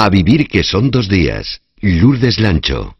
A 0.00 0.08
vivir 0.10 0.46
que 0.46 0.62
son 0.62 0.92
dos 0.92 1.08
días. 1.08 1.60
Lourdes 1.80 2.38
Lancho. 2.38 2.94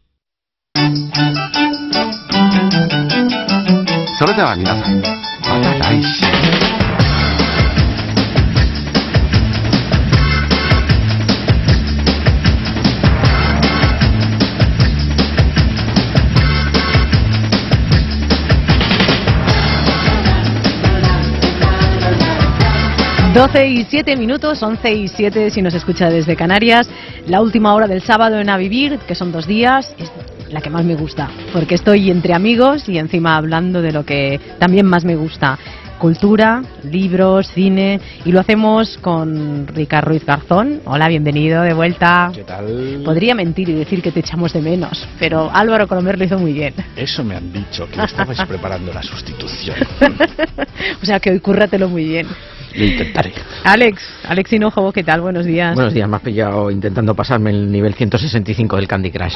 12 23.39 23.67
y 23.67 23.85
7 23.85 24.17
minutos, 24.17 24.61
11 24.61 24.93
y 24.95 25.07
7 25.07 25.49
si 25.49 25.61
nos 25.61 25.73
escucha 25.73 26.09
desde 26.09 26.35
Canarias. 26.35 26.89
La 27.25 27.39
última 27.39 27.73
hora 27.73 27.87
del 27.87 28.01
sábado 28.01 28.37
en 28.37 28.49
A 28.49 28.57
Vivir, 28.57 28.99
que 29.07 29.15
son 29.15 29.31
dos 29.31 29.47
días, 29.47 29.95
es 29.97 30.11
la 30.49 30.59
que 30.59 30.69
más 30.69 30.83
me 30.83 30.95
gusta, 30.95 31.29
porque 31.53 31.75
estoy 31.75 32.11
entre 32.11 32.33
amigos 32.33 32.89
y 32.89 32.97
encima 32.97 33.37
hablando 33.37 33.81
de 33.81 33.93
lo 33.93 34.05
que 34.05 34.41
también 34.59 34.87
más 34.87 35.05
me 35.05 35.15
gusta. 35.15 35.57
Cultura, 35.99 36.61
libros, 36.83 37.47
cine, 37.53 38.01
y 38.25 38.33
lo 38.33 38.41
hacemos 38.41 38.97
con 38.97 39.67
Ricardo 39.67 40.09
Ruiz 40.09 40.25
Garzón. 40.25 40.81
Hola, 40.83 41.07
bienvenido 41.07 41.61
de 41.61 41.73
vuelta. 41.73 42.31
¿Qué 42.35 42.43
tal? 42.43 43.03
Podría 43.05 43.35
mentir 43.35 43.69
y 43.69 43.73
decir 43.73 44.01
que 44.01 44.11
te 44.11 44.19
echamos 44.19 44.51
de 44.51 44.61
menos, 44.61 45.07
pero 45.17 45.49
Álvaro 45.53 45.87
Colomer 45.87 46.17
lo 46.17 46.25
hizo 46.25 46.37
muy 46.37 46.51
bien. 46.51 46.73
Eso 46.93 47.23
me 47.23 47.37
han 47.37 47.53
dicho, 47.53 47.87
que 47.89 48.03
estabais 48.03 48.41
preparando 48.41 48.91
la 48.91 49.01
sustitución. 49.01 49.77
o 51.01 51.05
sea 51.05 51.21
que 51.21 51.31
hoy 51.31 51.39
cúrratelo 51.39 51.87
muy 51.87 52.03
bien. 52.03 52.27
Lo 52.75 52.85
intentaré. 52.85 53.33
Alex, 53.63 54.01
Alex 54.23 54.53
Hinojo, 54.53 54.91
¿qué 54.91 55.03
tal? 55.03 55.21
Buenos 55.21 55.45
días. 55.45 55.75
Buenos 55.75 55.93
días, 55.93 56.07
me 56.07 56.17
has 56.17 56.21
pillado 56.21 56.69
intentando 56.69 57.15
pasarme 57.15 57.49
el 57.49 57.71
nivel 57.71 57.93
165 57.93 58.75
del 58.75 58.87
Candy 58.87 59.11
Crush. 59.11 59.35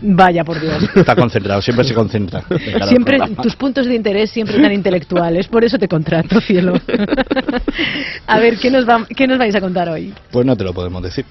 Vaya, 0.00 0.44
por 0.44 0.60
Dios. 0.60 0.82
Está 0.94 1.16
concentrado, 1.16 1.62
siempre 1.62 1.84
se 1.84 1.94
concentra. 1.94 2.42
Siempre, 2.88 3.18
tus 3.42 3.56
puntos 3.56 3.86
de 3.86 3.94
interés 3.94 4.30
siempre 4.30 4.60
tan 4.60 4.72
intelectuales, 4.72 5.48
por 5.48 5.64
eso 5.64 5.78
te 5.78 5.88
contrato, 5.88 6.40
cielo. 6.40 6.74
a 8.26 8.38
ver, 8.38 8.58
¿qué 8.58 8.70
nos, 8.70 8.88
va, 8.88 9.06
¿qué 9.06 9.26
nos 9.26 9.38
vais 9.38 9.54
a 9.54 9.60
contar 9.60 9.88
hoy? 9.88 10.12
Pues 10.30 10.44
no 10.44 10.56
te 10.56 10.64
lo 10.64 10.72
podemos 10.72 11.02
decir. 11.02 11.24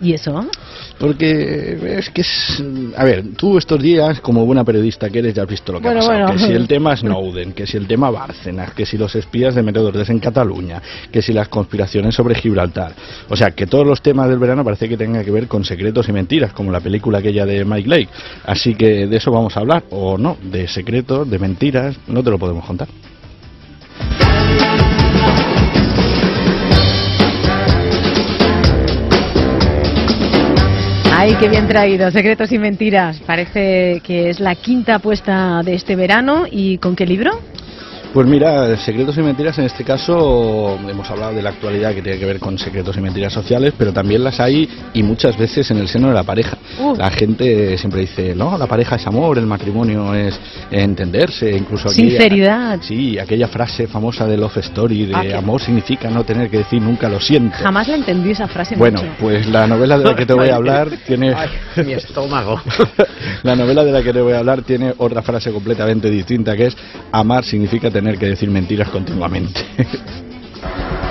¿Y 0.00 0.14
eso? 0.14 0.46
Porque 0.98 1.98
es 1.98 2.10
que 2.10 2.22
es... 2.22 2.62
A 2.96 3.04
ver, 3.04 3.24
tú 3.36 3.58
estos 3.58 3.80
días, 3.82 4.20
como 4.20 4.46
buena 4.46 4.64
periodista 4.64 5.10
que 5.10 5.18
eres, 5.18 5.34
ya 5.34 5.42
has 5.42 5.48
visto 5.48 5.72
lo 5.72 5.80
que 5.80 5.88
ha 5.88 5.94
pasado. 5.94 6.32
Que 6.32 6.38
si 6.38 6.52
el 6.52 6.66
tema 6.66 6.96
Snowden, 6.96 7.52
que 7.52 7.66
si 7.66 7.76
el 7.76 7.86
tema 7.86 8.10
Bárcenas, 8.10 8.72
que 8.72 8.86
si 8.86 8.96
los 8.96 9.14
espías 9.14 9.54
de 9.54 9.62
Meteorología 9.62 10.12
en 10.12 10.20
Cataluña, 10.20 10.80
que 11.10 11.20
si 11.22 11.32
las 11.32 11.48
conspiraciones 11.48 12.14
sobre 12.14 12.34
Gibraltar. 12.34 12.92
O 13.28 13.36
sea, 13.36 13.50
que 13.50 13.66
todos 13.66 13.86
los 13.86 14.00
temas 14.02 14.28
del 14.28 14.38
verano 14.38 14.64
parece 14.64 14.88
que 14.88 14.96
tengan 14.96 15.24
que 15.24 15.30
ver 15.30 15.48
con 15.48 15.64
secretos 15.64 16.08
y 16.08 16.12
mentiras, 16.12 16.52
como 16.52 16.72
la 16.72 16.80
película 16.80 17.18
aquella 17.18 17.44
de 17.44 17.64
Mike 17.64 17.88
Lake. 17.88 18.08
Así 18.44 18.74
que 18.74 19.06
de 19.06 19.16
eso 19.16 19.30
vamos 19.30 19.56
a 19.56 19.60
hablar, 19.60 19.84
o 19.90 20.16
no, 20.16 20.36
de 20.42 20.68
secretos, 20.68 21.28
de 21.28 21.38
mentiras, 21.38 21.96
no 22.08 22.22
te 22.22 22.30
lo 22.30 22.38
podemos 22.38 22.64
contar. 22.64 22.88
Ay, 31.22 31.36
qué 31.38 31.50
bien 31.50 31.68
traído, 31.68 32.10
secretos 32.10 32.50
y 32.50 32.58
mentiras. 32.58 33.20
Parece 33.26 34.00
que 34.02 34.30
es 34.30 34.40
la 34.40 34.54
quinta 34.54 34.94
apuesta 34.94 35.60
de 35.62 35.74
este 35.74 35.94
verano. 35.94 36.46
¿Y 36.50 36.78
con 36.78 36.96
qué 36.96 37.04
libro? 37.04 37.42
Pues 38.12 38.26
mira, 38.26 38.76
secretos 38.76 39.16
y 39.18 39.22
mentiras 39.22 39.56
en 39.60 39.66
este 39.66 39.84
caso 39.84 40.76
hemos 40.88 41.08
hablado 41.08 41.32
de 41.32 41.42
la 41.42 41.50
actualidad 41.50 41.94
que 41.94 42.02
tiene 42.02 42.18
que 42.18 42.26
ver 42.26 42.40
con 42.40 42.58
secretos 42.58 42.96
y 42.96 43.00
mentiras 43.00 43.32
sociales, 43.32 43.72
pero 43.78 43.92
también 43.92 44.24
las 44.24 44.40
hay 44.40 44.68
y 44.92 45.04
muchas 45.04 45.38
veces 45.38 45.70
en 45.70 45.78
el 45.78 45.86
seno 45.86 46.08
de 46.08 46.14
la 46.14 46.24
pareja. 46.24 46.58
La 46.96 47.08
gente 47.10 47.78
siempre 47.78 48.00
dice, 48.00 48.34
no, 48.34 48.58
la 48.58 48.66
pareja 48.66 48.96
es 48.96 49.06
amor, 49.06 49.38
el 49.38 49.46
matrimonio 49.46 50.12
es 50.12 50.40
entenderse, 50.72 51.56
incluso 51.56 51.88
sinceridad. 51.88 52.80
sí, 52.82 53.16
aquella 53.16 53.46
frase 53.46 53.86
famosa 53.86 54.26
de 54.26 54.36
Love 54.36 54.56
Story 54.56 55.06
de 55.06 55.14
ah, 55.14 55.38
amor 55.38 55.60
significa 55.60 56.10
no 56.10 56.24
tener 56.24 56.50
que 56.50 56.58
decir 56.58 56.82
nunca 56.82 57.08
lo 57.08 57.20
siento. 57.20 57.58
Jamás 57.58 57.86
la 57.86 57.94
entendí 57.94 58.32
esa 58.32 58.48
frase. 58.48 58.74
Bueno, 58.74 59.02
pues 59.20 59.46
la 59.46 59.68
novela 59.68 59.96
de 59.96 60.04
la 60.04 60.16
que 60.16 60.26
te 60.26 60.34
voy 60.34 60.48
a 60.48 60.56
hablar 60.56 60.88
tiene 61.06 61.32
mi 61.76 61.92
estómago. 61.92 62.60
la 63.44 63.54
novela 63.54 63.84
de 63.84 63.92
la 63.92 64.02
que 64.02 64.12
te 64.12 64.20
voy 64.20 64.32
a 64.32 64.40
hablar 64.40 64.62
tiene 64.62 64.94
otra 64.98 65.22
frase 65.22 65.52
completamente 65.52 66.10
distinta 66.10 66.56
que 66.56 66.66
es 66.66 66.76
amar 67.12 67.44
significa 67.44 67.88
tener 67.88 67.99
tener 68.00 68.18
que 68.18 68.26
decir 68.26 68.50
mentiras 68.50 68.88
continuamente. 68.88 69.60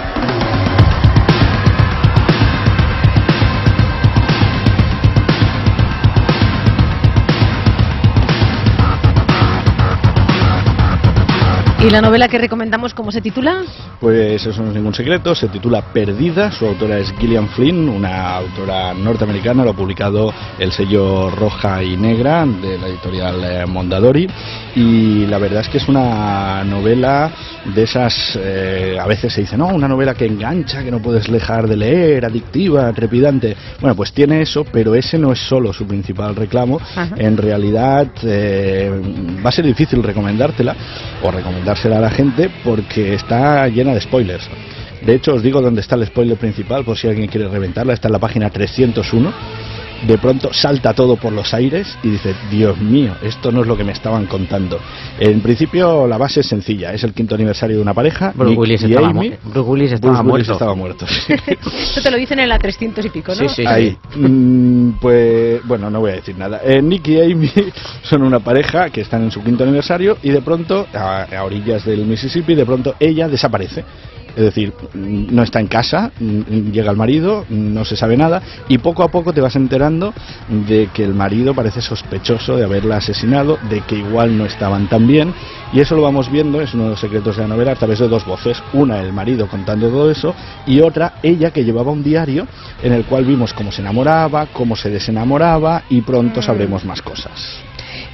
¿Y 11.81 11.89
la 11.89 12.01
novela 12.01 12.27
que 12.27 12.37
recomendamos 12.37 12.93
cómo 12.93 13.09
se 13.09 13.21
titula? 13.21 13.63
Pues 14.01 14.45
eso 14.45 14.61
no 14.61 14.67
es 14.67 14.75
ningún 14.75 14.93
secreto, 14.93 15.33
se 15.33 15.47
titula 15.47 15.81
Perdida, 15.81 16.51
su 16.51 16.65
autora 16.65 16.99
es 16.99 17.13
Gillian 17.17 17.47
Flynn, 17.47 17.87
una 17.87 18.35
autora 18.35 18.93
norteamericana, 18.93 19.63
lo 19.63 19.69
ha 19.69 19.75
publicado 19.75 20.33
el 20.57 20.73
sello 20.73 21.29
Roja 21.29 21.81
y 21.81 21.95
Negra 21.95 22.45
de 22.45 22.77
la 22.77 22.87
editorial 22.87 23.43
eh, 23.45 23.65
Mondadori 23.65 24.27
y 24.75 25.25
la 25.27 25.37
verdad 25.37 25.61
es 25.61 25.69
que 25.69 25.77
es 25.77 25.87
una 25.87 26.65
novela 26.65 27.31
de 27.73 27.83
esas, 27.83 28.37
eh, 28.41 28.97
a 28.99 29.05
veces 29.07 29.33
se 29.33 29.41
dice, 29.41 29.57
no, 29.57 29.67
una 29.67 29.87
novela 29.87 30.13
que 30.13 30.25
engancha, 30.25 30.83
que 30.83 30.91
no 30.91 30.99
puedes 30.99 31.31
dejar 31.31 31.67
de 31.67 31.77
leer, 31.77 32.25
adictiva, 32.25 32.91
trepidante. 32.93 33.55
Bueno, 33.79 33.95
pues 33.95 34.11
tiene 34.11 34.41
eso, 34.41 34.65
pero 34.65 34.95
ese 34.95 35.17
no 35.17 35.31
es 35.31 35.39
solo 35.39 35.73
su 35.73 35.85
principal 35.87 36.35
reclamo. 36.35 36.79
En 37.15 37.37
realidad 37.37 38.07
eh, 38.23 38.91
va 39.43 39.49
a 39.49 39.53
ser 39.53 39.65
difícil 39.65 40.03
recomendártela 40.03 40.75
o 41.23 41.31
recomendársela 41.69 41.97
a 41.97 42.01
la 42.01 42.09
gente 42.09 42.49
porque 42.63 43.13
está 43.13 43.67
llena 43.67 43.93
de 43.93 44.01
spoilers. 44.01 44.49
De 45.05 45.15
hecho, 45.15 45.35
os 45.35 45.43
digo 45.43 45.61
dónde 45.61 45.81
está 45.81 45.95
el 45.95 46.05
spoiler 46.05 46.37
principal, 46.37 46.83
por 46.83 46.97
si 46.97 47.07
alguien 47.07 47.27
quiere 47.27 47.47
reventarla, 47.47 47.93
está 47.93 48.07
en 48.07 48.13
la 48.13 48.19
página 48.19 48.49
301 48.49 49.58
de 50.07 50.17
pronto 50.17 50.53
salta 50.53 50.93
todo 50.93 51.15
por 51.15 51.33
los 51.33 51.53
aires 51.53 51.97
y 52.03 52.09
dice, 52.09 52.35
Dios 52.49 52.77
mío, 52.79 53.15
esto 53.21 53.51
no 53.51 53.61
es 53.61 53.67
lo 53.67 53.75
que 53.77 53.83
me 53.83 53.91
estaban 53.91 54.25
contando. 54.25 54.79
En 55.19 55.41
principio 55.41 56.07
la 56.07 56.17
base 56.17 56.41
es 56.41 56.47
sencilla, 56.47 56.93
es 56.93 57.03
el 57.03 57.13
quinto 57.13 57.35
aniversario 57.35 57.77
de 57.77 57.81
una 57.81 57.93
pareja. 57.93 58.31
Bruce 58.35 58.57
Willis, 58.57 58.83
estaba, 58.83 59.09
Willis 59.09 59.91
estaba 59.91 60.23
muerto. 60.23 60.53
estaba 60.53 60.75
muerto. 60.75 61.05
Esto 61.27 62.01
te 62.01 62.11
lo 62.11 62.17
dicen 62.17 62.39
en 62.39 62.49
la 62.49 62.57
300 62.57 63.05
y 63.05 63.09
pico, 63.09 63.33
¿no? 63.33 63.49
Sí, 63.49 63.49
sí. 63.49 63.65
Ahí. 63.65 63.97
Mm, 64.15 64.91
pues 64.99 65.65
bueno, 65.65 65.89
no 65.89 65.99
voy 65.99 66.11
a 66.11 66.15
decir 66.15 66.37
nada. 66.37 66.61
Eh, 66.63 66.81
Nick 66.81 67.07
y 67.09 67.21
Amy 67.21 67.51
son 68.03 68.23
una 68.23 68.39
pareja 68.39 68.89
que 68.89 69.01
están 69.01 69.23
en 69.23 69.31
su 69.31 69.43
quinto 69.43 69.63
aniversario 69.63 70.17
y 70.23 70.29
de 70.29 70.41
pronto, 70.41 70.87
a, 70.93 71.23
a 71.23 71.43
orillas 71.43 71.85
del 71.85 72.05
Mississippi, 72.05 72.55
de 72.55 72.65
pronto 72.65 72.95
ella 72.99 73.27
desaparece. 73.27 73.83
Es 74.35 74.43
decir, 74.43 74.73
no 74.93 75.43
está 75.43 75.59
en 75.59 75.67
casa, 75.67 76.11
llega 76.19 76.91
el 76.91 76.97
marido, 76.97 77.45
no 77.49 77.85
se 77.85 77.95
sabe 77.95 78.17
nada 78.17 78.41
y 78.67 78.77
poco 78.77 79.03
a 79.03 79.09
poco 79.09 79.33
te 79.33 79.41
vas 79.41 79.55
enterando 79.55 80.13
de 80.47 80.89
que 80.93 81.03
el 81.03 81.13
marido 81.13 81.53
parece 81.53 81.81
sospechoso 81.81 82.55
de 82.55 82.63
haberla 82.63 82.97
asesinado, 82.97 83.57
de 83.69 83.81
que 83.81 83.95
igual 83.95 84.37
no 84.37 84.45
estaban 84.45 84.87
tan 84.87 85.07
bien 85.07 85.33
y 85.73 85.79
eso 85.79 85.95
lo 85.95 86.01
vamos 86.01 86.31
viendo, 86.31 86.61
es 86.61 86.73
uno 86.73 86.85
de 86.85 86.89
los 86.91 86.99
secretos 86.99 87.35
de 87.35 87.43
la 87.43 87.49
novela 87.49 87.71
a 87.73 87.75
través 87.75 87.99
de 87.99 88.07
dos 88.07 88.25
voces, 88.25 88.61
una 88.73 88.99
el 89.01 89.13
marido 89.13 89.47
contando 89.47 89.89
todo 89.89 90.09
eso 90.09 90.33
y 90.65 90.81
otra 90.81 91.15
ella 91.23 91.51
que 91.51 91.63
llevaba 91.63 91.91
un 91.91 92.03
diario 92.03 92.47
en 92.81 92.93
el 92.93 93.05
cual 93.05 93.25
vimos 93.25 93.53
cómo 93.53 93.71
se 93.71 93.81
enamoraba, 93.81 94.47
cómo 94.47 94.75
se 94.75 94.89
desenamoraba 94.89 95.83
y 95.89 96.01
pronto 96.01 96.41
sabremos 96.41 96.85
más 96.85 97.01
cosas 97.01 97.68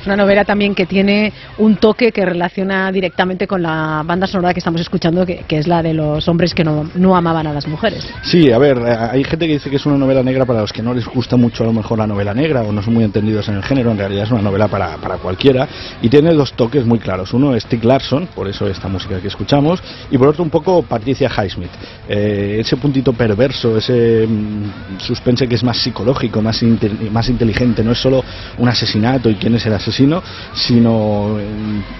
una 0.05 0.15
novela 0.15 0.45
también 0.45 0.75
que 0.75 0.85
tiene 0.85 1.33
un 1.57 1.77
toque 1.77 2.11
que 2.11 2.25
relaciona 2.25 2.91
directamente 2.91 3.47
con 3.47 3.61
la 3.61 4.03
banda 4.05 4.27
sonora 4.27 4.53
que 4.53 4.59
estamos 4.59 4.81
escuchando, 4.81 5.25
que, 5.25 5.43
es 5.49 5.67
la 5.67 5.81
de 5.81 5.93
los 5.93 6.27
hombres 6.27 6.53
que 6.53 6.63
no, 6.63 6.89
no, 6.95 7.15
amaban 7.15 7.47
a 7.47 7.53
las 7.53 7.67
mujeres. 7.67 8.07
Sí, 8.23 8.51
a 8.51 8.57
ver, 8.57 8.77
eh, 8.77 8.97
hay 9.11 9.23
gente 9.23 9.47
que 9.47 9.53
dice 9.53 9.69
que 9.69 9.77
es 9.77 9.85
una 9.85 9.97
novela 9.97 10.23
negra 10.23 10.45
para 10.45 10.61
los 10.61 10.73
que 10.73 10.81
no 10.81 10.93
les 10.93 11.05
gusta 11.05 11.37
mucho 11.37 11.63
a 11.63 11.67
lo 11.67 11.73
mejor 11.73 11.99
la 11.99 12.07
novela 12.07 12.33
negra 12.33 12.61
o 12.61 12.71
no 12.71 12.81
son 12.81 12.93
muy 12.93 13.03
entendidos 13.03 13.47
en 13.49 13.55
el 13.55 13.63
género, 13.63 13.91
en 13.91 13.97
realidad 13.97 14.23
es 14.25 14.31
una 14.31 14.41
novela 14.41 14.67
para, 14.67 14.97
para 14.97 15.17
cualquiera 15.17 15.67
y 16.01 16.09
tiene 16.09 16.33
dos 16.33 16.53
toques 16.53 16.85
muy 16.85 16.99
claros. 16.99 17.33
Uno 17.33 17.55
es 17.55 17.63
Stick 17.63 17.83
Larson, 17.83 18.27
por 18.35 18.47
eso 18.47 18.67
esta 18.67 18.87
música 18.87 19.19
que 19.19 19.27
escuchamos, 19.27 19.81
y 20.11 20.17
por 20.17 20.27
otro 20.27 20.43
un 20.43 20.49
poco 20.49 20.83
Patricia 20.83 21.29
Highsmith. 21.29 21.71
Eh, 22.07 22.57
ese 22.59 22.77
puntito 22.77 23.13
perverso, 23.13 23.77
ese 23.77 24.27
mm, 24.27 24.99
suspense 24.99 25.47
que 25.47 25.55
es 25.55 25.63
más 25.63 25.77
psicológico, 25.77 26.41
más, 26.41 26.61
más 27.11 27.29
inteligente, 27.29 27.83
no 27.83 27.91
es 27.91 27.99
solo 27.99 28.23
un 28.57 28.69
asesinato 28.69 29.29
y 29.29 29.35
quién 29.35 29.55
es 29.55 29.65
el 29.65 29.73
asesino 29.73 29.94
asesino, 29.95 30.21
sino 30.53 31.39
eh, 31.39 31.45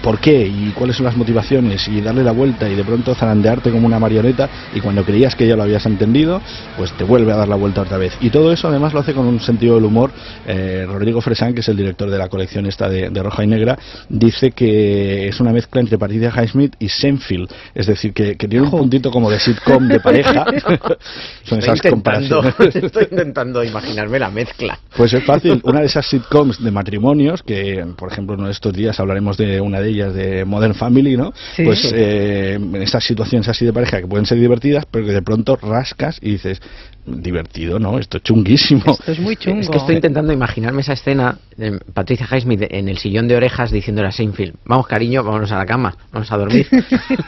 por 0.02 0.18
qué 0.18 0.46
y 0.46 0.70
cuáles 0.70 0.96
son 0.96 1.06
las 1.06 1.16
motivaciones 1.16 1.88
y 1.88 2.00
darle 2.00 2.22
la 2.22 2.32
vuelta 2.32 2.68
y 2.68 2.74
de 2.74 2.84
pronto 2.84 3.14
zarandearte 3.14 3.70
como 3.70 3.86
una 3.86 3.98
marioneta 3.98 4.48
y 4.74 4.80
cuando 4.80 5.04
creías 5.04 5.34
que 5.34 5.46
ya 5.46 5.56
lo 5.56 5.62
habías 5.62 5.86
entendido, 5.86 6.40
pues 6.76 6.92
te 6.92 7.04
vuelve 7.04 7.32
a 7.32 7.36
dar 7.36 7.48
la 7.48 7.56
vuelta 7.56 7.82
otra 7.82 7.96
vez. 7.96 8.16
Y 8.20 8.30
todo 8.30 8.52
eso 8.52 8.68
además 8.68 8.92
lo 8.92 9.00
hace 9.00 9.14
con 9.14 9.26
un 9.26 9.40
sentido 9.40 9.76
del 9.76 9.84
humor. 9.84 10.10
Eh, 10.46 10.84
Rodrigo 10.86 11.20
Fresán, 11.20 11.54
que 11.54 11.60
es 11.60 11.68
el 11.68 11.76
director 11.76 12.10
de 12.10 12.18
la 12.18 12.28
colección 12.28 12.66
esta 12.66 12.88
de, 12.88 13.08
de 13.10 13.22
Roja 13.22 13.44
y 13.44 13.46
Negra, 13.46 13.78
dice 14.08 14.50
que 14.50 15.28
es 15.28 15.40
una 15.40 15.52
mezcla 15.52 15.80
entre 15.80 15.98
Patricia 15.98 16.32
Highsmith 16.36 16.74
y 16.78 16.88
Seinfeld, 16.88 17.48
es 17.74 17.86
decir, 17.86 18.12
que, 18.12 18.36
que 18.36 18.48
tiene 18.48 18.64
un 18.64 18.70
puntito 18.70 19.10
como 19.10 19.30
de 19.30 19.40
sitcom 19.40 19.88
de 19.88 20.00
pareja. 20.00 20.44
son 21.44 21.58
Estoy 21.58 21.58
esas 21.58 21.76
intentando, 21.76 22.42
comparaciones. 22.42 22.76
estoy 22.76 23.06
intentando 23.10 23.64
imaginarme 23.64 24.18
la 24.18 24.30
mezcla. 24.30 24.78
Pues 24.96 25.12
es 25.14 25.24
fácil. 25.24 25.60
Una 25.64 25.80
de 25.80 25.86
esas 25.86 26.06
sitcoms 26.06 26.62
de 26.62 26.70
matrimonios, 26.70 27.42
que 27.42 27.85
por 27.94 28.10
ejemplo 28.10 28.34
en 28.34 28.46
estos 28.50 28.72
días 28.72 28.98
hablaremos 28.98 29.36
de 29.36 29.60
una 29.60 29.80
de 29.80 29.88
ellas, 29.88 30.14
de 30.14 30.44
Modern 30.44 30.74
Family, 30.74 31.16
¿no? 31.16 31.32
Sí. 31.54 31.64
Pues 31.64 31.92
eh, 31.94 32.54
en 32.54 32.82
estas 32.82 33.04
situaciones 33.04 33.48
así 33.48 33.64
de 33.64 33.72
pareja 33.72 34.00
que 34.00 34.06
pueden 34.06 34.26
ser 34.26 34.38
divertidas, 34.38 34.84
pero 34.90 35.06
que 35.06 35.12
de 35.12 35.22
pronto 35.22 35.56
rascas 35.56 36.18
y 36.22 36.32
dices, 36.32 36.60
divertido, 37.06 37.78
¿no? 37.78 37.98
Esto 37.98 38.16
es 38.18 38.24
chunguísimo. 38.24 38.82
Esto 38.86 39.12
es 39.12 39.20
muy 39.20 39.36
chungo. 39.36 39.60
Es 39.60 39.70
que 39.70 39.76
estoy 39.76 39.96
intentando 39.96 40.32
imaginarme 40.32 40.80
esa 40.80 40.94
escena 40.94 41.38
de 41.56 41.78
Patricia 41.94 42.26
Highsmith 42.30 42.62
en 42.68 42.88
el 42.88 42.98
sillón 42.98 43.28
de 43.28 43.36
orejas 43.36 43.70
diciéndole 43.70 44.08
a 44.08 44.12
Seinfeld, 44.12 44.56
vamos 44.64 44.86
cariño, 44.86 45.22
vámonos 45.22 45.50
a 45.52 45.56
la 45.56 45.66
cama, 45.66 45.94
vamos 46.12 46.30
a 46.30 46.36
dormir. 46.36 46.66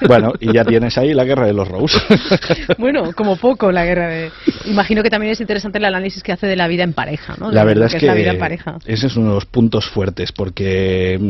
Bueno, 0.07 0.33
y 0.41 0.53
ya 0.53 0.65
tienes 0.65 0.97
ahí 0.99 1.13
la 1.13 1.25
guerra 1.25 1.47
de 1.47 1.53
los 1.53 1.69
Rose. 1.69 1.99
Bueno, 2.79 3.13
como 3.15 3.37
poco 3.37 3.71
la 3.73 3.85
guerra 3.85 4.09
de... 4.09 4.31
Imagino 4.67 5.03
que 5.03 5.11
también 5.11 5.33
es 5.33 5.41
interesante 5.41 5.79
el 5.79 5.85
análisis 5.85 6.23
que 6.23 6.33
hace 6.33 6.47
de 6.47 6.57
la 6.57 6.67
vida 6.69 6.83
en 6.83 6.93
pareja, 6.93 7.35
¿no? 7.39 7.49
De 7.49 7.55
La 7.55 7.65
verdad 7.65 7.87
es 7.87 7.95
que 7.95 8.07
la 8.07 8.15
vida 8.15 8.33
en 8.33 8.39
pareja. 8.39 8.79
ese 8.87 9.07
es 9.07 9.17
uno 9.17 9.29
de 9.29 9.35
los 9.35 9.47
puntos 9.47 9.87
fuertes 9.87 10.33
porque 10.33 10.48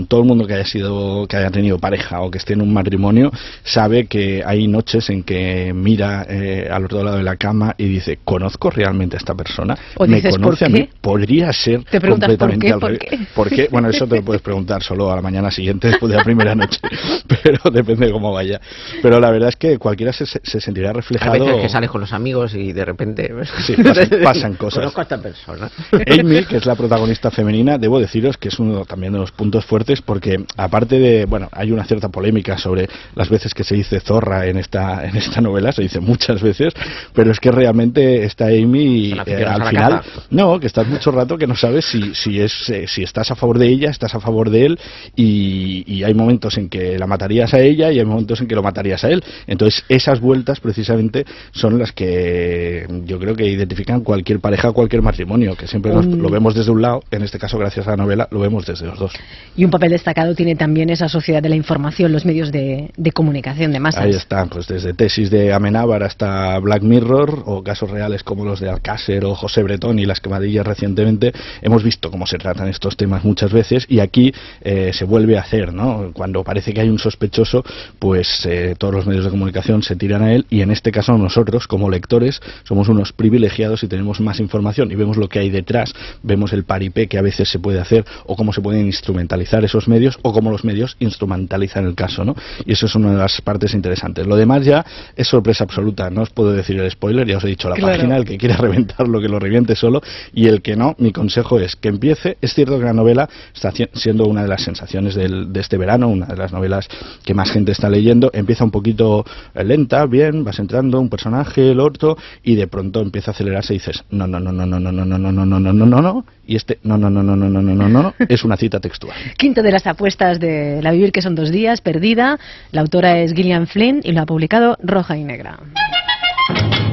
todo 0.08 0.20
el 0.20 0.26
mundo 0.26 0.46
que 0.46 0.54
haya 0.54 0.64
sido 0.66 1.26
que 1.26 1.36
haya 1.36 1.50
tenido 1.50 1.78
pareja 1.78 2.20
o 2.20 2.30
que 2.30 2.38
esté 2.38 2.54
en 2.54 2.62
un 2.62 2.72
matrimonio 2.72 3.30
sabe 3.64 4.06
que 4.06 4.42
hay 4.44 4.66
noches 4.68 5.10
en 5.10 5.22
que 5.22 5.72
mira 5.74 6.26
eh, 6.28 6.68
al 6.70 6.84
otro 6.84 7.02
lado 7.02 7.16
de 7.16 7.22
la 7.22 7.36
cama 7.36 7.74
y 7.78 7.84
dice 7.86 8.18
conozco 8.24 8.70
realmente 8.70 9.16
a 9.16 9.18
esta 9.18 9.34
persona 9.34 9.76
O 9.96 10.06
me 10.06 10.16
dices, 10.16 10.32
¿por 10.34 10.42
conoce 10.42 10.64
a 10.66 10.68
mí 10.68 10.88
podría 11.00 11.52
ser 11.52 11.84
Te 11.84 12.00
preguntas, 12.00 12.28
¿por 12.36 12.38
completamente 12.38 12.66
qué? 12.66 12.72
al 12.72 12.80
¿Por 12.80 12.90
revés. 12.90 13.08
qué? 13.10 13.18
¿Por 13.34 13.48
qué? 13.50 13.68
Bueno, 13.70 13.88
eso 13.90 14.06
te 14.06 14.16
lo 14.16 14.22
puedes 14.22 14.42
preguntar 14.42 14.82
solo 14.82 15.10
a 15.12 15.16
la 15.16 15.22
mañana 15.22 15.50
siguiente 15.50 15.88
después 15.88 16.10
de 16.10 16.16
la 16.18 16.24
primera 16.24 16.54
noche, 16.54 16.78
pero 17.42 17.58
depende 17.70 18.06
de 18.06 18.12
cómo 18.12 18.32
vaya. 18.32 18.60
Pero 19.02 19.20
la 19.20 19.30
verdad 19.30 19.50
es 19.50 19.56
que 19.56 19.78
cualquiera 19.78 20.12
se, 20.12 20.26
se 20.26 20.60
sentirá 20.60 20.92
reflejado. 20.92 21.44
veces 21.44 21.62
que 21.62 21.68
sales 21.68 21.90
con 21.90 22.00
los 22.00 22.12
amigos 22.12 22.54
y 22.54 22.72
de 22.72 22.84
repente... 22.84 23.30
Sí, 23.66 23.74
pasan- 23.82 24.08
pasan 24.22 24.54
cosas. 24.54 24.78
Conozco 24.80 25.00
a 25.00 25.02
esta 25.04 25.20
persona. 25.20 25.70
Amy, 26.06 26.44
que 26.44 26.56
es 26.56 26.66
la 26.66 26.74
protagonista 26.74 27.30
femenina, 27.30 27.78
debo 27.78 28.00
deciros 28.00 28.36
que 28.36 28.48
es 28.48 28.58
uno 28.58 28.84
también 28.84 29.07
de 29.12 29.18
los 29.18 29.32
puntos 29.32 29.64
fuertes 29.64 30.02
porque 30.02 30.44
aparte 30.56 30.98
de, 30.98 31.24
bueno, 31.26 31.48
hay 31.52 31.70
una 31.72 31.84
cierta 31.84 32.08
polémica 32.08 32.58
sobre 32.58 32.88
las 33.14 33.28
veces 33.28 33.54
que 33.54 33.64
se 33.64 33.74
dice 33.74 34.00
zorra 34.00 34.46
en 34.46 34.56
esta 34.58 35.06
en 35.06 35.16
esta 35.16 35.40
novela, 35.40 35.72
se 35.72 35.82
dice 35.82 36.00
muchas 36.00 36.42
veces, 36.42 36.72
pero 37.12 37.30
es 37.30 37.40
que 37.40 37.50
realmente 37.50 38.24
está 38.24 38.46
Amy 38.46 39.12
eh, 39.26 39.44
al 39.46 39.60
final, 39.70 39.92
no, 40.30 40.58
que 40.60 40.66
estás 40.66 40.86
mucho 40.86 41.10
rato 41.10 41.36
que 41.38 41.46
no 41.46 41.54
sabes 41.56 41.84
si 41.84 42.14
si 42.14 42.40
es 42.40 42.68
eh, 42.70 42.86
si 42.86 43.02
estás 43.02 43.30
a 43.30 43.34
favor 43.34 43.58
de 43.58 43.68
ella, 43.68 43.90
estás 43.90 44.14
a 44.14 44.20
favor 44.20 44.50
de 44.50 44.66
él 44.66 44.78
y, 45.16 45.84
y 45.86 46.02
hay 46.04 46.14
momentos 46.14 46.56
en 46.58 46.68
que 46.68 46.98
la 46.98 47.06
matarías 47.06 47.52
a 47.54 47.60
ella 47.60 47.90
y 47.92 47.98
hay 47.98 48.04
momentos 48.04 48.40
en 48.40 48.46
que 48.48 48.54
lo 48.54 48.62
matarías 48.62 49.04
a 49.04 49.10
él. 49.10 49.22
Entonces 49.46 49.84
esas 49.88 50.20
vueltas 50.20 50.60
precisamente 50.60 51.24
son 51.52 51.78
las 51.78 51.92
que 51.92 52.86
yo 53.04 53.18
creo 53.18 53.34
que 53.34 53.46
identifican 53.46 54.00
cualquier 54.02 54.40
pareja, 54.40 54.72
cualquier 54.72 55.02
matrimonio, 55.02 55.54
que 55.56 55.66
siempre 55.66 55.92
nos- 55.92 56.06
lo 56.06 56.28
vemos 56.30 56.54
desde 56.54 56.70
un 56.70 56.82
lado, 56.82 57.02
en 57.10 57.22
este 57.22 57.38
caso 57.38 57.58
gracias 57.58 57.86
a 57.86 57.90
la 57.90 57.96
novela 57.98 58.28
lo 58.30 58.40
vemos 58.40 58.66
desde 58.66 58.87
los 58.88 58.98
dos. 58.98 59.12
Y 59.56 59.64
un 59.64 59.70
papel 59.70 59.90
destacado 59.90 60.34
tiene 60.34 60.54
también 60.54 60.90
esa 60.90 61.08
sociedad 61.08 61.42
de 61.42 61.48
la 61.48 61.56
información, 61.56 62.12
los 62.12 62.24
medios 62.24 62.52
de, 62.52 62.90
de 62.96 63.12
comunicación 63.12 63.72
de 63.72 63.80
masas. 63.80 64.04
Ahí 64.04 64.12
están, 64.12 64.48
pues 64.48 64.68
desde 64.68 64.94
tesis 64.94 65.30
de 65.30 65.52
Amenábar 65.52 66.02
hasta 66.02 66.58
Black 66.58 66.82
Mirror 66.82 67.42
o 67.46 67.62
casos 67.62 67.90
reales 67.90 68.22
como 68.22 68.44
los 68.44 68.60
de 68.60 68.68
Alcácer 68.68 69.24
o 69.24 69.34
José 69.34 69.62
Bretón 69.62 69.98
y 69.98 70.06
las 70.06 70.20
quemadillas 70.20 70.66
recientemente, 70.66 71.32
hemos 71.62 71.82
visto 71.82 72.10
cómo 72.10 72.26
se 72.26 72.38
tratan 72.38 72.68
estos 72.68 72.96
temas 72.96 73.24
muchas 73.24 73.52
veces 73.52 73.86
y 73.88 74.00
aquí 74.00 74.32
eh, 74.60 74.92
se 74.92 75.04
vuelve 75.04 75.38
a 75.38 75.40
hacer, 75.40 75.72
¿no? 75.72 76.12
Cuando 76.12 76.44
parece 76.44 76.72
que 76.72 76.80
hay 76.80 76.88
un 76.88 76.98
sospechoso, 76.98 77.64
pues 77.98 78.46
eh, 78.46 78.74
todos 78.78 78.94
los 78.94 79.06
medios 79.06 79.24
de 79.24 79.30
comunicación 79.30 79.82
se 79.82 79.96
tiran 79.96 80.22
a 80.22 80.32
él 80.32 80.46
y 80.50 80.62
en 80.62 80.70
este 80.70 80.92
caso 80.92 81.16
nosotros 81.18 81.66
como 81.66 81.90
lectores 81.90 82.40
somos 82.64 82.88
unos 82.88 83.12
privilegiados 83.12 83.82
y 83.82 83.88
tenemos 83.88 84.20
más 84.20 84.40
información 84.40 84.90
y 84.90 84.94
vemos 84.94 85.16
lo 85.16 85.28
que 85.28 85.38
hay 85.38 85.50
detrás, 85.50 85.94
vemos 86.22 86.52
el 86.52 86.64
paripé 86.64 87.08
que 87.08 87.18
a 87.18 87.22
veces 87.22 87.48
se 87.48 87.58
puede 87.58 87.80
hacer 87.80 88.04
o 88.26 88.36
cómo 88.36 88.52
se 88.52 88.60
pueden 88.78 88.86
instrumentalizar 88.86 89.64
esos 89.64 89.88
medios 89.88 90.18
o 90.22 90.32
cómo 90.32 90.50
los 90.50 90.64
medios 90.64 90.96
instrumentalizan 91.00 91.84
el 91.86 91.94
caso, 91.94 92.24
¿no? 92.24 92.34
Y 92.64 92.72
eso 92.72 92.86
es 92.86 92.94
una 92.94 93.10
de 93.12 93.16
las 93.18 93.40
partes 93.40 93.74
interesantes. 93.74 94.26
Lo 94.26 94.36
demás 94.36 94.64
ya 94.64 94.84
es 95.16 95.26
sorpresa 95.26 95.64
absoluta, 95.64 96.10
no 96.10 96.22
os 96.22 96.30
puedo 96.30 96.52
decir 96.52 96.78
el 96.80 96.90
spoiler, 96.90 97.26
ya 97.26 97.38
os 97.38 97.44
he 97.44 97.48
dicho 97.48 97.68
la 97.68 97.74
Claro. 97.76 97.94
página, 97.96 98.16
el 98.16 98.24
que 98.24 98.38
quiera 98.38 98.56
reventarlo 98.56 99.20
que 99.20 99.28
lo 99.28 99.38
reviente 99.38 99.74
solo 99.74 100.00
y 100.32 100.46
el 100.46 100.62
que 100.62 100.76
no, 100.76 100.94
mi 100.98 101.12
consejo 101.12 101.58
es 101.58 101.74
que 101.76 101.88
empiece. 101.88 102.36
Es 102.40 102.54
cierto 102.54 102.78
que 102.78 102.84
la 102.84 102.92
novela 102.92 103.28
está 103.54 103.72
siendo 103.94 104.26
una 104.26 104.42
de 104.42 104.48
las 104.48 104.62
sensaciones 104.62 105.14
del- 105.14 105.52
de 105.52 105.60
este 105.60 105.76
verano, 105.76 106.08
una 106.08 106.26
de 106.26 106.36
las 106.36 106.52
novelas 106.52 106.88
que 107.24 107.34
más 107.34 107.50
gente 107.50 107.72
está 107.72 107.88
leyendo. 107.88 108.30
Empieza 108.32 108.64
un 108.64 108.70
poquito 108.70 109.24
eh, 109.54 109.64
lenta, 109.64 110.06
bien, 110.06 110.44
vas 110.44 110.58
entrando 110.58 111.00
un 111.00 111.08
personaje, 111.08 111.72
el 111.72 111.80
otro 111.80 112.16
y 112.42 112.54
de 112.54 112.66
pronto 112.68 113.00
empieza 113.00 113.30
a 113.30 113.34
acelerarse 113.34 113.74
y 113.74 113.78
dices, 113.78 114.04
no, 114.10 114.26
no, 114.26 114.38
no, 114.38 114.52
no, 114.52 114.66
no, 114.66 114.78
no, 114.78 114.92
no, 114.92 115.04
no, 115.04 115.18
no, 115.18 115.32
no, 115.32 115.42
no, 115.42 115.58
no, 115.60 115.72
no, 115.72 115.86
no, 115.86 116.02
no, 116.02 116.24
y 116.46 116.56
este, 116.56 116.78
no, 116.82 116.96
no, 116.98 117.08
no, 117.10 117.22
no, 117.22 117.34
no, 117.36 117.48
no, 117.48 117.60
no, 117.62 117.72
no, 117.74 117.88
no, 117.88 118.02
no, 118.02 118.14
es 118.28 118.44
una 118.44 118.56
cita 118.56 118.67
textual. 118.68 119.16
Quinto 119.36 119.62
de 119.62 119.72
las 119.72 119.86
apuestas 119.86 120.38
de 120.38 120.80
La 120.82 120.92
Vivir, 120.92 121.12
que 121.12 121.22
son 121.22 121.34
dos 121.34 121.50
días, 121.50 121.80
perdida. 121.80 122.38
La 122.72 122.82
autora 122.82 123.18
es 123.18 123.32
Gillian 123.32 123.66
Flynn 123.66 124.00
y 124.04 124.12
lo 124.12 124.22
ha 124.22 124.26
publicado 124.26 124.76
Roja 124.82 125.16
y 125.16 125.24
Negra. 125.24 125.58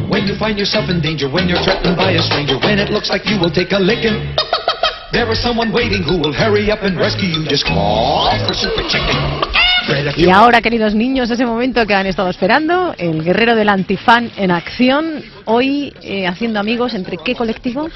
When 0.10 0.28
you 0.28 0.36
find 0.36 0.58
yourself 0.58 0.90
in 0.90 1.02
danger, 1.02 1.28
when 1.30 1.48
you're 1.48 1.62
threatened 1.64 1.98
by 1.98 2.12
a 2.12 2.22
stranger, 2.22 2.58
when 2.60 2.80
it 2.80 2.90
looks 2.90 3.10
like 3.10 3.30
you 3.30 3.40
will 3.40 3.52
take 3.52 3.74
a 3.74 3.80
licking, 3.80 4.36
there 5.12 5.30
is 5.32 5.42
someone 5.42 5.74
waiting 5.74 6.04
who 6.04 6.18
will 6.18 6.34
hurry 6.34 6.72
up 6.72 6.84
and 6.84 6.98
rescue 6.98 7.28
you. 7.28 7.48
Just 7.50 7.66
call 7.66 8.32
for 8.48 8.54
Super 8.54 8.88
Chicken. 8.88 9.66
Y 10.18 10.30
ahora, 10.30 10.62
queridos 10.62 10.96
niños, 10.96 11.30
ese 11.30 11.46
momento 11.46 11.86
que 11.86 11.94
han 11.94 12.08
estado 12.08 12.30
esperando, 12.30 12.96
el 12.98 13.24
guerrero 13.24 13.56
del 13.56 13.70
antifan 13.70 14.32
en 14.36 14.52
acción, 14.52 15.24
hoy 15.46 15.94
eh, 16.02 16.28
haciendo 16.28 16.60
amigos 16.60 16.94
entre 16.96 17.18
qué 17.18 17.36
colectivo? 17.36 17.90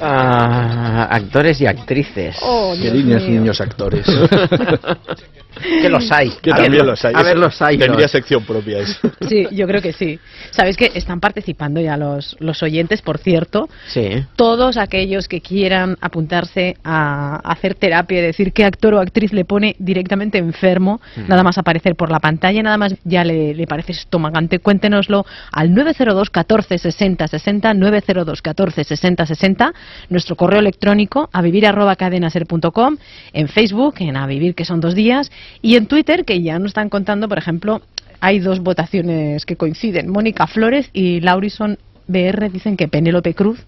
Ah, 0.00 1.08
actores 1.10 1.60
y 1.60 1.66
actrices. 1.66 2.36
Oh, 2.42 2.74
Qué 2.80 2.90
niños, 2.90 3.22
niños 3.22 3.60
actores. 3.60 4.06
que 5.60 5.88
los 5.88 6.10
hay. 6.12 6.30
Que 6.42 6.50
A 6.50 6.56
también 6.56 6.72
ver, 6.72 6.86
los 6.86 7.04
hay. 7.04 7.14
A 7.14 7.22
ver, 7.22 7.38
los 7.38 7.62
hay. 7.62 7.78
Tendría 7.78 8.08
sección 8.08 8.44
propia 8.44 8.78
eso. 8.78 8.98
Sí, 9.26 9.46
yo 9.50 9.66
creo 9.66 9.82
que 9.82 9.92
sí. 9.92 10.20
Sabéis 10.50 10.76
que 10.76 10.92
están 10.94 11.18
participando 11.20 11.80
ya 11.80 11.96
los, 11.96 12.36
los 12.38 12.62
oyentes, 12.62 13.02
por 13.02 13.18
cierto. 13.18 13.68
Sí. 13.88 14.24
Todos 14.36 14.76
aquellos 14.76 15.26
que 15.26 15.40
quieran 15.40 15.96
apuntarse 16.00 16.76
a 16.84 17.36
hacer 17.36 17.74
terapia 17.74 18.18
y 18.18 18.22
decir 18.22 18.52
qué 18.52 18.64
actor 18.64 18.94
o 18.94 19.00
actriz 19.00 19.32
le 19.32 19.44
pone 19.44 19.74
directamente 19.78 20.38
enfermo, 20.38 21.00
nada 21.28 21.42
más 21.42 21.58
aparecer 21.58 21.96
por 21.96 22.10
la 22.10 22.20
pantalla, 22.20 22.62
nada 22.62 22.78
más 22.78 22.94
ya 23.04 23.24
le, 23.24 23.54
le 23.54 23.66
parece 23.66 23.92
estomagante, 23.92 24.58
cuéntenoslo 24.60 25.26
al 25.50 25.74
902 25.74 26.30
14 26.30 26.78
60 26.78 27.26
60, 27.26 27.74
902 27.74 28.42
14 28.42 28.84
60 28.84 29.26
60, 29.26 29.74
nuestro 30.10 30.36
correo 30.36 30.60
electrónico 30.60 31.28
a 31.32 31.42
vivir 31.42 31.66
arroba 31.66 31.96
cadenaser.com, 31.96 32.96
en 33.32 33.48
Facebook, 33.48 33.96
en 33.98 34.16
a 34.16 34.26
vivir 34.26 34.54
que 34.54 34.64
son 34.64 34.80
dos 34.80 34.94
días, 34.94 35.30
y 35.62 35.76
en 35.76 35.86
Twitter, 35.86 36.24
que 36.24 36.42
ya 36.42 36.58
nos 36.58 36.68
están 36.68 36.88
contando, 36.88 37.28
por 37.28 37.38
ejemplo, 37.38 37.82
hay 38.20 38.38
dos 38.38 38.60
votaciones 38.60 39.44
que 39.46 39.56
coinciden. 39.56 40.10
Mónica 40.10 40.46
Flores 40.46 40.90
y 40.92 41.20
Laurison 41.20 41.78
BR 42.08 42.50
dicen 42.50 42.76
que 42.76 42.88
Penélope 42.88 43.34
Cruz 43.34 43.64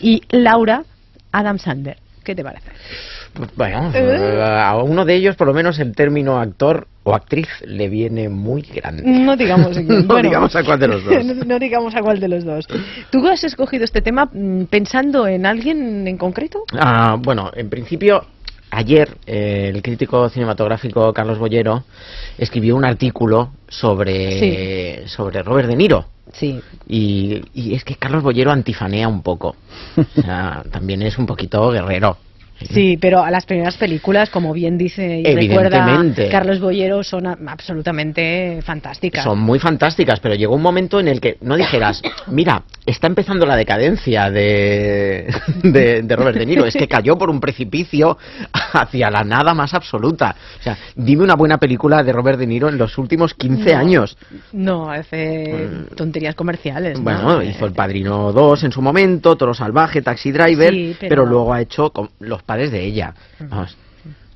y 0.00 0.22
Laura 0.30 0.84
Adam 1.32 1.58
Sander. 1.58 1.98
¿Qué 2.24 2.34
te 2.34 2.42
parece? 2.42 2.66
Pues, 3.34 3.50
Bueno, 3.54 3.92
eh, 3.94 4.42
a 4.42 4.76
uno 4.82 5.04
de 5.04 5.14
ellos, 5.14 5.36
por 5.36 5.46
lo 5.46 5.54
menos, 5.54 5.78
el 5.78 5.94
término 5.94 6.40
actor 6.40 6.88
o 7.04 7.14
actriz 7.14 7.46
le 7.64 7.88
viene 7.88 8.28
muy 8.28 8.62
grande. 8.62 9.04
No 9.04 9.36
digamos, 9.36 9.76
No 9.80 10.20
digamos 10.20 10.56
a 10.56 10.64
cuál 10.64 10.80
de 10.80 10.88
los 10.88 11.04
dos. 11.04 11.24
no, 11.24 11.34
no 11.46 11.58
digamos 11.60 11.94
a 11.94 12.00
cuál 12.00 12.18
de 12.18 12.26
los 12.26 12.44
dos. 12.44 12.66
¿Tú 13.10 13.24
has 13.28 13.44
escogido 13.44 13.84
este 13.84 14.02
tema 14.02 14.28
mm, 14.32 14.64
pensando 14.64 15.28
en 15.28 15.46
alguien 15.46 16.08
en 16.08 16.18
concreto? 16.18 16.64
Ah, 16.72 17.16
bueno, 17.16 17.52
en 17.54 17.70
principio, 17.70 18.24
ayer 18.76 19.16
eh, 19.26 19.72
el 19.74 19.82
crítico 19.82 20.28
cinematográfico 20.28 21.12
Carlos 21.14 21.38
Bollero 21.38 21.84
escribió 22.36 22.76
un 22.76 22.84
artículo 22.84 23.52
sobre, 23.68 25.08
sobre 25.08 25.42
Robert 25.42 25.68
De 25.68 25.76
Niro. 25.76 26.04
Sí. 26.32 26.60
Y, 26.86 27.42
y 27.54 27.74
es 27.74 27.84
que 27.84 27.96
Carlos 27.96 28.22
Bollero 28.22 28.52
antifanea 28.52 29.08
un 29.08 29.22
poco. 29.22 29.56
O 29.96 30.20
sea, 30.20 30.62
también 30.70 31.00
es 31.02 31.16
un 31.16 31.24
poquito 31.24 31.70
guerrero. 31.70 32.18
Sí, 32.70 32.96
pero 33.00 33.22
a 33.22 33.30
las 33.30 33.44
primeras 33.46 33.76
películas, 33.76 34.30
como 34.30 34.52
bien 34.52 34.78
dice 34.78 35.20
y 35.20 35.34
recuerda. 35.34 35.86
Carlos 36.30 36.60
Boyero, 36.60 37.02
son 37.04 37.26
absolutamente 37.26 38.60
fantásticas. 38.62 39.24
Son 39.24 39.38
muy 39.38 39.58
fantásticas, 39.58 40.20
pero 40.20 40.34
llegó 40.34 40.54
un 40.54 40.62
momento 40.62 40.98
en 41.00 41.08
el 41.08 41.20
que 41.20 41.36
no 41.42 41.56
dijeras, 41.56 42.00
mira, 42.28 42.62
está 42.86 43.06
empezando 43.06 43.44
la 43.46 43.56
decadencia 43.56 44.30
de, 44.30 45.26
de, 45.62 46.02
de 46.02 46.16
Robert 46.16 46.38
De 46.38 46.46
Niro, 46.46 46.64
es 46.66 46.74
que 46.74 46.88
cayó 46.88 47.16
por 47.18 47.28
un 47.30 47.40
precipicio 47.40 48.16
hacia 48.72 49.10
la 49.10 49.22
nada 49.22 49.54
más 49.54 49.74
absoluta. 49.74 50.34
O 50.58 50.62
sea, 50.62 50.76
dime 50.94 51.24
una 51.24 51.34
buena 51.34 51.58
película 51.58 52.02
de 52.02 52.12
Robert 52.12 52.38
De 52.38 52.46
Niro 52.46 52.68
en 52.68 52.78
los 52.78 52.96
últimos 52.98 53.34
15 53.34 53.72
No. 53.72 53.78
años. 53.78 54.16
No, 54.52 54.90
hace 54.90 55.68
tonterías 55.96 56.34
comerciales. 56.34 56.98
¿no? 56.98 57.04
Bueno, 57.04 57.42
hizo 57.42 57.66
El 57.66 57.72
Padrino 57.72 58.32
2 58.32 58.64
en 58.64 58.72
su 58.72 58.80
momento, 58.82 59.36
Toro 59.36 59.54
Salvaje, 59.54 60.02
Taxi 60.02 60.32
Driver, 60.32 60.72
Sí, 60.72 60.96
pero... 60.98 61.08
pero- 61.10 61.26
luego 61.26 61.52
ha 61.52 61.60
hecho 61.60 61.92
Los 62.20 62.42
Padres 62.46 62.70
de 62.70 62.84
ella. 62.84 63.12
Vamos, 63.40 63.76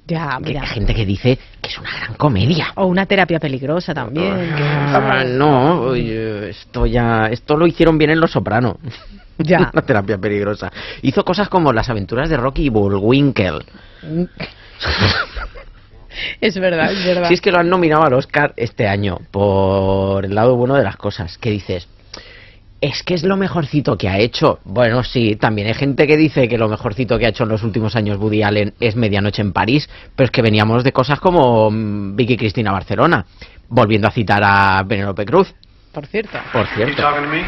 Ya, 0.06 0.38
que 0.42 0.48
mira. 0.50 0.62
hay 0.62 0.66
gente 0.68 0.94
que 0.94 1.06
dice 1.06 1.38
que 1.62 1.68
es 1.70 1.78
una 1.78 1.90
gran 2.00 2.14
comedia. 2.14 2.72
O 2.74 2.86
una 2.86 3.06
terapia 3.06 3.38
peligrosa 3.38 3.94
también. 3.94 4.34
que- 4.56 4.62
Ah, 4.64 5.24
no, 5.26 5.94
esto 5.94 6.86
ya, 6.86 7.26
esto 7.30 7.56
lo 7.56 7.66
hicieron 7.66 7.96
bien 7.96 8.10
en 8.10 8.20
Los 8.20 8.32
Soprano. 8.32 8.78
Ya. 9.38 9.70
Una 9.72 9.82
terapia 9.82 10.18
peligrosa. 10.18 10.70
Hizo 11.02 11.24
cosas 11.24 11.48
como 11.48 11.72
Las 11.72 11.88
aventuras 11.88 12.28
de 12.28 12.36
Rocky 12.36 12.64
y 12.64 12.68
Bullwinkle. 12.68 13.60
Es 16.40 16.58
verdad, 16.58 16.92
es 16.92 17.04
verdad. 17.04 17.28
Si 17.28 17.34
es 17.34 17.40
que 17.40 17.52
lo 17.52 17.58
han 17.58 17.68
nominado 17.68 18.02
al 18.02 18.12
Oscar 18.14 18.52
este 18.56 18.88
año 18.88 19.18
por 19.30 20.24
el 20.24 20.34
lado 20.34 20.56
bueno 20.56 20.74
de 20.74 20.82
las 20.82 20.96
cosas. 20.96 21.38
¿Qué 21.38 21.50
dices? 21.50 21.86
Es 22.80 23.02
que 23.02 23.12
es 23.14 23.22
lo 23.24 23.36
mejorcito 23.36 23.98
que 23.98 24.08
ha 24.08 24.18
hecho. 24.18 24.58
Bueno, 24.64 25.04
sí, 25.04 25.36
también 25.36 25.68
hay 25.68 25.74
gente 25.74 26.06
que 26.06 26.16
dice 26.16 26.48
que 26.48 26.56
lo 26.56 26.66
mejorcito 26.68 27.18
que 27.18 27.26
ha 27.26 27.28
hecho 27.28 27.42
en 27.44 27.50
los 27.50 27.62
últimos 27.62 27.94
años 27.94 28.16
Woody 28.18 28.42
Allen 28.42 28.72
es 28.80 28.96
Medianoche 28.96 29.42
en 29.42 29.52
París, 29.52 29.88
pero 30.16 30.24
es 30.24 30.30
que 30.30 30.40
veníamos 30.40 30.82
de 30.82 30.92
cosas 30.92 31.20
como 31.20 31.70
mm, 31.70 32.16
Vicky 32.16 32.38
Cristina 32.38 32.72
Barcelona, 32.72 33.26
volviendo 33.68 34.08
a 34.08 34.10
citar 34.10 34.42
a 34.42 34.82
Penélope 34.88 35.26
Cruz, 35.26 35.54
Por 35.92 36.06
cierto. 36.06 36.38
por 36.52 36.66
cierto. 36.68 37.02
talking 37.02 37.24
to 37.24 37.28
me? 37.28 37.44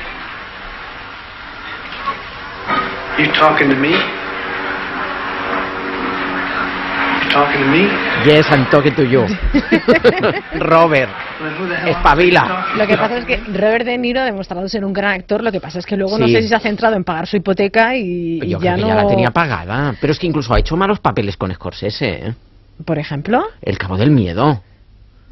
You 3.19 3.33
talking 3.33 3.71
to 3.71 3.77
me? 3.77 3.91
You 3.91 3.97
talking 7.33 7.61
to 7.61 7.69
me? 7.71 7.89
Yes, 8.27 8.47
I'm 8.51 8.67
talking 8.71 8.95
to 8.95 9.03
you. 9.05 9.27
Robert, 10.61 11.11
espabila. 11.87 12.67
Lo 12.77 12.87
que 12.87 12.97
pasa 12.97 13.19
es 13.19 13.25
que 13.25 13.37
Robert 13.39 13.85
De 13.85 13.99
Niro 13.99 14.21
ha 14.21 14.25
demostrado 14.25 14.69
ser 14.69 14.85
un 14.85 14.93
gran 14.93 15.13
actor, 15.21 15.43
lo 15.43 15.51
que 15.53 15.61
pasa 15.61 15.79
es 15.79 15.87
que 15.87 15.97
luego 15.97 16.19
no 16.19 16.27
Sí. 16.27 16.33
sé 16.35 16.43
si 16.43 16.49
se 16.49 16.55
ha 16.55 16.61
centrado 16.61 16.95
en 16.97 17.05
pagar 17.05 17.27
su 17.27 17.37
hipoteca 17.37 17.97
y, 17.97 18.41
y 18.43 18.49
Yo 18.49 18.59
ya 18.61 18.75
creo 18.75 18.77
que 18.77 18.81
no... 18.83 18.89
ya 18.89 18.95
la 19.03 19.09
tenía 19.09 19.31
pagada. 19.31 19.95
Pero 20.01 20.13
es 20.13 20.19
que 20.19 20.27
incluso 20.27 20.55
ha 20.55 20.59
hecho 20.59 20.77
malos 20.77 21.01
papeles 21.01 21.37
con 21.37 21.53
Scorsese, 21.53 22.09
¿eh? 22.29 22.35
Por 22.85 22.99
ejemplo, 22.99 23.43
El 23.61 23.79
cabo 23.79 23.97
del 23.97 24.11
miedo. 24.11 24.63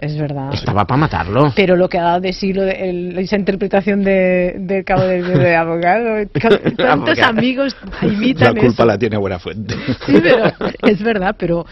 Es 0.02 0.16
verdad. 0.18 0.52
Estaba 0.54 0.86
para 0.86 0.98
matarlo. 0.98 1.52
Pero 1.54 1.76
lo 1.76 1.88
que 1.88 1.98
ha 1.98 2.02
dado 2.02 2.20
de 2.20 2.32
sí 2.32 2.52
lo 2.54 2.62
de- 2.62 2.88
el- 2.90 3.18
esa 3.18 3.36
interpretación 3.36 4.02
de, 4.02 4.54
del 4.58 4.84
cabo 4.84 5.02
de 5.02 5.54
abogado, 5.54 6.26
tantos 6.32 7.18
Abogado. 7.18 7.24
amigos 7.28 7.76
La 8.00 8.08
imitan 8.08 8.56
culpa 8.56 8.82
eso. 8.82 8.84
la 8.86 8.98
tiene 8.98 9.16
buena 9.18 9.38
fuente. 9.38 9.74
Sí, 10.06 10.14
pero 10.22 10.52
es 10.86 11.02
verdad, 11.02 11.36
pero 11.38 11.66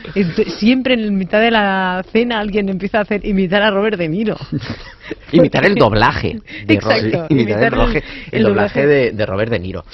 siempre 0.58 0.94
en 0.94 1.16
mitad 1.16 1.40
de 1.40 1.50
la 1.50 2.04
cena 2.12 2.38
alguien 2.40 2.68
empieza 2.68 2.98
a 2.98 3.02
hacer 3.02 3.24
imitar 3.24 3.62
a 3.62 3.70
Robert 3.70 3.96
De 3.98 4.08
Niro. 4.08 4.36
Imitar 5.32 5.64
el 5.64 5.74
doblaje. 5.74 6.38
De 6.66 6.74
Exacto, 6.74 7.26
imitar 7.30 7.30
el, 7.30 7.40
imitar 7.40 7.62
el- 7.62 7.70
doblaje, 7.70 7.98
el 7.98 8.04
el 8.38 8.42
doblaje 8.42 8.80
doblaje. 8.82 8.86
de, 8.86 9.12
de 9.12 9.26
Robert 9.26 9.50
De 9.52 9.58
Niro. 9.58 9.84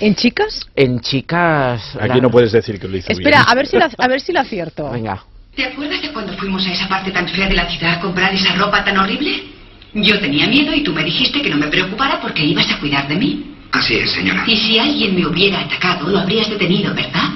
¿En 0.00 0.14
chicas? 0.16 0.68
En 0.74 0.98
chicas. 1.00 1.96
Aquí 2.00 2.08
la- 2.08 2.16
no 2.16 2.30
puedes 2.30 2.50
decir 2.50 2.80
que 2.80 2.88
lo 2.88 2.96
hizo 2.96 3.12
Espera, 3.12 3.38
bien. 3.38 3.44
a 3.48 3.54
ver 3.54 3.66
si 3.68 3.78
lo, 3.78 3.86
a 3.96 4.08
ver 4.08 4.20
si 4.20 4.32
lo 4.32 4.40
acierto. 4.40 4.90
Venga. 4.90 5.22
¿Te 5.56 5.64
acuerdas 5.64 6.02
de 6.02 6.12
cuando 6.12 6.34
fuimos 6.34 6.66
a 6.66 6.70
esa 6.70 6.86
parte 6.86 7.10
tan 7.10 7.26
fea 7.28 7.48
de 7.48 7.54
la 7.54 7.66
ciudad 7.66 7.94
a 7.94 8.00
comprar 8.00 8.34
esa 8.34 8.54
ropa 8.56 8.84
tan 8.84 8.98
horrible? 8.98 9.42
Yo 9.94 10.20
tenía 10.20 10.46
miedo 10.46 10.74
y 10.74 10.82
tú 10.82 10.92
me 10.92 11.02
dijiste 11.02 11.40
que 11.40 11.48
no 11.48 11.56
me 11.56 11.68
preocupara 11.68 12.20
porque 12.20 12.44
ibas 12.44 12.70
a 12.70 12.78
cuidar 12.78 13.08
de 13.08 13.16
mí. 13.16 13.54
Así 13.72 13.94
es, 13.94 14.10
señora. 14.10 14.44
Y 14.46 14.54
si 14.54 14.78
alguien 14.78 15.14
me 15.14 15.26
hubiera 15.26 15.60
atacado, 15.60 16.10
lo 16.10 16.18
habrías 16.18 16.50
detenido, 16.50 16.94
¿verdad? 16.94 17.30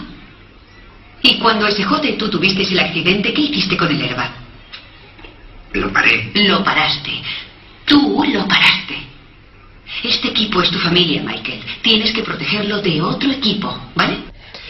Y 1.23 1.39
cuando 1.39 1.67
SJ 1.71 2.11
y 2.11 2.19
tú 2.19 2.29
tuvisteis 2.29 2.71
el 2.73 2.81
accidente, 2.81 3.33
¿qué 3.33 3.41
hiciste 3.41 3.79
con 3.79 3.91
el 3.91 4.03
airbag? 4.03 4.33
Lo 5.73 5.91
paré. 5.91 6.31
Lo 6.35 6.63
paraste. 6.63 7.23
Tú 7.87 8.23
lo 8.31 8.47
paraste. 8.47 8.99
Este 10.03 10.29
equipo 10.29 10.61
es 10.61 10.71
tu 10.71 10.79
familia, 10.79 11.23
Michael. 11.23 11.63
Tienes 11.81 12.13
que 12.13 12.23
protegerlo 12.23 12.83
de 12.83 13.01
otro 13.01 13.31
equipo, 13.31 13.91
¿vale? 13.95 14.19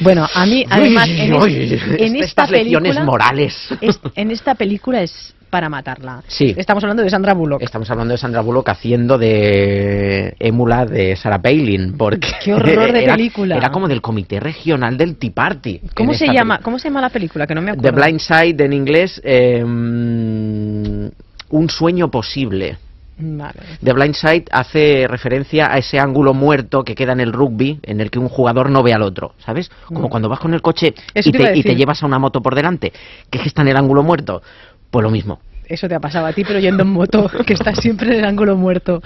Bueno, 0.00 0.26
a 0.34 0.46
mí, 0.46 0.64
además, 0.68 1.08
Uy, 1.08 1.20
en, 1.20 1.34
es- 1.34 1.42
uy, 1.42 1.54
en 1.54 2.16
est- 2.16 2.24
esta 2.24 2.24
estas 2.44 2.50
lecciones 2.50 2.82
película... 2.94 3.04
morales. 3.04 3.68
es- 3.80 4.00
en 4.14 4.30
esta 4.30 4.54
película 4.54 5.02
es 5.02 5.34
para 5.50 5.68
matarla. 5.68 6.22
Sí. 6.28 6.54
Estamos 6.56 6.82
hablando 6.84 7.02
de 7.02 7.10
Sandra 7.10 7.34
Bullock. 7.34 7.60
Estamos 7.62 7.90
hablando 7.90 8.12
de 8.12 8.18
Sandra 8.18 8.40
Bullock 8.40 8.68
haciendo 8.68 9.18
de 9.18 10.34
émula 10.38 10.86
de 10.86 11.16
Sarah 11.16 11.42
Palin, 11.42 11.96
porque 11.98 12.28
Qué 12.44 12.54
horror 12.54 12.92
de 12.92 13.02
era- 13.04 13.16
película. 13.16 13.56
Era 13.56 13.70
como 13.70 13.88
del 13.88 14.00
comité 14.00 14.38
regional 14.40 14.96
del 14.96 15.16
Tea 15.16 15.32
Party. 15.34 15.80
¿Cómo 15.94 16.12
en 16.12 16.18
se 16.18 16.26
llama? 16.26 16.54
película. 16.54 16.58
¿Cómo 16.62 16.78
se 16.78 16.88
llama 16.88 17.00
la 17.00 17.10
película? 17.10 17.46
Que 17.46 17.54
no 17.56 17.62
me 17.62 17.72
The 17.72 17.78
acuerdo. 17.88 18.00
Blind 18.00 18.20
Side 18.20 18.64
en 18.64 18.72
inglés, 18.72 19.20
eh, 19.24 19.64
mm, 19.64 21.08
un 21.50 21.68
sueño 21.68 22.10
posible. 22.10 22.78
Vale. 23.20 23.60
The 23.82 23.92
Blind 23.92 24.14
Side 24.14 24.44
hace 24.50 25.06
referencia 25.08 25.72
a 25.72 25.78
ese 25.78 25.98
ángulo 25.98 26.34
muerto 26.34 26.82
que 26.82 26.94
queda 26.94 27.12
en 27.12 27.20
el 27.20 27.32
rugby, 27.32 27.78
en 27.82 28.00
el 28.00 28.10
que 28.10 28.18
un 28.18 28.28
jugador 28.28 28.70
no 28.70 28.82
ve 28.82 28.92
al 28.94 29.02
otro, 29.02 29.34
¿sabes? 29.38 29.70
Como 29.86 30.06
Mm. 30.06 30.10
cuando 30.10 30.28
vas 30.28 30.40
con 30.40 30.54
el 30.54 30.62
coche 30.62 30.94
y 31.14 31.30
te 31.32 31.58
y 31.58 31.62
te 31.62 31.76
llevas 31.76 32.02
a 32.02 32.06
una 32.06 32.18
moto 32.18 32.40
por 32.40 32.54
delante, 32.54 32.92
que 33.30 33.38
es 33.38 33.42
que 33.42 33.48
está 33.48 33.62
en 33.62 33.68
el 33.68 33.76
ángulo 33.76 34.02
muerto. 34.02 34.42
Pues 34.90 35.02
lo 35.02 35.10
mismo. 35.10 35.40
Eso 35.68 35.88
te 35.88 35.94
ha 35.94 36.00
pasado 36.00 36.26
a 36.26 36.32
ti, 36.32 36.42
pero 36.44 36.58
yendo 36.58 36.82
en 36.82 36.90
moto, 36.90 37.30
que 37.46 37.52
estás 37.54 37.78
siempre 37.78 38.08
en 38.08 38.14
el 38.20 38.24
ángulo 38.24 38.56
muerto. 38.56 39.00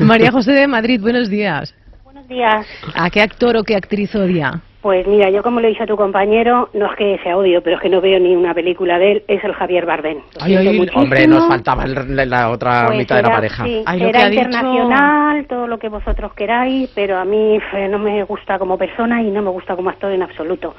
María 0.00 0.30
José 0.30 0.52
de 0.52 0.66
Madrid, 0.66 1.00
buenos 1.00 1.30
días. 1.30 1.74
Buenos 2.04 2.28
días. 2.28 2.66
¿A 2.94 3.08
qué 3.08 3.22
actor 3.22 3.56
o 3.56 3.62
qué 3.64 3.74
actriz 3.76 4.14
odia? 4.14 4.60
Pues 4.82 5.06
mira, 5.06 5.28
yo 5.28 5.42
como 5.42 5.60
le 5.60 5.66
he 5.68 5.70
dicho 5.72 5.82
a 5.82 5.86
tu 5.86 5.94
compañero, 5.96 6.70
no 6.72 6.86
es 6.90 6.96
que 6.96 7.18
sea 7.22 7.36
odio, 7.36 7.62
pero 7.62 7.76
es 7.76 7.82
que 7.82 7.90
no 7.90 8.00
veo 8.00 8.18
ni 8.18 8.34
una 8.34 8.54
película 8.54 8.98
de 8.98 9.12
él, 9.12 9.22
es 9.28 9.44
el 9.44 9.52
Javier 9.52 9.84
Bardem. 9.84 10.18
Ay, 10.40 10.56
ay. 10.56 10.88
Hombre, 10.94 11.26
nos 11.26 11.46
faltaba 11.48 11.84
el- 11.84 12.16
la, 12.16 12.24
la 12.24 12.48
otra 12.50 12.84
Pues 12.86 12.96
mitad 12.98 13.16
de 13.16 13.22
la 13.24 13.30
pareja. 13.30 13.64
sí, 13.64 13.82
Ay, 13.84 14.02
era 14.02 14.28
dicho- 14.30 14.42
internacional, 14.44 15.44
todo 15.46 15.66
lo 15.66 15.78
que 15.78 15.90
vosotros 15.90 16.32
queráis, 16.32 16.90
pero 16.94 17.18
a 17.18 17.26
mí 17.26 17.58
eh, 17.74 17.88
no 17.88 17.98
me 17.98 18.22
gusta 18.24 18.58
como 18.58 18.78
persona 18.78 19.22
y 19.22 19.30
no 19.30 19.42
me 19.42 19.50
gusta 19.50 19.76
como 19.76 19.90
actor 19.90 20.12
en 20.12 20.22
absoluto. 20.22 20.74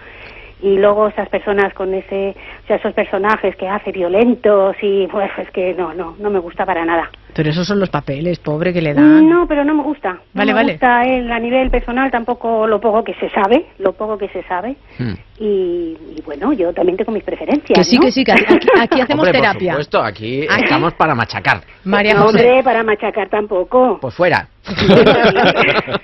Y 0.64 0.78
luego 0.78 1.08
esas 1.08 1.28
personas 1.30 1.74
con 1.74 1.94
ese, 1.94 2.36
o 2.64 2.68
sea, 2.68 2.76
esos 2.78 2.94
personajes 2.94 3.56
que 3.56 3.68
hace 3.68 3.92
violentos 3.92 4.76
y 4.82 5.08
pues 5.08 5.30
es 5.40 5.50
que 5.52 5.74
no, 5.76 5.94
no, 5.94 6.16
no 6.20 6.30
me 6.30 6.40
gusta 6.40 6.66
para 6.66 6.86
nada. 6.86 7.10
Pero 7.34 7.50
esos 7.50 7.66
son 7.66 7.80
los 7.80 7.90
papeles, 7.90 8.40
pobre, 8.40 8.74
que 8.74 8.82
le 8.82 8.94
dan. 8.94 9.30
No, 9.30 9.48
pero 9.48 9.64
no 9.64 9.74
me 9.74 9.84
gusta. 9.84 10.12
No 10.14 10.20
Vale, 10.34 10.52
me 10.52 10.60
vale. 10.60 10.72
gusta 10.74 11.04
él 11.06 11.32
a 11.32 11.40
nivel 11.40 11.70
personal 11.72 12.12
tampoco 12.12 12.68
lo 12.68 12.82
poco 12.82 13.04
que 13.06 13.14
se 13.16 13.30
sabe, 13.30 13.68
lo 13.80 13.94
poco 13.94 14.18
que 14.18 14.28
se 14.30 14.44
sabe. 14.44 14.76
Hmm. 15.00 15.14
Y, 15.40 15.98
y 16.18 16.22
bueno, 16.26 16.52
yo 16.54 16.74
también 16.74 16.98
tengo 16.98 17.12
mis 17.14 17.24
preferencias. 17.24 17.78
Que 17.78 17.84
sí, 17.86 17.96
¿no? 17.96 18.02
que 18.02 18.12
sí, 18.12 18.24
que 18.26 18.34
aquí, 18.34 18.46
aquí 18.80 19.02
hacemos 19.02 19.26
Hombre, 19.28 19.40
terapia. 19.40 19.74
Por 19.74 19.84
supuesto, 19.84 20.04
aquí, 20.04 20.46
Aquí- 20.50 20.64
estamos 20.66 20.94
para 20.96 21.16
machacar. 21.16 21.62
María 21.86 22.14
No, 22.16 22.24
José. 22.24 22.38
hombre, 22.40 22.64
para 22.64 22.84
machacar 22.84 23.30
tampoco. 23.30 23.98
Pues 24.02 24.14
fuera. 24.14 24.48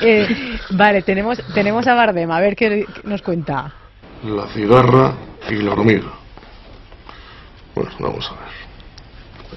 Eh, 0.00 0.26
vale, 0.70 1.02
tenemos, 1.02 1.38
tenemos 1.54 1.86
a 1.88 1.94
Bardem, 1.94 2.30
a 2.30 2.40
ver 2.40 2.54
qué 2.54 2.68
qué 2.68 2.86
nos 3.04 3.20
cuenta. 3.22 3.72
La 4.24 4.46
cigarra 4.48 5.14
y 5.50 5.54
la 5.56 5.72
hormiga. 5.72 6.06
Bueno, 7.74 7.90
vamos 7.98 8.30
a 8.30 8.34
ver. 8.34 8.57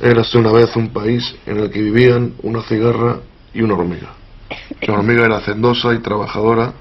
Érase 0.01 0.37
una 0.37 0.51
vez 0.51 0.75
un 0.75 0.89
país 0.89 1.35
en 1.45 1.59
el 1.59 1.69
que 1.71 1.81
vivían 1.81 2.33
una 2.43 2.61
cigarra 2.63 3.17
y 3.53 3.61
una 3.61 3.75
hormiga. 3.75 4.07
La 4.87 4.95
hormiga 4.95 5.25
era 5.25 5.37
hacendosa 5.37 5.93
y 5.93 5.99
trabajadora. 5.99 6.73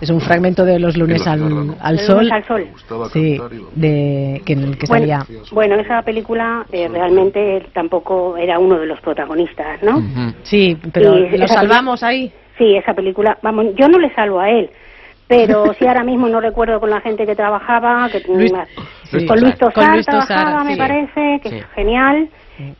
Es 0.00 0.10
un 0.10 0.20
fragmento 0.20 0.64
de 0.64 0.80
los 0.80 0.96
lunes 0.96 1.24
al, 1.26 1.38
cigarra 1.38 1.64
no. 1.64 1.76
al 1.80 1.98
sol. 2.00 2.16
lunes 2.16 2.32
al 2.32 2.44
sol. 2.44 2.66
Sí, 3.12 3.38
de, 3.76 4.42
que 4.44 4.52
en 4.54 4.62
el 4.64 4.78
que 4.78 4.86
Bueno, 4.88 5.06
salía. 5.06 5.26
Bueno, 5.52 5.74
esa 5.76 6.02
película 6.02 6.66
eh, 6.72 6.88
realmente 6.88 7.58
él 7.58 7.66
tampoco 7.72 8.36
era 8.36 8.58
uno 8.58 8.78
de 8.80 8.86
los 8.86 9.00
protagonistas, 9.00 9.80
¿no? 9.82 9.98
Ujú. 9.98 10.34
Sí, 10.42 10.76
pero 10.92 11.18
Y 11.18 11.36
lo 11.36 11.46
salvamos 11.46 12.02
ahí. 12.02 12.32
Sí, 12.58 12.74
esa 12.76 12.94
película, 12.94 13.38
vamos, 13.42 13.66
yo 13.76 13.88
no 13.88 13.98
le 13.98 14.12
salvo 14.14 14.40
a 14.40 14.50
él, 14.50 14.70
pero 15.28 15.72
sí 15.78 15.86
ahora 15.86 16.02
mismo 16.04 16.28
no 16.28 16.40
recuerdo 16.40 16.80
con 16.80 16.90
la 16.90 17.00
gente 17.00 17.24
que 17.24 17.36
trabajaba, 17.36 18.08
que 18.10 18.22
Luis- 18.28 18.52
sí. 19.04 19.24
con 19.26 19.40
Luis 19.40 19.56
Tosar, 19.56 19.84
Con 19.84 19.92
Luis 19.94 20.06
Tosar, 20.06 20.26
trabajaba, 20.26 20.64
me 20.64 20.72
sí. 20.72 20.78
parece, 20.78 21.40
que 21.42 21.48
Sí. 21.50 21.56
es 21.56 21.66
genial. 21.76 22.28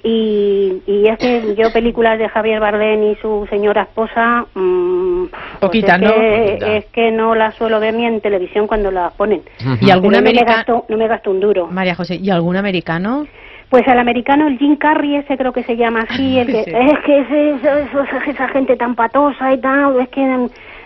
Y, 0.05 0.83
y 0.87 1.09
es 1.09 1.19
que 1.19 1.55
yo 1.57 1.73
películas 1.73 2.19
de 2.19 2.29
Javier 2.29 2.61
Bardem 2.61 3.03
y 3.13 3.17
su 3.17 3.47
señora 3.51 3.83
esposa, 3.83 4.45
mm, 4.55 5.25
pues 5.27 5.61
Poquitas, 5.61 6.01
es 6.01 6.03
¿no? 6.09 6.15
que, 6.15 6.77
es 6.79 6.85
que 6.87 7.11
no 7.11 7.35
las 7.35 7.55
suelo 7.55 7.81
ver 7.81 7.95
ni 7.95 8.05
en 8.07 8.21
televisión 8.21 8.67
cuando 8.67 8.91
las 8.91 9.13
ponen. 9.15 9.43
¿Y 9.81 9.91
algún 9.91 10.11
Pero 10.13 10.21
no 10.21 10.25
me, 10.25 10.31
americano? 10.31 10.57
gasto, 10.57 10.85
no 10.89 10.97
me 10.97 11.09
gasto 11.09 11.31
un 11.31 11.41
duro. 11.41 11.67
María 11.69 11.95
José, 11.95 12.17
¿y 12.17 12.31
algún 12.31 12.57
americano? 12.57 13.27
Pues 13.71 13.89
al 13.89 13.99
americano, 13.99 14.49
el 14.49 14.59
Jim 14.59 14.77
Carrey, 14.77 15.17
ese 15.17 15.39
creo 15.39 15.53
que 15.53 15.63
se 15.63 15.77
llama 15.77 16.05
así, 16.07 16.39
el 16.39 16.47
que, 16.49 16.65
Sí. 16.65 16.71
es 16.75 16.99
que 17.07 17.19
ese- 17.21 17.51
esa, 17.55 18.31
esa 18.31 18.49
gente 18.49 18.77
tan 18.77 18.95
patosa 18.95 19.53
y 19.55 19.59
tal, 19.59 19.99
es 19.99 20.09
que 20.11 20.21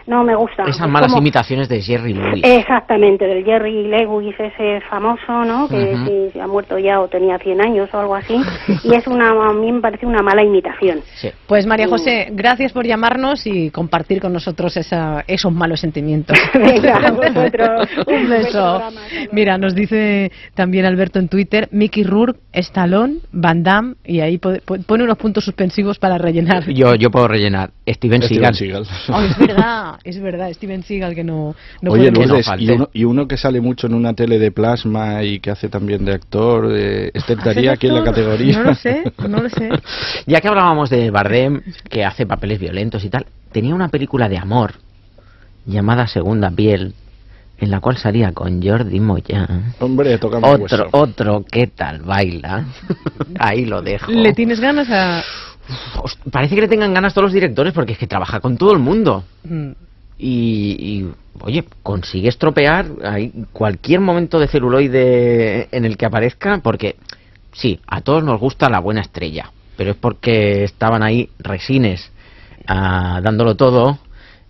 no 0.06 0.22
me 0.24 0.34
gusta. 0.34 0.62
Esas 0.64 0.86
Es 0.86 0.88
malas 0.88 1.08
como- 1.12 1.22
imitaciones 1.22 1.68
de 1.68 1.80
Jerry 1.82 2.14
Lewis. 2.14 2.42
Exactamente, 2.44 3.26
del 3.26 3.44
Jerry 3.44 3.88
Lewis 3.88 4.34
ese 4.38 4.80
famoso, 4.88 5.44
¿no? 5.44 5.68
Que 5.68 5.96
sí, 6.06 6.30
se 6.32 6.40
ha 6.40 6.46
muerto 6.46 6.78
ya 6.78 7.00
o 7.00 7.08
tenía 7.08 7.38
100 7.38 7.60
años 7.60 7.88
o 7.92 7.98
algo 7.98 8.14
así. 8.14 8.34
y 8.84 8.94
es 8.94 9.06
una, 9.06 9.30
a 9.30 9.52
mí 9.52 9.70
me 9.72 9.80
parece 9.80 10.06
una 10.06 10.22
mala 10.22 10.42
imitación. 10.42 11.00
Pues 11.46 11.66
María 11.66 11.88
José, 11.88 12.28
gracias 12.32 12.72
por 12.72 12.86
llamarnos 12.86 13.46
y 13.46 13.70
compartir 13.70 14.20
con 14.20 14.32
nosotros 14.32 14.76
esa- 14.76 15.24
esos 15.26 15.52
malos 15.52 15.80
sentimientos. 15.80 16.36
Venga, 16.54 17.10
vosotros. 17.10 17.88
Un 18.06 18.28
beso. 18.28 18.82
Mira, 19.32 19.58
nos 19.58 19.74
dice 19.74 20.30
también 20.54 20.84
Alberto 20.86 21.18
en 21.18 21.28
Twitter, 21.28 21.68
Mickey 21.72 22.04
Rourke, 22.04 22.40
Stallone, 22.52 23.16
Van 23.32 23.62
Damme, 23.62 23.94
y 24.04 24.20
ahí 24.20 24.38
po- 24.38 24.54
po- 24.64 24.76
pone 24.86 25.04
unos 25.04 25.18
puntos 25.18 25.44
suspensivos 25.44 25.98
para 25.98 26.18
rellenar. 26.18 26.64
Yo, 26.72 26.94
yo 26.94 27.10
puedo 27.10 27.28
rellenar. 27.28 27.70
Steven, 27.88 28.22
Steven 28.22 28.54
Seagal. 28.54 28.86
Seagal. 28.86 29.16
Oh, 29.16 29.22
es 29.22 29.38
verdad, 29.38 29.95
es 30.04 30.20
verdad, 30.20 30.52
Steven 30.52 30.82
Seagal 30.82 31.14
que 31.14 31.24
no, 31.24 31.54
no 31.82 31.90
Oye, 31.92 32.10
podemos- 32.10 32.26
Lourdes, 32.28 32.46
falte. 32.46 32.64
y, 32.64 32.70
uno, 32.70 32.88
y 32.92 33.04
uno 33.04 33.26
que 33.28 33.36
sale 33.36 33.60
mucho 33.60 33.86
en 33.86 33.94
una 33.94 34.14
tele 34.14 34.38
de 34.38 34.50
plasma 34.52 35.22
y 35.22 35.40
que 35.40 35.50
hace 35.50 35.68
también 35.68 36.04
de 36.04 36.12
actor, 36.14 36.70
eh, 36.76 37.10
este 37.14 37.34
estaría 37.34 37.72
aquí 37.72 37.86
en 37.88 37.94
la 37.94 38.04
categoría. 38.04 38.58
No 38.58 38.64
lo 38.64 38.74
sé, 38.74 39.02
no 39.28 39.38
lo 39.42 39.48
sé. 39.48 39.68
Ya 40.26 40.40
que 40.40 40.48
hablábamos 40.48 40.90
de 40.90 41.10
Bardem, 41.10 41.62
que 41.88 42.04
hace 42.04 42.26
papeles 42.26 42.58
violentos 42.58 43.04
y 43.04 43.10
tal, 43.10 43.26
tenía 43.52 43.74
una 43.74 43.88
película 43.88 44.28
de 44.28 44.38
amor 44.38 44.74
llamada 45.66 46.06
Segunda 46.06 46.50
Piel, 46.50 46.94
en 47.58 47.70
la 47.70 47.80
cual 47.80 47.96
salía 47.96 48.32
con 48.32 48.62
Jordi 48.62 49.00
Moya. 49.00 49.48
Hombre, 49.80 50.18
toca 50.18 50.38
Otro, 50.38 50.62
hueso. 50.62 50.88
otro, 50.92 51.44
¿qué 51.50 51.66
tal 51.68 52.00
baila? 52.02 52.66
Ahí 53.38 53.64
lo 53.64 53.80
dejo. 53.82 54.10
¿Le 54.12 54.32
tienes 54.34 54.60
ganas 54.60 54.88
a...? 54.90 55.22
Parece 56.30 56.54
que 56.54 56.60
le 56.62 56.68
tengan 56.68 56.94
ganas 56.94 57.14
todos 57.14 57.24
los 57.24 57.32
directores 57.32 57.72
porque 57.72 57.92
es 57.92 57.98
que 57.98 58.06
trabaja 58.06 58.40
con 58.40 58.56
todo 58.56 58.72
el 58.72 58.78
mundo. 58.78 59.24
Mm, 59.44 59.70
Y, 60.18 60.76
y, 60.78 61.12
oye, 61.40 61.64
consigue 61.82 62.28
estropear 62.28 62.86
ahí 63.04 63.32
cualquier 63.52 64.00
momento 64.00 64.38
de 64.38 64.48
celuloide 64.48 65.68
en 65.72 65.84
el 65.84 65.96
que 65.98 66.06
aparezca, 66.06 66.58
porque 66.62 66.96
sí, 67.52 67.80
a 67.86 68.00
todos 68.00 68.24
nos 68.24 68.40
gusta 68.40 68.70
la 68.70 68.80
buena 68.80 69.02
estrella, 69.02 69.50
pero 69.76 69.90
es 69.90 69.96
porque 69.96 70.64
estaban 70.64 71.02
ahí 71.02 71.28
resines 71.38 72.10
ah, 72.66 73.20
dándolo 73.22 73.56
todo 73.56 73.98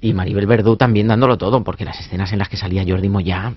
y 0.00 0.12
Maribel 0.12 0.46
Verdú 0.46 0.76
también 0.76 1.08
dándolo 1.08 1.36
todo, 1.36 1.64
porque 1.64 1.84
las 1.84 1.98
escenas 1.98 2.32
en 2.32 2.38
las 2.38 2.48
que 2.48 2.56
salía 2.56 2.84
Jordi 2.86 3.08
Moya, 3.08 3.52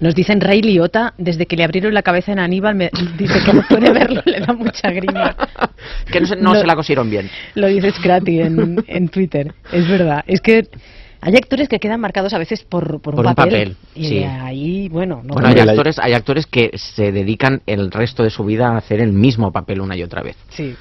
Nos 0.00 0.14
dicen 0.14 0.40
Ray 0.40 0.62
Liotta, 0.62 1.14
desde 1.18 1.46
que 1.46 1.56
le 1.56 1.64
abrieron 1.64 1.92
la 1.92 2.02
cabeza 2.02 2.32
en 2.32 2.38
Aníbal, 2.38 2.74
me 2.74 2.90
dice 3.18 3.40
que 3.44 3.52
no 3.52 3.62
puede 3.68 3.92
verlo, 3.92 4.22
le 4.24 4.40
da 4.40 4.52
mucha 4.52 4.90
grima. 4.90 5.34
que 6.12 6.20
no 6.20 6.26
se, 6.26 6.36
no 6.36 6.54
No. 6.54 6.60
se 6.60 6.66
la 6.66 6.76
cosieron 6.76 7.10
bien. 7.10 7.28
Lo 7.54 7.66
dice 7.66 7.90
Scratty 7.90 8.40
en, 8.40 8.84
en 8.86 9.08
Twitter. 9.08 9.52
Es 9.72 9.88
verdad. 9.88 10.22
Es 10.26 10.40
que 10.40 10.68
hay 11.20 11.34
actores 11.34 11.68
que 11.68 11.80
quedan 11.80 12.00
marcados 12.00 12.32
a 12.32 12.38
veces 12.38 12.62
por, 12.62 13.00
por, 13.00 13.16
Por 13.16 13.26
un 13.26 13.34
papel, 13.34 13.76
Y 13.96 14.06
sí. 14.08 14.18
ahí, 14.22 14.88
bueno, 14.88 15.20
no 15.24 15.34
Bueno, 15.34 15.48
hay 15.48 15.58
actores, 15.58 15.98
hay 15.98 16.12
actores 16.12 16.46
que 16.46 16.70
se 16.76 17.10
dedican 17.10 17.60
el 17.66 17.90
resto 17.90 18.22
de 18.22 18.30
su 18.30 18.44
vida 18.44 18.68
a 18.68 18.76
hacer 18.76 19.00
el 19.00 19.12
mismo 19.12 19.50
papel 19.50 19.80
una 19.80 19.96
y 19.96 20.02
otra 20.04 20.22
vez. 20.22 20.36
Sí. 20.50 20.76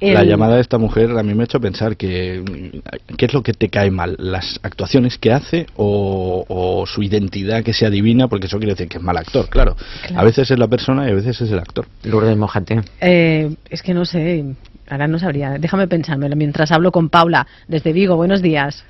La 0.00 0.24
llamada 0.24 0.54
de 0.56 0.62
esta 0.62 0.78
mujer 0.78 1.10
a 1.18 1.22
mí 1.22 1.34
me 1.34 1.42
ha 1.42 1.44
hecho 1.44 1.60
pensar 1.60 1.96
que 1.96 2.40
mm, 2.42 3.14
qué 3.16 3.26
es 3.26 3.34
lo 3.34 3.42
que 3.42 3.52
te 3.52 3.68
cae 3.68 3.90
mal, 3.90 4.16
las 4.18 4.58
actuaciones 4.62 5.18
que 5.18 5.32
hace 5.32 5.66
o, 5.76 6.44
o 6.48 6.86
su 6.86 7.02
identidad 7.02 7.62
que 7.62 7.72
se 7.74 7.84
adivina, 7.86 8.26
porque 8.28 8.46
eso 8.46 8.58
quiere 8.58 8.72
decir 8.72 8.88
que 8.88 8.96
es 8.98 9.02
mal 9.02 9.16
actor, 9.18 9.48
claro. 9.48 9.76
Claro. 10.02 10.20
A 10.20 10.24
veces 10.24 10.50
es 10.50 10.58
la 10.58 10.68
persona 10.68 11.06
y 11.06 11.10
a 11.12 11.14
veces 11.14 11.40
es 11.40 11.50
el 11.50 11.58
actor. 11.58 11.86
Lourdes 12.04 12.36
Mojate. 12.36 12.80
Eh, 13.00 13.54
es 13.68 13.82
que 13.82 13.92
no 13.92 14.04
sé, 14.04 14.44
ahora 14.88 15.06
no 15.06 15.18
sabría. 15.18 15.58
Déjame 15.58 15.86
pensármelo 15.86 16.34
mientras 16.36 16.72
hablo 16.72 16.90
con 16.92 17.08
Paula 17.10 17.46
desde 17.68 17.92
Vigo. 17.92 18.16
Buenos 18.16 18.40
días. 18.42 18.84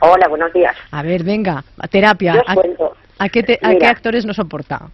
Hola, 0.00 0.28
buenos 0.28 0.52
días. 0.52 0.74
A 0.90 1.02
ver, 1.02 1.22
venga, 1.24 1.62
a 1.78 1.86
terapia. 1.86 2.34
Yo 2.34 2.40
os 2.40 2.48
¿A, 2.48 2.54
cuento. 2.54 2.96
a 3.18 3.28
qué, 3.28 3.42
te- 3.42 3.58
a 3.62 3.74
qué 3.76 3.86
actores 3.86 4.24
no 4.26 4.32
soporta? 4.34 4.88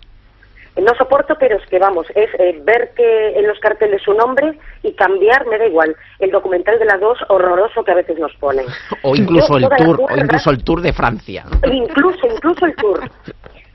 No 0.76 0.94
soporto, 0.94 1.36
pero 1.40 1.56
es 1.56 1.66
que 1.66 1.78
vamos, 1.78 2.06
es 2.14 2.28
eh, 2.38 2.60
ver 2.62 2.92
que 2.94 3.38
en 3.38 3.46
los 3.46 3.58
carteles 3.60 4.02
su 4.02 4.12
nombre 4.12 4.58
y 4.82 4.92
cambiar, 4.92 5.46
me 5.46 5.58
da 5.58 5.66
igual. 5.66 5.96
El 6.18 6.30
documental 6.30 6.78
de 6.78 6.84
las 6.84 7.00
dos, 7.00 7.18
horroroso 7.28 7.82
que 7.82 7.92
a 7.92 7.94
veces 7.94 8.18
nos 8.18 8.34
ponen. 8.36 8.66
O 9.02 9.16
incluso 9.16 9.58
Yo 9.58 9.68
el 9.68 9.76
tour, 9.76 10.00
o 10.02 10.16
incluso 10.16 10.50
el 10.50 10.62
tour 10.62 10.82
de 10.82 10.92
Francia. 10.92 11.44
Incluso, 11.72 12.26
incluso 12.26 12.66
el 12.66 12.76
tour. 12.76 13.00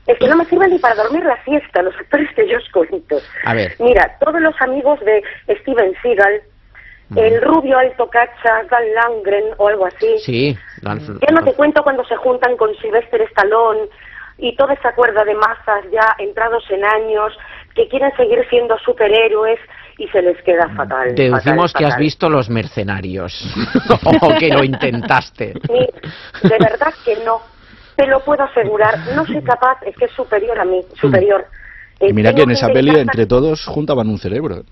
Es 0.06 0.18
que 0.18 0.28
no 0.28 0.36
me 0.36 0.44
sirve 0.46 0.68
ni 0.68 0.78
para 0.78 0.96
dormir 0.96 1.24
la 1.24 1.42
siesta, 1.44 1.82
los 1.82 1.94
actores 1.96 2.28
que 2.34 2.48
yo 2.48 2.58
os 2.58 2.68
cuento. 2.70 3.16
A 3.44 3.54
ver. 3.54 3.74
Mira, 3.78 4.16
todos 4.20 4.40
los 4.40 4.54
amigos 4.60 5.00
de 5.00 5.22
Steven 5.60 5.94
Seagal, 6.02 6.42
el 7.16 7.42
rubio 7.42 7.78
alto 7.78 8.08
cacha, 8.08 8.62
Gal 8.70 8.94
Langren 8.94 9.44
o 9.58 9.68
algo 9.68 9.86
así. 9.86 10.18
Sí, 10.18 10.58
Ya 10.82 11.32
no 11.32 11.44
te 11.44 11.52
cuento 11.54 11.82
cuando 11.82 12.04
se 12.04 12.16
juntan 12.16 12.56
con 12.56 12.74
Sylvester 12.76 13.20
Stallone 13.22 13.88
y 14.42 14.56
toda 14.56 14.74
esa 14.74 14.92
cuerda 14.94 15.24
de 15.24 15.34
masas 15.34 15.84
ya 15.92 16.16
entrados 16.18 16.64
en 16.68 16.84
años 16.84 17.32
que 17.76 17.88
quieren 17.88 18.14
seguir 18.16 18.44
siendo 18.50 18.76
superhéroes 18.78 19.60
y 19.98 20.08
se 20.08 20.20
les 20.20 20.36
queda 20.42 20.68
fatal. 20.74 21.14
Deducimos 21.14 21.72
fatal, 21.72 21.78
que 21.78 21.92
has 21.92 21.98
visto 21.98 22.28
Los 22.28 22.50
Mercenarios. 22.50 23.32
o 24.20 24.34
que 24.38 24.48
lo 24.48 24.64
intentaste. 24.64 25.54
De 25.54 26.58
verdad 26.58 26.92
que 27.04 27.24
no. 27.24 27.40
Te 27.94 28.06
lo 28.06 28.20
puedo 28.20 28.42
asegurar. 28.42 28.98
No 29.14 29.24
soy 29.26 29.42
capaz, 29.42 29.78
es 29.86 29.94
que 29.96 30.06
es 30.06 30.12
superior 30.12 30.58
a 30.58 30.64
mí, 30.64 30.80
superior. 31.00 31.42
Eh, 31.42 31.71
Y 32.00 32.12
mira 32.12 32.34
que 32.34 32.42
en 32.42 32.50
esa 32.50 32.68
peli 32.68 32.90
entre 32.98 33.26
todos 33.26 33.64
juntaban 33.66 34.08
un 34.08 34.18
cerebro. 34.18 34.62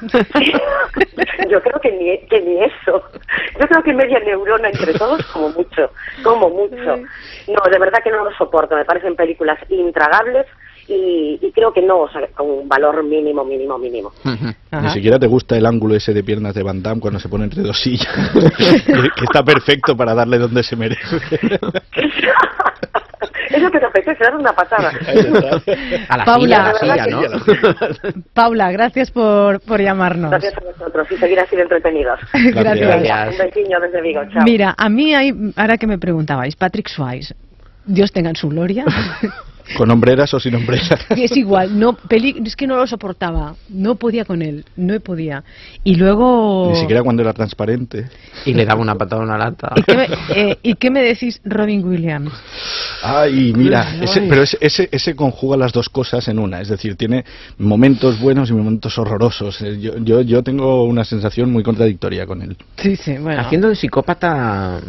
Yo 1.48 1.60
creo 1.62 1.80
que 1.80 1.92
ni, 1.92 2.18
que 2.28 2.40
ni 2.40 2.62
eso. 2.64 3.02
Yo 3.60 3.66
creo 3.68 3.82
que 3.82 3.92
media 3.94 4.18
neurona 4.20 4.68
entre 4.68 4.94
todos, 4.94 5.24
como 5.26 5.50
mucho, 5.50 5.90
como 6.22 6.50
mucho. 6.50 6.96
No, 7.48 7.70
de 7.70 7.78
verdad 7.78 8.00
que 8.02 8.10
no 8.10 8.24
lo 8.24 8.32
soporto. 8.36 8.74
Me 8.74 8.84
parecen 8.84 9.14
películas 9.14 9.58
intragables 9.68 10.46
y, 10.88 11.38
y 11.40 11.52
creo 11.52 11.72
que 11.72 11.82
no, 11.82 12.00
o 12.00 12.10
sea, 12.10 12.26
con 12.34 12.50
un 12.50 12.68
valor 12.68 13.04
mínimo, 13.04 13.44
mínimo, 13.44 13.78
mínimo. 13.78 14.12
Ni 14.24 14.88
siquiera 14.90 15.18
te 15.18 15.26
gusta 15.26 15.56
el 15.56 15.66
ángulo 15.66 15.94
ese 15.94 16.12
de 16.12 16.24
piernas 16.24 16.54
de 16.54 16.62
Van 16.62 16.82
Damme 16.82 17.00
cuando 17.00 17.20
se 17.20 17.28
pone 17.28 17.44
entre 17.44 17.62
dos 17.62 17.80
sillas. 17.80 18.08
que, 18.56 18.82
que 18.92 19.24
está 19.24 19.44
perfecto 19.44 19.96
para 19.96 20.14
darle 20.14 20.38
donde 20.38 20.62
se 20.62 20.76
merece. 20.76 21.20
Es 23.50 23.60
lo 23.62 23.70
que 23.70 23.78
te 23.80 23.86
apetece, 23.86 24.24
dar 24.24 24.36
una 24.36 24.52
patada. 24.52 24.90
A 26.08 26.16
la 26.16 26.24
Paula. 26.24 26.72
silla, 26.72 26.94
a 26.94 26.96
la 26.96 27.04
silla, 27.04 27.28
¿no? 27.28 28.22
Paula, 28.34 28.72
gracias 28.72 29.10
por, 29.10 29.60
por 29.60 29.80
llamarnos. 29.80 30.30
Gracias 30.30 30.54
a 30.56 30.60
vosotros 30.60 31.06
y 31.10 31.16
seguir 31.16 31.38
así 31.40 31.56
de 31.56 31.62
entretenidos. 31.62 32.18
Gracias. 32.32 33.32
Un 33.32 33.38
besillo 33.38 33.80
desde 33.80 34.00
Vigo, 34.00 34.22
chao. 34.32 34.42
Mira, 34.44 34.74
a 34.76 34.88
mí 34.88 35.14
hay, 35.14 35.32
ahora 35.56 35.76
que 35.76 35.86
me 35.86 35.98
preguntabais, 35.98 36.56
Patrick 36.56 36.88
Swayze, 36.88 37.34
Dios 37.84 38.12
tenga 38.12 38.30
en 38.30 38.36
su 38.36 38.48
gloria, 38.48 38.84
Con 39.76 39.90
hombreras 39.90 40.32
o 40.34 40.40
sin 40.40 40.54
hombreras. 40.54 40.90
es 41.10 41.36
igual, 41.36 41.78
no, 41.78 41.94
peli- 41.94 42.42
es 42.44 42.56
que 42.56 42.66
no 42.66 42.76
lo 42.76 42.86
soportaba, 42.86 43.54
no 43.68 43.94
podía 43.96 44.24
con 44.24 44.42
él, 44.42 44.64
no 44.76 44.98
podía. 45.00 45.44
Y 45.84 45.94
luego... 45.96 46.68
Ni 46.72 46.78
siquiera 46.80 47.02
cuando 47.02 47.22
era 47.22 47.32
transparente. 47.32 48.08
Y 48.44 48.54
le 48.54 48.64
daba 48.64 48.80
una 48.80 48.94
patada 48.96 49.22
a 49.22 49.24
una 49.24 49.38
lata. 49.38 49.72
¿Y 49.76 49.82
qué, 49.82 49.96
me, 49.96 50.08
eh, 50.34 50.58
¿Y 50.62 50.74
qué 50.74 50.90
me 50.90 51.02
decís 51.02 51.40
Robin 51.44 51.84
Williams? 51.86 52.32
Ay, 53.02 53.52
mira, 53.56 53.96
ese- 54.00 54.22
pero 54.22 54.42
ese, 54.42 54.58
ese, 54.60 54.88
ese 54.92 55.14
conjuga 55.16 55.56
las 55.56 55.72
dos 55.72 55.88
cosas 55.88 56.26
en 56.28 56.38
una, 56.38 56.60
es 56.60 56.68
decir, 56.68 56.96
tiene 56.96 57.24
momentos 57.58 58.20
buenos 58.20 58.50
y 58.50 58.52
momentos 58.52 58.96
horrorosos. 58.98 59.60
Eh, 59.62 59.78
Yo, 59.80 59.98
yo, 59.98 60.20
yo 60.20 60.42
tengo 60.42 60.84
una 60.84 61.04
sensación 61.04 61.50
muy 61.50 61.62
contradictoria 61.62 62.26
con 62.26 62.42
él. 62.42 62.56
Sí, 62.76 62.96
sí, 62.96 63.16
bueno. 63.18 63.40
Haciendo 63.40 63.68
de 63.68 63.76
psicópata, 63.76 64.80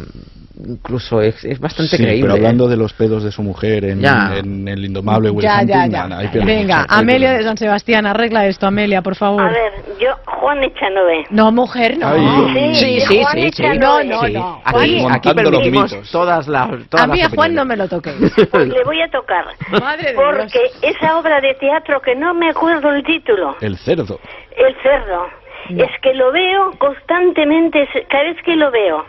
incluso 0.56 1.20
es, 1.20 1.44
es 1.44 1.58
bastante 1.58 1.96
Sí, 1.96 2.02
creíble. 2.02 2.22
pero 2.22 2.34
hablando 2.34 2.68
de 2.68 2.76
los 2.76 2.92
pedos 2.92 3.24
de 3.24 3.32
su 3.32 3.42
mujer 3.42 3.84
en, 3.84 4.00
Ya. 4.00 4.32
en 4.36 4.68
el 4.68 4.84
indomable 4.84 5.30
Will 5.30 5.42
Ya, 5.42 5.60
Hunting, 5.60 5.90
ya, 5.90 6.08
ya. 6.08 6.44
Venga, 6.44 6.86
Amelia 6.88 7.32
de 7.32 7.42
San 7.42 7.56
Sebastián, 7.56 8.06
arregla 8.06 8.46
esto, 8.46 8.66
Amelia, 8.66 9.02
por 9.02 9.16
favor. 9.16 9.42
A 9.42 9.48
ver, 9.50 9.72
yo, 10.00 10.14
Juan 10.26 10.62
Echanove. 10.62 11.24
No, 11.30 11.50
mujer, 11.50 11.98
no. 11.98 12.08
Ay. 12.08 12.74
Sí, 12.74 13.00
sí, 13.00 13.22
Juan 13.22 13.34
sí, 13.34 13.50
sí. 13.52 13.62
No, 13.78 14.02
no, 14.04 14.20
Sí. 14.24 14.32
no. 14.32 14.60
Aquí, 14.64 15.04
aquí 15.10 15.34
permitimos 15.34 16.10
todas 16.12 16.46
las 16.46 16.68
todas 16.88 17.04
A 17.08 17.12
mí 17.12 17.18
las 17.20 17.32
a 17.32 17.34
Juan 17.36 17.54
no 17.54 17.64
me 17.64 17.76
lo 17.76 17.88
toquéis. 17.88 18.32
Pues 18.50 18.68
le 18.68 18.84
voy 18.84 19.00
a 19.00 19.08
tocar. 19.10 19.44
Madre 19.80 20.10
de 20.10 20.14
Porque 20.14 20.58
Dios. 20.80 20.96
esa 20.96 21.18
obra 21.18 21.40
de 21.40 21.54
teatro 21.54 22.00
que 22.00 22.14
no 22.14 22.32
me 22.34 22.50
acuerdo 22.50 22.90
el 22.92 23.02
título, 23.02 23.56
El 23.60 23.76
cerdo. 23.78 24.20
El 24.56 24.74
Cerdo, 24.82 25.26
es 25.70 25.90
que 26.00 26.14
lo 26.14 26.30
veo 26.30 26.70
constantemente, 26.78 27.88
cada 28.08 28.22
vez 28.24 28.36
que 28.44 28.54
lo 28.54 28.70
veo 28.70 29.04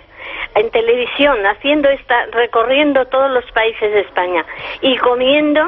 en 0.55 0.69
televisión, 0.71 1.38
haciendo 1.45 1.89
esta, 1.89 2.25
recorriendo 2.31 3.05
todos 3.07 3.29
los 3.31 3.43
países 3.51 3.91
de 3.91 4.01
España 4.01 4.45
y 4.81 4.95
comiendo, 4.97 5.61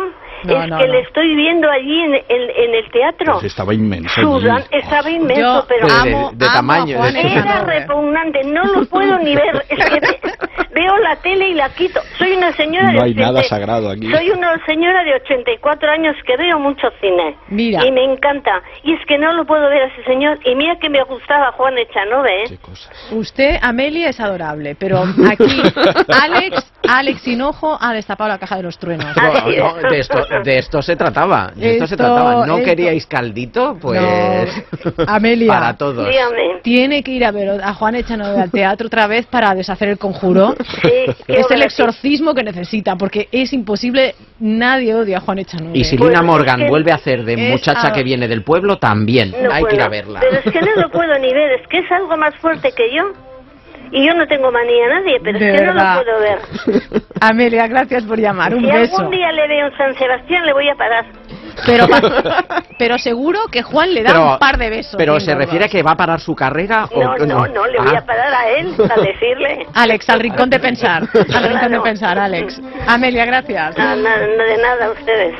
No, 0.44 0.64
es 0.64 0.70
no, 0.70 0.78
que 0.78 0.88
no. 0.88 0.94
le 0.94 1.00
estoy 1.02 1.36
viendo 1.36 1.70
allí 1.70 2.00
en, 2.04 2.16
en- 2.16 2.24
en 2.56 2.76
el 2.76 2.90
teatro. 2.92 3.34
Pues 3.34 3.46
estaba 3.46 3.74
inmenso. 3.74 4.22
Sudan- 4.22 4.64
estaba 4.72 5.10
inmenso, 5.10 5.42
Yo 5.62 5.66
pero 5.68 5.88
de, 5.88 5.94
amo- 5.94 6.32
de 6.34 6.46
amo 6.46 6.52
a 6.52 6.54
tamaño. 6.54 6.98
Juan 7.00 7.14
de- 7.14 7.34
era 7.34 7.64
repugnante, 7.66 8.44
no 8.46 8.64
lo 8.64 8.86
puedo 8.86 9.18
ni 9.20 9.36
ver. 9.36 9.66
Es 9.70 9.86
que 9.90 10.00
veo 10.88 10.98
la 11.04 11.16
tele 11.18 11.50
y 11.50 11.54
la 11.54 11.70
quito. 11.70 12.00
Soy 12.18 12.34
una 12.34 12.52
señora 12.54 12.92
No 12.92 13.00
de 13.00 13.06
hay 13.06 13.14
nada 13.14 13.40
80 13.40 13.50
sagrado 13.50 13.90
aquí. 13.90 14.10
Soy 14.12 14.30
una 14.32 14.54
señora 14.66 15.04
de 15.04 15.16
84 15.16 15.90
años 15.92 16.16
que 16.26 16.38
veo 16.38 16.60
mucho 16.60 16.88
cine. 17.02 17.36
Mira. 17.50 17.86
Y 17.86 17.92
me 17.92 18.04
encanta. 18.04 18.62
Y 18.84 18.94
es 18.94 19.06
que 19.06 19.18
no 19.18 19.34
lo 19.34 19.46
puedo 19.46 19.70
ver 19.70 19.84
a 19.84 19.86
ese 19.88 20.04
señor. 20.04 20.40
Y 20.46 20.56
mira 20.56 20.78
que 20.80 20.90
me 20.90 21.04
gustaba 21.04 21.52
Juan 21.54 21.78
Echanove, 21.78 22.44
¿eh? 22.44 22.58
Usted, 23.12 23.58
Amelia, 23.62 24.10
es 24.10 24.20
adorable, 24.20 24.76
pero 24.76 25.04
aquí 25.30 25.46
Alex, 26.22 26.74
Alex 26.88 27.28
Hinojo 27.28 27.78
ha 27.80 27.94
destapado 27.94 28.30
la 28.30 28.38
caja 28.38 28.58
de 28.58 28.64
los 28.64 28.78
truenos. 28.78 29.16
No, 29.16 29.34
no, 29.34 29.90
de, 29.90 30.00
esto, 30.00 30.20
de 30.44 30.58
esto 30.58 30.82
se 30.82 30.96
trataba. 30.96 31.52
De 31.56 31.74
esto, 31.74 31.88
se 31.88 31.98
trataba. 31.98 32.46
¿No 32.46 32.58
esto- 32.58 32.66
queríais 32.66 33.06
caldito? 33.06 33.78
Pues. 33.80 34.02
No. 34.02 35.04
Amelia. 35.08 35.48
Para 35.48 35.78
todos. 35.78 36.08
Dígame. 36.08 36.60
Tiene 36.64 37.04
que 37.04 37.12
ir 37.12 37.26
a 37.26 37.32
ver 37.32 37.62
a 37.62 37.74
Juan 37.74 37.96
Echanove 37.96 38.42
al 38.42 38.52
teatro 38.52 38.88
otra 38.88 39.08
vez 39.08 39.26
para 39.26 39.54
deshacer 39.56 39.90
el 39.90 39.98
conjuro. 39.98 40.56
Sí, 40.82 41.24
Es 41.28 41.50
el 41.52 41.62
exorcismo 41.62 42.34
que 42.34 42.44
necesita, 42.44 42.96
porque 42.96 43.28
es 43.32 43.54
imposible, 43.54 44.16
nadie 44.40 44.94
odia 44.96 45.18
a 45.18 45.22
Juan 45.22 45.40
Echanove. 45.40 45.78
Y 45.78 45.84
si 45.84 45.98
Pues 45.98 46.10
Lina 46.10 46.22
Morgan 46.22 46.68
vuelve 46.68 46.92
a 46.92 46.96
hacer 46.96 47.24
de 47.24 47.38
muchacha 47.38 47.88
a- 47.88 47.94
que 47.94 48.04
viene 48.04 48.28
del 48.28 48.44
pueblo, 48.44 48.78
también. 48.78 49.34
No 49.42 49.52
Hay 49.52 49.64
que 49.66 49.76
ir 49.76 49.82
a 49.82 49.90
verla. 49.90 50.20
Pero 50.20 50.38
es 50.44 50.52
que 50.52 50.62
no 50.62 50.82
lo 50.82 50.90
puedo 50.90 51.18
ni 51.20 51.34
ver. 51.34 51.60
Es 51.60 51.68
que 51.68 51.80
es 51.80 51.92
algo 51.92 52.16
más 52.18 52.36
fuerte 52.36 52.72
que 52.72 52.94
yo. 52.96 53.12
Y 53.92 54.06
yo 54.06 54.14
no 54.14 54.28
tengo 54.28 54.52
manía 54.52 54.86
a 54.86 55.00
nadie, 55.00 55.18
pero 55.24 55.40
De 55.40 55.50
es 55.50 55.60
que 55.60 55.66
no 55.66 55.74
lo 55.74 55.82
puedo 56.04 56.20
ver. 56.20 57.02
Amelia, 57.22 57.68
gracias 57.68 58.04
por 58.04 58.20
llamar. 58.20 58.54
Un 58.54 58.66
si 58.66 58.72
beso. 58.72 58.98
algún 58.98 59.12
día 59.12 59.32
le 59.32 59.48
veo 59.48 59.68
en 59.68 59.78
San 59.78 59.96
Sebastián, 59.96 60.46
le 60.46 60.54
voy 60.54 60.68
a 60.70 60.76
parar. 60.76 61.06
Pero, 61.66 61.88
pero 62.78 62.98
seguro 62.98 63.40
que 63.52 63.62
Juan 63.64 63.94
le 63.94 64.04
da 64.04 64.12
Pero- 64.12 64.34
un 64.34 64.40
par 64.40 64.58
de 64.58 64.70
besos. 64.70 64.96
Pero 64.98 65.20
se 65.20 65.34
refiere 65.36 65.66
a 65.66 65.68
que 65.68 65.82
va 65.84 65.92
a 65.92 65.98
parar 65.98 66.20
su 66.20 66.36
carrera 66.36 66.86
o 66.92 67.00
No, 67.00 67.18
no, 67.18 67.48
no, 67.48 67.66
le 67.68 67.80
voy 67.80 67.96
Ah. 67.96 68.00
a 68.00 68.06
parar 68.06 68.34
a 68.34 68.50
él 68.52 68.76
a 68.96 69.02
decirle. 69.02 69.66
Alex, 69.74 70.10
al 70.10 70.20
rincón 70.20 70.50
de 70.50 70.60
pensar. 70.60 71.04
Al 71.34 71.50
rincón 71.50 71.72
de 71.72 71.80
pensar, 71.82 72.18
Alex. 72.20 72.60
Amelia, 72.88 73.26
gracias. 73.26 73.78
No, 73.78 73.96
no, 73.96 74.02
no, 74.04 74.44
de 74.44 74.58
nada 74.62 74.86
a 74.86 74.92
ustedes. 74.92 75.36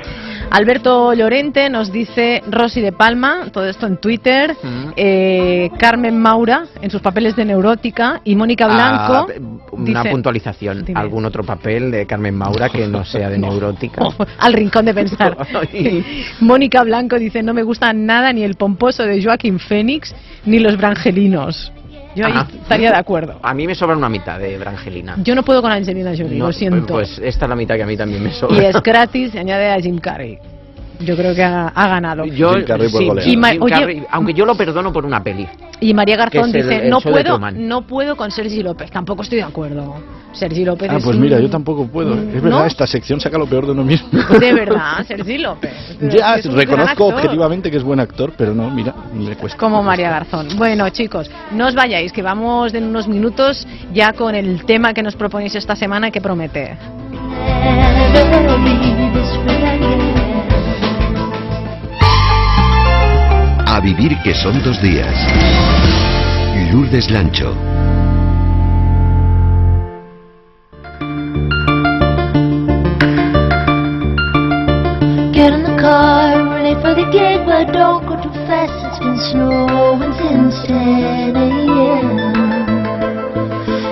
Alberto 0.50 1.14
Llorente 1.14 1.70
nos 1.70 1.92
dice 1.92 2.42
Rosy 2.50 2.82
de 2.82 2.92
Palma, 2.92 3.48
todo 3.52 3.68
esto 3.68 3.86
en 3.86 3.98
Twitter, 3.98 4.56
eh, 4.96 5.70
Carmen 5.78 6.18
Maura 6.18 6.66
en 6.82 6.90
sus 6.90 7.02
papeles 7.02 7.36
de 7.36 7.46
neurótica 7.46 8.22
y 8.24 8.36
Mónica 8.36 8.66
Blanco. 8.66 9.28
Ah, 9.30 9.42
una 9.72 10.02
dice- 10.02 10.12
puntualización. 10.12 10.86
Dime. 10.86 11.00
¿Algún 11.00 11.26
otro 11.26 11.44
papel 11.44 11.92
de 11.92 12.06
Carmen 12.08 12.36
Maura 12.36 12.70
que 12.70 12.88
no 12.88 13.04
sea 13.04 13.30
de 13.30 13.38
neurótica? 13.40 14.04
al 14.40 14.54
rincón 14.54 14.86
de 14.86 14.94
pensar. 14.94 15.38
Mónica 16.40 16.84
Blanco 16.84 17.20
dice 17.20 17.44
no 17.44 17.54
me 17.54 17.64
gusta 17.64 17.92
nada 17.94 18.32
ni 18.34 18.44
el 18.44 18.56
pomposo 18.56 19.04
de 19.04 19.22
Joaquín 19.24 19.60
Fénix 19.60 20.16
ni 20.46 20.60
los 20.60 20.78
brangelinos. 20.78 21.72
Yo 22.18 22.26
ahí 22.26 22.34
Ajá. 22.34 22.48
estaría 22.52 22.90
de 22.92 22.98
acuerdo. 22.98 23.40
A 23.44 23.54
mí 23.54 23.68
me 23.68 23.76
sobra 23.76 23.96
una 23.96 24.10
mitad 24.10 24.40
de 24.40 24.58
Brangelina. 24.58 25.18
Yo 25.24 25.36
no 25.36 25.44
puedo 25.44 25.62
con 25.62 25.72
Angelina 25.72 26.12
Jolie, 26.18 26.40
No, 26.40 26.48
lo 26.48 26.52
siento. 26.52 26.94
Pues 26.94 27.20
esta 27.24 27.46
es 27.46 27.50
la 27.50 27.56
mitad 27.56 27.76
que 27.76 27.84
a 27.84 27.86
mí 27.86 27.96
también 27.96 28.24
me 28.24 28.34
sobra. 28.34 28.56
y 28.56 28.66
es 28.66 28.82
gratis, 28.82 29.32
se 29.34 29.40
añade 29.40 29.70
a 29.70 29.80
Jim 29.80 30.00
Carrey. 30.00 30.40
Yo 31.00 31.16
creo 31.16 31.36
que 31.36 31.44
ha, 31.44 31.68
ha 31.68 31.88
ganado. 31.88 32.26
Yo, 32.26 32.54
Jim 32.54 32.64
Carrey 32.66 32.90
por 32.90 33.22
sí, 33.22 33.32
Y 33.32 33.38
ma- 33.38 33.50
Jim 33.52 33.62
oye- 33.62 33.74
Carrey, 33.76 34.04
aunque 34.12 34.34
yo 34.34 34.46
lo 34.46 34.56
perdono 34.56 34.92
por 34.92 35.06
una 35.06 35.24
peli. 35.24 35.48
Y 35.80 35.94
María 35.94 36.18
Garzón 36.18 36.46
el- 36.46 36.52
dice, 36.54 36.76
el 36.86 36.90
no 36.90 37.00
puedo, 37.02 37.24
Truman". 37.24 37.68
no 37.68 37.82
puedo 37.86 38.16
con 38.16 38.32
Sergi 38.32 38.64
López. 38.64 38.90
Tampoco 38.90 39.22
estoy 39.22 39.38
de 39.38 39.44
acuerdo. 39.44 39.96
Sergi 40.34 40.66
López 40.66 40.90
Ah, 40.92 40.98
es 40.98 41.04
pues 41.04 41.16
un- 41.16 41.22
mira, 41.22 41.40
yo 41.40 41.50
tampoco 41.50 41.88
puedo. 41.88 42.16
Mm, 42.16 42.30
Es 42.36 42.42
verdad, 42.42 42.60
¿no? 42.60 42.66
esta 42.66 42.86
sección 42.88 43.20
saca 43.20 43.38
lo 43.38 43.46
peor 43.48 43.66
de 43.66 43.72
uno 43.72 43.84
mismo. 43.84 44.10
De 44.40 44.54
verdad, 44.54 45.04
Sergi 45.08 45.38
López. 45.38 45.72
Ya, 46.02 46.36
es 46.36 46.36
que 46.36 46.40
es 46.42 46.46
un 46.48 46.56
gran 46.56 46.68
reconozco 46.68 47.06
objetivamente 47.08 47.72
que 47.72 47.78
es 47.78 47.84
buen 47.84 48.00
actor, 48.00 48.34
pero 48.38 48.54
no, 48.54 48.70
mira, 48.70 48.94
le 49.18 49.36
cuesta. 49.36 49.58
Como 49.58 49.82
María 49.84 50.10
Garzón. 50.10 50.48
Bueno, 50.58 50.90
chicos, 50.90 51.30
no 51.52 51.68
os 51.68 51.76
vayáis, 51.76 52.12
que 52.12 52.22
vamos 52.22 52.74
en 52.74 52.84
unos 52.86 53.08
minutos 53.08 53.68
ya 53.94 54.14
con 54.14 54.36
el 54.36 54.64
tema 54.66 54.94
que 54.94 55.02
nos 55.04 55.16
proponéis 55.16 55.56
esta 55.56 55.76
semana 55.76 56.12
que 56.12 56.22
promete. 56.22 56.78
A 63.78 63.80
vivir 63.80 64.18
que 64.24 64.34
son 64.34 64.60
dos 64.64 64.82
días. 64.82 65.14
Lourdes 66.72 67.12
Lancho. 67.12 67.54
Get 75.32 75.54
in 75.54 75.62
the 75.62 75.78
car, 75.80 76.50
ready 76.50 76.74
for 76.82 76.96
the 76.96 77.06
gate, 77.12 77.46
but 77.46 77.72
don't 77.72 78.04
go 78.08 78.16
too 78.20 78.34
fast. 78.48 78.74
It's 78.88 78.98
been 78.98 79.20
snowing 79.30 80.12
since 80.18 80.56
10 80.66 81.36
a.m. 81.38 82.18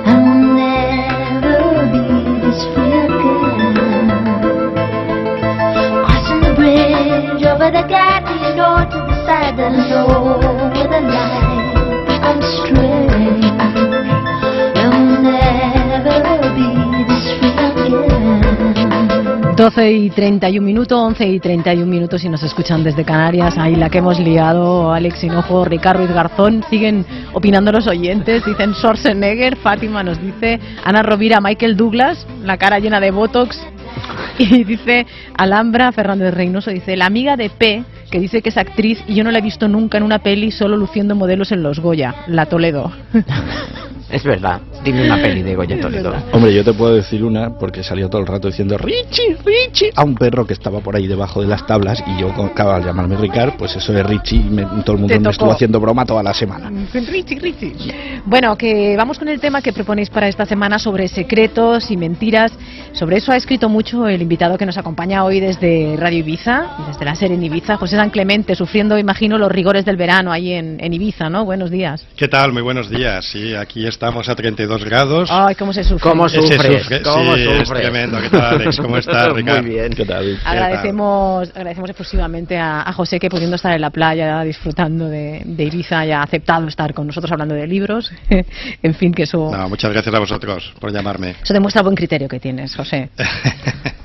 And 0.09 0.55
never 0.57 1.85
be 1.93 2.41
this 2.41 2.65
free 2.73 3.05
again. 3.05 4.09
Crossing 6.07 6.41
the 6.41 6.53
bridge 6.55 7.45
over 7.45 7.69
the 7.69 7.85
that 7.87 8.23
I 8.25 8.55
know 8.55 9.14
where 9.57 10.87
the 10.91 11.01
light 11.01 12.05
becomes 12.07 12.45
strange. 12.59 13.45
And 14.75 14.91
we'll 14.91 15.21
never 15.21 16.19
be 16.55 16.67
this 17.07 17.25
free 17.39 17.55
again. 17.55 19.55
12 19.55 19.91
y 19.91 20.09
31 20.09 20.65
minutos, 20.65 20.99
11 20.99 21.27
y 21.27 21.39
31 21.39 21.89
minutos 21.89 22.25
y 22.25 22.29
nos 22.29 22.43
escuchan 22.43 22.83
desde 22.83 23.05
Canarias. 23.05 23.57
Ahí 23.57 23.77
la 23.77 23.89
que 23.89 23.99
hemos 23.99 24.19
liado, 24.19 24.91
Alex 24.91 25.23
Hinojo, 25.23 25.63
Ricardo 25.63 25.99
Ruiz 25.99 26.11
Garzón. 26.13 26.65
Siguen 26.69 27.05
opinando 27.31 27.71
los 27.71 27.87
oyentes. 27.87 28.43
Dicen 28.43 28.73
Schwarzenegger, 28.73 29.55
Fátima 29.55 30.03
nos 30.03 30.21
dice, 30.21 30.59
Ana 30.83 31.03
Rovira, 31.03 31.39
Michael 31.39 31.77
Douglas, 31.77 32.27
la 32.43 32.57
cara 32.57 32.79
llena 32.79 32.99
de 32.99 33.11
Botox. 33.11 33.57
Y 34.37 34.65
dice 34.65 35.07
Alhambra 35.37 35.93
Fernández 35.93 36.33
Reynoso, 36.33 36.69
dice, 36.69 36.97
la 36.97 37.05
amiga 37.05 37.37
de 37.37 37.49
P, 37.49 37.85
que 38.15 38.21
dice 38.21 38.41
que 38.41 38.47
es 38.47 38.55
actriz 38.55 39.03
y 39.09 39.15
yo 39.15 39.25
no 39.25 39.31
la 39.31 39.39
he 39.39 39.41
visto 39.41 39.67
nunca 39.67 39.97
en 39.97 40.03
una 40.05 40.19
peli, 40.19 40.49
solo 40.49 40.77
luciendo 40.77 41.15
modelos 41.15 41.51
en 41.51 41.61
los 41.61 41.81
Goya, 41.81 42.15
la 42.27 42.45
Toledo. 42.45 42.89
Es 44.09 44.23
verdad. 44.23 44.61
Dime 44.85 45.03
una 45.05 45.17
peli 45.21 45.41
de 45.41 45.53
Goya 45.55 45.81
Toledo. 45.81 46.13
Hombre, 46.31 46.53
yo 46.53 46.63
te 46.63 46.71
puedo 46.71 46.93
decir 46.95 47.25
una 47.25 47.57
porque 47.57 47.83
salió 47.83 48.07
todo 48.07 48.21
el 48.21 48.27
rato 48.27 48.47
diciendo 48.47 48.77
Richie, 48.77 49.35
Richie 49.43 49.91
a 49.95 50.05
un 50.05 50.15
perro 50.15 50.45
que 50.47 50.53
estaba 50.53 50.79
por 50.79 50.95
ahí 50.95 51.07
debajo 51.07 51.41
de 51.41 51.47
las 51.47 51.65
tablas 51.67 52.01
y 52.07 52.21
yo 52.21 52.29
acababa 52.29 52.79
de 52.79 52.85
llamarme 52.85 53.17
Ricard, 53.17 53.57
pues 53.57 53.75
eso 53.75 53.91
de 53.91 54.03
Richie, 54.03 54.39
me- 54.39 54.63
todo 54.85 54.93
el 54.93 54.99
mundo 54.99 55.19
me 55.19 55.29
estuvo 55.31 55.51
haciendo 55.51 55.81
broma 55.81 56.05
toda 56.05 56.23
la 56.23 56.33
semana. 56.33 56.71
Richie, 56.93 57.37
Richie. 57.39 57.73
Bueno, 58.25 58.55
que 58.55 58.95
vamos 58.95 59.19
con 59.19 59.27
el 59.27 59.41
tema 59.41 59.61
que 59.61 59.73
proponéis 59.73 60.09
para 60.09 60.29
esta 60.29 60.45
semana 60.45 60.79
sobre 60.79 61.09
secretos 61.09 61.91
y 61.91 61.97
mentiras. 61.97 62.53
Sobre 62.95 63.17
eso 63.17 63.33
ha 63.33 63.35
escrito 63.35 63.67
mucho 63.67 64.07
el 64.07 64.21
invitado 64.21 64.57
que 64.57 64.65
nos 64.65 64.77
acompaña 64.77 65.25
hoy 65.25 65.41
desde 65.41 65.97
Radio 65.99 66.19
Ibiza, 66.19 66.77
desde 66.87 67.03
la 67.03 67.13
serie 67.13 67.35
en 67.35 67.43
Ibiza, 67.43 67.75
José 67.75 67.97
San 67.97 68.09
Clemente, 68.09 68.55
sufriendo, 68.55 68.97
imagino, 68.97 69.37
los 69.37 69.51
rigores 69.51 69.83
del 69.83 69.97
verano 69.97 70.31
ahí 70.31 70.53
en, 70.53 70.77
en 70.79 70.93
Ibiza, 70.93 71.29
¿no? 71.29 71.43
Buenos 71.43 71.69
días. 71.71 72.07
¿Qué 72.15 72.29
tal? 72.29 72.53
Muy 72.53 72.61
buenos 72.61 72.89
días. 72.89 73.25
Sí, 73.25 73.53
aquí 73.53 73.85
estamos 73.85 74.29
a 74.29 74.35
32 74.35 74.85
grados. 74.85 75.27
Ay, 75.29 75.55
cómo 75.55 75.73
se 75.73 75.83
sufre. 75.83 76.09
¿Cómo 76.09 76.29
Se 76.29 76.41
sufres? 76.41 76.83
sufre, 76.83 77.01
¿Cómo 77.01 77.35
sí, 77.35 77.41
es 77.41 77.67
sufres? 77.67 77.81
tremendo. 77.81 78.17
¿Qué 78.21 78.29
tal, 78.29 78.55
Alex? 78.61 78.77
¿Cómo 78.77 78.97
estás, 78.97 79.27
Muy 79.27 79.41
Ricardo? 79.41 79.63
bien. 79.63 79.93
¿Qué 79.93 80.05
tal? 80.05 80.39
Agradecemos, 80.45 81.49
agradecemos 81.53 81.89
efusivamente 81.89 82.57
a, 82.57 82.81
a 82.87 82.93
José 82.93 83.19
que 83.19 83.29
pudiendo 83.29 83.57
estar 83.57 83.75
en 83.75 83.81
la 83.81 83.89
playa 83.89 84.41
disfrutando 84.43 85.09
de, 85.09 85.41
de 85.43 85.63
Ibiza 85.65 85.99
haya 85.99 86.21
aceptado 86.23 86.65
estar 86.69 86.93
con 86.93 87.07
nosotros 87.07 87.29
hablando 87.33 87.55
de 87.55 87.67
libros. 87.67 88.09
en 88.81 88.93
fin, 88.95 89.13
que 89.13 89.23
eso, 89.23 89.51
No, 89.51 89.67
muchas 89.67 89.91
gracias 89.91 90.15
a 90.15 90.19
vosotros 90.19 90.73
por 90.79 90.93
llamarme. 90.93 91.35
eso 91.43 91.53
demuestra 91.53 91.81
el 91.81 91.83
buen 91.83 91.95
criterio 91.97 92.29
que 92.29 92.39
tienes, 92.39 92.73
José. 92.73 92.84
José. 92.85 93.09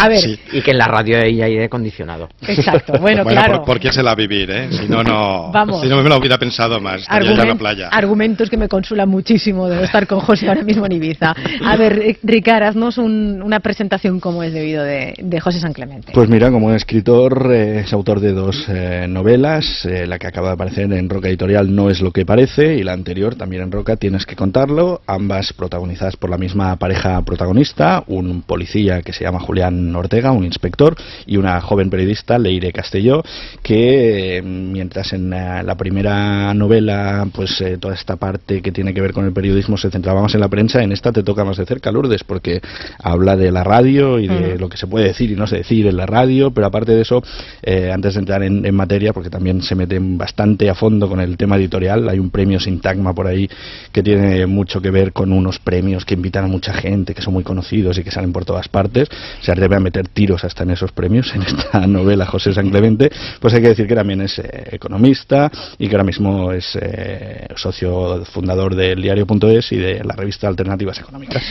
A 0.00 0.08
ver, 0.08 0.20
Sí. 0.20 0.38
Y 0.52 0.62
que 0.62 0.70
en 0.72 0.78
la 0.78 0.86
radio 0.86 1.18
hay 1.18 1.40
aire 1.42 1.64
acondicionado. 1.64 2.28
Exacto, 2.46 2.92
bueno, 2.98 3.22
Bueno, 3.24 3.40
claro. 3.40 3.56
por, 3.58 3.66
porque 3.66 3.92
se 3.92 4.02
la 4.02 4.14
vivir, 4.14 4.50
¿eh? 4.50 4.68
Si 4.72 4.88
no, 4.88 5.02
no, 5.02 5.50
Vamos. 5.52 5.80
si 5.82 5.88
no 5.88 6.02
me 6.02 6.08
lo 6.08 6.16
hubiera 6.18 6.38
pensado 6.38 6.80
más. 6.80 7.06
La 7.10 7.54
playa. 7.54 7.88
argumentos 7.88 8.48
que 8.50 8.56
me 8.56 8.68
consulan 8.68 9.08
muchísimo 9.08 9.68
de 9.68 9.84
estar 9.84 10.06
con 10.06 10.20
José 10.20 10.48
ahora 10.48 10.62
mismo 10.62 10.86
en 10.86 10.92
Ibiza. 10.92 11.34
A 11.64 11.76
ver, 11.76 11.98
Ri- 11.98 12.18
Ricard, 12.22 12.62
haznos 12.64 12.98
un- 12.98 13.42
una 13.42 13.60
presentación 13.60 14.20
como 14.20 14.42
es 14.42 14.52
debido 14.52 14.82
de, 14.84 15.14
de 15.18 15.40
José 15.40 15.60
San 15.60 15.72
Clemente. 15.72 16.12
Pues 16.12 16.28
mira, 16.28 16.50
como 16.50 16.72
escritor 16.72 17.50
eh, 17.52 17.80
es 17.80 17.92
autor 17.92 18.20
de 18.20 18.32
dos 18.32 18.66
eh, 18.68 19.06
novelas, 19.08 19.84
eh, 19.84 20.06
la 20.06 20.18
que 20.18 20.26
acaba 20.26 20.48
de 20.48 20.54
aparecer 20.54 20.92
en 20.92 21.08
Roca 21.08 21.28
Editorial 21.28 21.74
no 21.74 21.90
es 21.90 22.00
lo 22.00 22.10
que 22.12 22.24
parece 22.24 22.74
y 22.76 22.82
la 22.82 22.92
anterior 22.92 23.34
también 23.34 23.62
en 23.62 23.72
Roca 23.72 23.96
tienes 23.96 24.26
que 24.26 24.36
contarlo, 24.36 25.02
ambas 25.06 25.52
protagonizadas 25.52 26.16
por 26.16 26.30
la 26.30 26.38
misma 26.38 26.76
pareja 26.76 27.20
protagonista, 27.22 28.02
un 28.06 28.42
policía 28.42 29.02
que 29.02 29.12
se 29.12 29.24
llama 29.24 29.40
Julián 29.50 29.96
Ortega, 29.96 30.30
un 30.30 30.44
inspector, 30.44 30.94
y 31.26 31.36
una 31.36 31.60
joven 31.60 31.90
periodista, 31.90 32.38
Leire 32.38 32.70
Castelló, 32.70 33.24
que 33.64 34.36
eh, 34.38 34.42
mientras 34.42 35.12
en 35.12 35.30
la, 35.30 35.64
la 35.64 35.74
primera 35.74 36.54
novela, 36.54 37.26
pues 37.34 37.60
eh, 37.60 37.76
toda 37.78 37.94
esta 37.94 38.14
parte 38.14 38.62
que 38.62 38.70
tiene 38.70 38.94
que 38.94 39.00
ver 39.00 39.12
con 39.12 39.24
el 39.24 39.32
periodismo 39.32 39.76
se 39.76 39.90
centraba 39.90 40.22
más 40.22 40.34
en 40.34 40.40
la 40.40 40.48
prensa, 40.48 40.84
en 40.84 40.92
esta 40.92 41.10
te 41.10 41.24
toca 41.24 41.44
más 41.44 41.56
de 41.56 41.66
cerca, 41.66 41.90
Lourdes, 41.90 42.22
porque 42.22 42.60
habla 43.02 43.36
de 43.36 43.50
la 43.50 43.64
radio 43.64 44.20
y 44.20 44.28
de 44.28 44.56
lo 44.56 44.68
que 44.68 44.76
se 44.76 44.86
puede 44.86 45.06
decir 45.06 45.32
y 45.32 45.34
no 45.34 45.48
se 45.48 45.56
decir 45.56 45.88
en 45.88 45.96
la 45.96 46.06
radio, 46.06 46.52
pero 46.52 46.68
aparte 46.68 46.92
de 46.92 47.02
eso, 47.02 47.24
eh, 47.62 47.90
antes 47.92 48.14
de 48.14 48.20
entrar 48.20 48.44
en, 48.44 48.64
en 48.64 48.74
materia, 48.76 49.12
porque 49.12 49.30
también 49.30 49.62
se 49.62 49.74
meten 49.74 50.16
bastante 50.16 50.70
a 50.70 50.76
fondo 50.76 51.08
con 51.08 51.18
el 51.18 51.36
tema 51.36 51.56
editorial, 51.56 52.08
hay 52.08 52.20
un 52.20 52.30
premio 52.30 52.60
Sintagma 52.60 53.14
por 53.14 53.26
ahí 53.26 53.50
que 53.90 54.04
tiene 54.04 54.46
mucho 54.46 54.80
que 54.80 54.92
ver 54.92 55.12
con 55.12 55.32
unos 55.32 55.58
premios 55.58 56.04
que 56.04 56.14
invitan 56.14 56.44
a 56.44 56.46
mucha 56.46 56.72
gente, 56.72 57.14
que 57.14 57.22
son 57.22 57.34
muy 57.34 57.42
conocidos 57.42 57.98
y 57.98 58.04
que 58.04 58.12
salen 58.12 58.32
por 58.32 58.44
todas 58.44 58.68
partes, 58.68 59.08
se 59.40 59.52
atreve 59.52 59.76
a 59.76 59.80
meter 59.80 60.08
tiros 60.08 60.44
hasta 60.44 60.62
en 60.64 60.70
esos 60.70 60.92
premios, 60.92 61.34
en 61.34 61.42
esta 61.42 61.80
novela 61.86 62.26
José 62.26 62.52
San 62.52 62.70
Clemente, 62.70 63.10
pues 63.40 63.54
hay 63.54 63.62
que 63.62 63.68
decir 63.68 63.86
que 63.86 63.94
también 63.94 64.20
es 64.22 64.38
eh, 64.38 64.68
economista 64.72 65.50
y 65.78 65.88
que 65.88 65.94
ahora 65.96 66.04
mismo 66.04 66.52
es 66.52 66.76
eh, 66.80 67.46
socio 67.56 68.24
fundador 68.26 68.74
del 68.74 69.00
diario.es 69.02 69.72
y 69.72 69.76
de 69.76 70.04
la 70.04 70.14
revista 70.14 70.48
Alternativas 70.48 70.98
Económicas. 70.98 71.42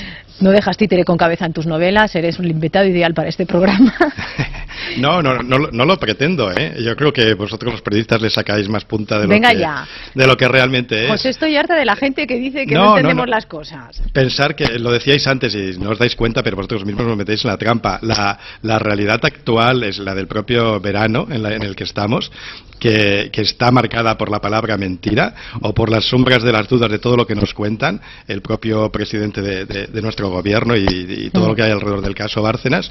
No 0.42 0.52
dejas 0.52 0.78
títere 0.78 1.04
con 1.04 1.18
cabeza 1.18 1.46
en 1.46 1.54
tus 1.54 1.66
novelas, 1.66 2.16
eres 2.16 2.40
un 2.40 2.46
invitado 2.50 2.86
ideal 2.88 3.14
para 3.14 3.30
este 3.30 3.46
programa. 3.46 3.94
No, 4.98 5.22
no, 5.22 5.44
no, 5.44 5.58
lo- 5.60 5.72
no 5.72 5.86
lo 5.86 5.98
pretendo, 6.00 6.52
¿eh? 6.52 6.76
Yo 6.84 6.96
creo 6.96 7.12
que 7.14 7.34
vosotros 7.34 7.74
los 7.74 7.82
periodistas 7.82 8.22
le 8.22 8.30
sacáis 8.30 8.68
más 8.70 8.86
punta 8.86 9.18
de 9.20 9.24
lo, 9.26 9.30
Venga 9.30 9.52
que, 9.52 9.60
ya. 9.60 9.86
de 10.16 10.26
lo 10.26 10.36
que 10.38 10.48
realmente 10.48 11.04
es. 11.04 11.10
Pues 11.10 11.26
estoy 11.26 11.56
harta 11.58 11.76
de 11.76 11.86
la 11.86 11.96
gente 11.96 12.26
que 12.26 12.36
dice 12.40 12.66
que 12.66 12.74
no, 12.74 12.80
No, 12.82 12.86
no, 12.92 12.98
entendemos 12.98 13.26
no. 13.28 13.32
las 13.32 13.46
cosas. 13.46 14.02
Pensar 14.14 14.56
que 14.56 14.80
lo 14.80 14.92
decíais 14.92 15.28
antes 15.28 15.54
y 15.54 15.78
no 15.78 15.92
os 15.92 16.00
dais 16.00 16.16
cuenta, 16.16 16.42
pero 16.42 16.56
vosotros 16.56 16.86
mismos 16.86 17.06
os 17.06 17.18
metéis 17.18 17.44
en 17.44 17.52
la 17.52 17.58
trampa. 17.58 17.79
La, 18.02 18.38
la 18.62 18.80
realidad 18.80 19.20
actual 19.24 19.84
es 19.84 19.98
la 20.00 20.14
del 20.16 20.28
propio 20.28 20.80
verano 20.80 21.28
en, 21.30 21.44
la- 21.44 21.56
en 21.56 21.64
el 21.64 21.76
que 21.76 21.84
estamos, 21.84 22.32
que, 22.80 23.30
que 23.34 23.42
está 23.42 23.72
marcada 23.72 24.18
por 24.18 24.32
la 24.32 24.40
palabra 24.40 24.78
mentira 24.78 25.36
o 25.62 25.74
por 25.74 25.90
las 25.90 26.06
sombras 26.06 26.44
de 26.44 26.52
las 26.54 26.68
dudas 26.70 26.90
de 26.90 27.00
todo 27.00 27.18
lo 27.18 27.28
que 27.28 27.36
nos 27.36 27.54
cuentan 27.54 28.00
el 28.28 28.42
propio 28.42 28.90
presidente 28.92 29.42
de, 29.42 29.66
de- 29.66 29.88
de 29.88 30.02
nuestro 30.02 30.30
gobierno 30.30 30.76
y, 30.78 30.86
y 30.88 31.30
todo 31.30 31.48
lo 31.50 31.56
que 31.56 31.64
hay 31.64 31.72
alrededor 31.72 32.02
del 32.02 32.16
caso 32.16 32.42
Bárcenas. 32.42 32.90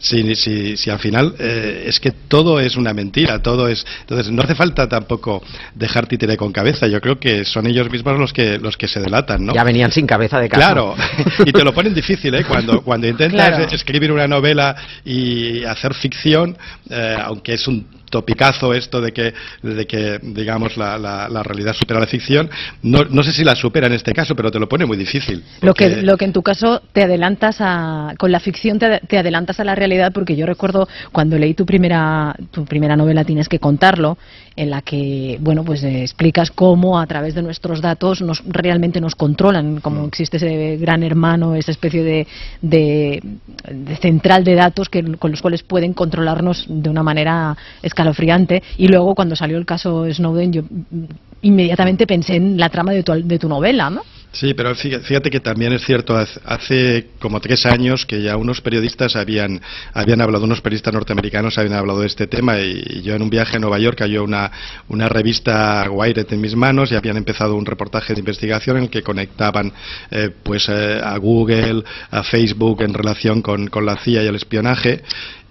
Si, 0.00 0.34
si, 0.36 0.76
si 0.76 0.90
al 0.90 1.00
final 1.00 1.34
eh, 1.40 1.84
es 1.88 1.98
que 1.98 2.12
todo 2.12 2.60
es 2.60 2.76
una 2.76 2.92
mentira, 2.94 3.42
todo 3.42 3.66
es. 3.66 3.84
Entonces 4.02 4.30
no 4.30 4.42
hace 4.42 4.54
falta 4.54 4.88
tampoco 4.88 5.42
dejar 5.74 6.06
títere 6.06 6.36
con 6.36 6.52
cabeza. 6.52 6.86
Yo 6.86 7.00
creo 7.00 7.18
que 7.18 7.44
son 7.44 7.66
ellos 7.66 7.90
mismos 7.90 8.16
los 8.18 8.32
que 8.32 8.58
los 8.58 8.76
que 8.76 8.86
se 8.86 9.00
delatan, 9.00 9.44
¿no? 9.46 9.54
Ya 9.54 9.64
venían 9.64 9.90
sin 9.90 10.06
cabeza 10.06 10.38
de 10.40 10.48
casa. 10.48 10.66
Claro, 10.66 10.94
y 11.46 11.50
te 11.52 11.64
lo 11.64 11.72
ponen 11.74 11.94
difícil, 11.94 12.32
¿eh? 12.36 12.44
Cuando, 12.44 12.80
cuando 12.82 13.08
intentas 13.08 13.48
Claro. 13.56 13.64
escribir 13.72 14.12
una 14.12 14.27
novela 14.28 14.76
y 15.04 15.64
hacer 15.64 15.94
ficción, 15.94 16.56
eh, 16.88 17.16
aunque 17.20 17.54
es 17.54 17.66
un 17.66 17.97
topicazo 18.10 18.74
esto 18.74 19.00
de 19.00 19.12
que, 19.12 19.34
de 19.62 19.86
que 19.86 20.18
digamos, 20.22 20.76
la, 20.76 20.98
la- 20.98 21.28
la 21.28 21.42
realidad 21.42 21.72
supera 21.74 22.00
la 22.00 22.06
ficción, 22.06 22.48
no, 22.82 23.04
no 23.04 23.22
sé 23.22 23.32
si 23.32 23.44
la 23.44 23.54
supera 23.54 23.86
en 23.86 23.92
este 23.94 24.12
caso, 24.12 24.34
pero 24.34 24.50
te 24.50 24.58
lo 24.58 24.68
pone 24.68 24.86
muy 24.86 24.96
difícil. 24.96 25.42
Lo 25.60 25.74
que, 25.74 26.02
lo 26.02 26.16
que 26.16 26.24
en 26.24 26.32
tu 26.32 26.42
caso 26.42 26.82
te 26.92 27.02
adelantas 27.02 27.56
a, 27.60 28.14
con 28.18 28.32
la 28.32 28.40
ficción 28.40 28.78
te, 28.78 29.00
te 29.06 29.18
adelantas 29.18 29.60
a 29.60 29.64
la 29.64 29.74
realidad, 29.74 30.12
porque 30.12 30.36
yo 30.36 30.46
recuerdo 30.46 30.88
cuando 31.12 31.38
leí 31.38 31.54
tu 31.54 31.66
primera, 31.66 32.34
tu 32.50 32.64
primera 32.64 32.96
novela, 32.96 33.24
Tienes 33.24 33.48
que 33.48 33.58
contarlo, 33.58 34.16
en 34.56 34.70
la 34.70 34.80
que, 34.82 35.36
bueno, 35.40 35.62
pues 35.64 35.82
eh, 35.84 36.02
explicas 36.02 36.50
cómo 36.50 36.98
a 36.98 37.06
través 37.06 37.34
de 37.34 37.42
nuestros 37.42 37.80
datos 37.80 38.22
nos, 38.22 38.42
realmente 38.46 39.00
nos 39.00 39.14
controlan, 39.14 39.80
como 39.80 40.06
existe 40.06 40.38
ese 40.38 40.76
gran 40.78 41.02
hermano, 41.02 41.54
esa 41.54 41.70
especie 41.70 42.02
de, 42.02 42.26
de, 42.62 43.22
de 43.70 43.96
central 43.96 44.44
de 44.44 44.54
datos 44.54 44.88
que, 44.88 45.02
con 45.16 45.30
los 45.30 45.42
cuales 45.42 45.62
pueden 45.62 45.92
controlarnos 45.92 46.64
de 46.68 46.88
una 46.90 47.02
manera 47.02 47.56
escalofriante. 47.98 48.62
Y 48.76 48.88
luego 48.88 49.14
cuando 49.14 49.34
salió 49.34 49.58
el 49.58 49.66
caso 49.66 50.06
Snowden, 50.12 50.52
yo 50.52 50.62
mm, 50.62 51.04
inmediatamente 51.42 52.06
pensé 52.06 52.36
en 52.36 52.58
la 52.58 52.68
trama 52.68 52.92
de 52.92 53.02
tu, 53.38 53.48
novela, 53.48 53.90
¿no? 53.90 54.02
Sí, 54.30 54.52
pero 54.52 54.74
fíjate, 54.74 55.30
que 55.30 55.40
también 55.40 55.72
es 55.72 55.82
cierto, 55.86 56.14
hace 56.16 57.06
como 57.18 57.40
tres 57.40 57.64
años 57.64 58.04
que 58.04 58.20
ya 58.20 58.36
unos 58.36 58.60
periodistas 58.60 59.16
habían, 59.16 59.60
habían 59.94 60.20
hablado, 60.20 60.44
unos 60.44 60.60
periodistas 60.60 60.92
norteamericanos 60.92 61.56
habían 61.56 61.74
hablado 61.74 62.00
de 62.00 62.08
este 62.08 62.26
tema 62.26 62.58
y, 62.58 63.00
yo 63.02 63.14
en 63.14 63.22
un 63.22 63.30
viaje 63.30 63.56
a 63.56 63.60
Nueva 63.60 63.78
York 63.78 63.96
cayó 63.96 64.22
una, 64.22 64.50
una 64.88 65.08
revista 65.08 65.88
Wired 65.90 66.26
en 66.30 66.40
mis 66.42 66.54
manos 66.54 66.92
y 66.92 66.96
habían 66.96 67.16
empezado 67.16 67.56
un 67.56 67.64
reportaje 67.64 68.12
de 68.12 68.20
investigación 68.20 68.76
en 68.76 68.82
el 68.84 68.90
que 68.90 69.02
conectaban 69.02 69.72
eh, 70.10 70.30
pues 70.42 70.68
eh, 70.68 71.00
a 71.02 71.16
Google, 71.16 71.82
a 72.10 72.22
Facebook 72.22 72.82
en 72.82 72.92
relación 72.92 73.40
con, 73.40 73.68
con 73.68 73.86
la 73.86 73.96
CIA 73.96 74.24
y 74.24 74.26
el 74.26 74.36
espionaje. 74.36 75.02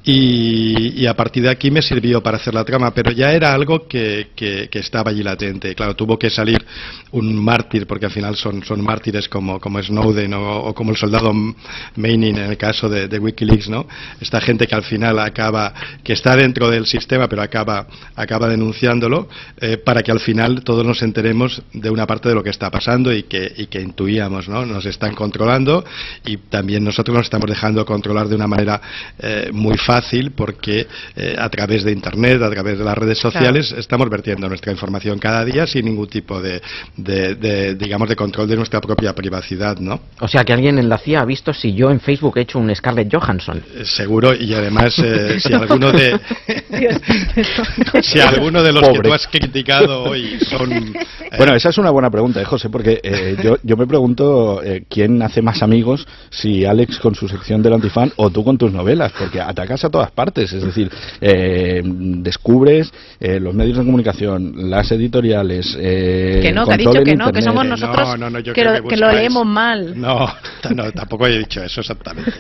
Y, 0.10 1.06
a 1.06 1.14
partir 1.18 1.44
de 1.44 1.50
aquí 1.50 1.70
me 1.70 1.82
sirvió 1.82 2.24
para 2.24 2.38
hacer 2.38 2.54
la 2.54 2.64
trama, 2.64 2.94
pero 2.94 3.12
ya 3.12 3.34
era 3.34 3.54
algo 3.54 3.90
que, 3.90 4.30
estaba 4.72 5.12
allí 5.12 5.22
latente. 5.22 5.76
Claro, 5.76 5.98
tuvo 5.98 6.18
que 6.18 6.30
salir 6.30 6.66
un 7.12 7.36
mártir, 7.36 7.86
porque 7.86 8.06
al 8.06 8.14
final 8.14 8.38
son, 8.38 8.64
mártires 8.82 9.28
como, 9.28 9.60
Snowden 9.60 10.34
o, 10.34 10.74
como 10.74 10.92
el 10.92 10.98
soldado 10.98 11.34
Manning 11.34 12.38
en 12.38 12.52
el 12.52 12.58
caso 12.58 12.88
de, 12.88 13.20
Wikileaks, 13.20 13.68
¿no? 13.68 13.86
Esta 14.22 14.40
gente 14.40 14.66
que 14.66 14.76
al 14.76 14.84
final 14.84 15.20
acaba, 15.20 15.74
que 16.02 16.14
está 16.14 16.38
dentro 16.38 16.70
del 16.70 16.86
sistema, 16.86 17.28
pero 17.28 17.42
acaba, 17.42 17.86
acaba 18.16 18.48
denunciándolo, 18.48 19.28
eh, 19.60 19.76
para 19.76 20.04
que 20.04 20.14
al 20.14 20.22
final 20.22 20.64
todos 20.64 20.86
nos 20.86 21.02
enteremos 21.02 21.62
de 21.74 21.90
una 21.90 22.08
parte 22.08 22.30
de 22.30 22.36
lo 22.36 22.44
que 22.44 22.52
está 22.52 22.72
pasando 22.72 23.14
y 23.14 23.24
que, 23.24 23.54
y 23.58 23.78
intuíamos, 23.78 24.48
¿no? 24.48 24.66
Nos 24.66 24.86
están 24.86 25.14
controlando 25.16 25.84
y 26.26 26.38
también 26.38 26.86
nosotros 26.86 27.18
nos 27.18 27.26
estamos 27.26 27.50
dejando 27.50 27.86
controlar 27.86 28.30
de 28.30 28.36
una 28.36 28.48
manera 28.48 28.82
eh, 29.20 29.50
muy 29.52 29.78
fácil 29.78 29.97
porque 30.36 30.88
eh, 31.16 31.36
a 31.38 31.50
través 31.50 31.84
de 31.84 31.92
Internet, 31.92 32.42
a 32.42 32.50
través 32.50 32.78
de 32.78 32.84
las 32.86 32.98
redes 32.98 33.18
sociales, 33.18 33.74
estamos 33.78 34.10
vertiendo 34.10 34.48
nuestra 34.48 34.72
información 34.72 35.20
cada 35.20 35.44
día 35.44 35.66
sin 35.68 35.86
ningún 35.86 36.08
tipo 36.08 36.42
de, 36.42 36.62
de- 36.96 37.36
de, 37.36 37.76
digamos, 37.76 38.10
de 38.10 38.16
control 38.16 38.48
de 38.48 38.56
nuestra 38.56 38.80
propia 38.82 39.14
privacidad, 39.14 39.78
¿no? 39.80 40.00
O 40.20 40.28
sea, 40.28 40.44
que 40.44 40.54
alguien 40.54 40.78
en 40.80 40.90
la 40.90 40.98
CIA 40.98 41.22
ha 41.22 41.26
visto 41.26 41.54
si 41.54 41.74
yo 41.74 41.90
en 41.92 42.00
Facebook 42.00 42.38
he 42.38 42.42
hecho 42.42 42.60
un 42.60 42.74
Scarlett 42.76 43.14
Johansson. 43.14 43.64
Eh, 43.76 43.86
Seguro, 43.86 44.34
y 44.36 44.54
además, 44.54 44.98
eh, 45.00 45.40
si 45.40 45.54
alguno 45.54 45.92
de 45.92 46.20
si 48.02 48.20
alguno 48.20 48.62
de 48.64 48.72
los 48.72 48.88
que 48.90 49.00
tú 49.00 49.14
has 49.14 49.28
criticado 49.28 50.04
hoy 50.04 50.40
son 50.50 50.94
Bueno, 51.38 51.56
esa 51.56 51.70
es 51.70 51.78
una 51.78 51.90
buena 51.92 52.10
pregunta, 52.10 52.42
¿eh, 52.42 52.46
José, 52.46 52.70
porque 52.70 53.00
eh, 53.04 53.36
yo, 53.44 53.58
yo 53.64 53.76
me 53.78 53.86
pregunto 53.86 54.62
eh, 54.64 54.86
quién 54.90 55.22
hace 55.22 55.42
más 55.42 55.62
amigos, 55.62 56.08
si 56.30 56.66
Alex 56.66 57.00
con 57.00 57.16
su 57.16 57.28
sección 57.28 57.62
del 57.62 57.74
antifan 57.74 58.12
o 58.16 58.30
tú 58.30 58.44
con 58.44 58.58
tus 58.58 58.72
novelas, 58.72 59.12
porque 59.18 59.42
atacas 59.42 59.84
a 59.84 59.87
todas 59.90 60.12
partes, 60.12 60.52
es 60.54 60.64
decir, 60.64 60.90
eh, 61.22 61.82
descubres 61.84 62.92
eh, 63.20 63.40
los 63.40 63.54
medios 63.54 63.78
de 63.78 63.86
comunicación, 63.86 64.70
las 64.70 64.92
editoriales, 64.92 65.76
eh, 65.80 66.40
Que 66.42 66.52
no, 66.52 66.66
que 66.66 66.74
ha 66.74 66.78
dicho 66.78 66.92
que 66.92 67.16
no, 67.16 67.32
que 67.32 67.40
Internet. 67.40 67.44
somos 67.44 67.66
nosotros 67.66 68.08
no, 68.10 68.18
no, 68.18 68.30
no, 68.30 68.40
yo 68.40 68.54
que, 68.54 68.64
lo, 68.64 68.74
que 68.84 68.88
que 68.90 68.98
lo 68.98 69.12
leemos 69.12 69.46
mal. 69.46 70.00
No, 70.00 70.28
no, 70.76 70.92
tampoco 70.92 71.28
he 71.28 71.40
dicho 71.40 71.64
eso 71.64 71.82
exactamente. 71.82 72.32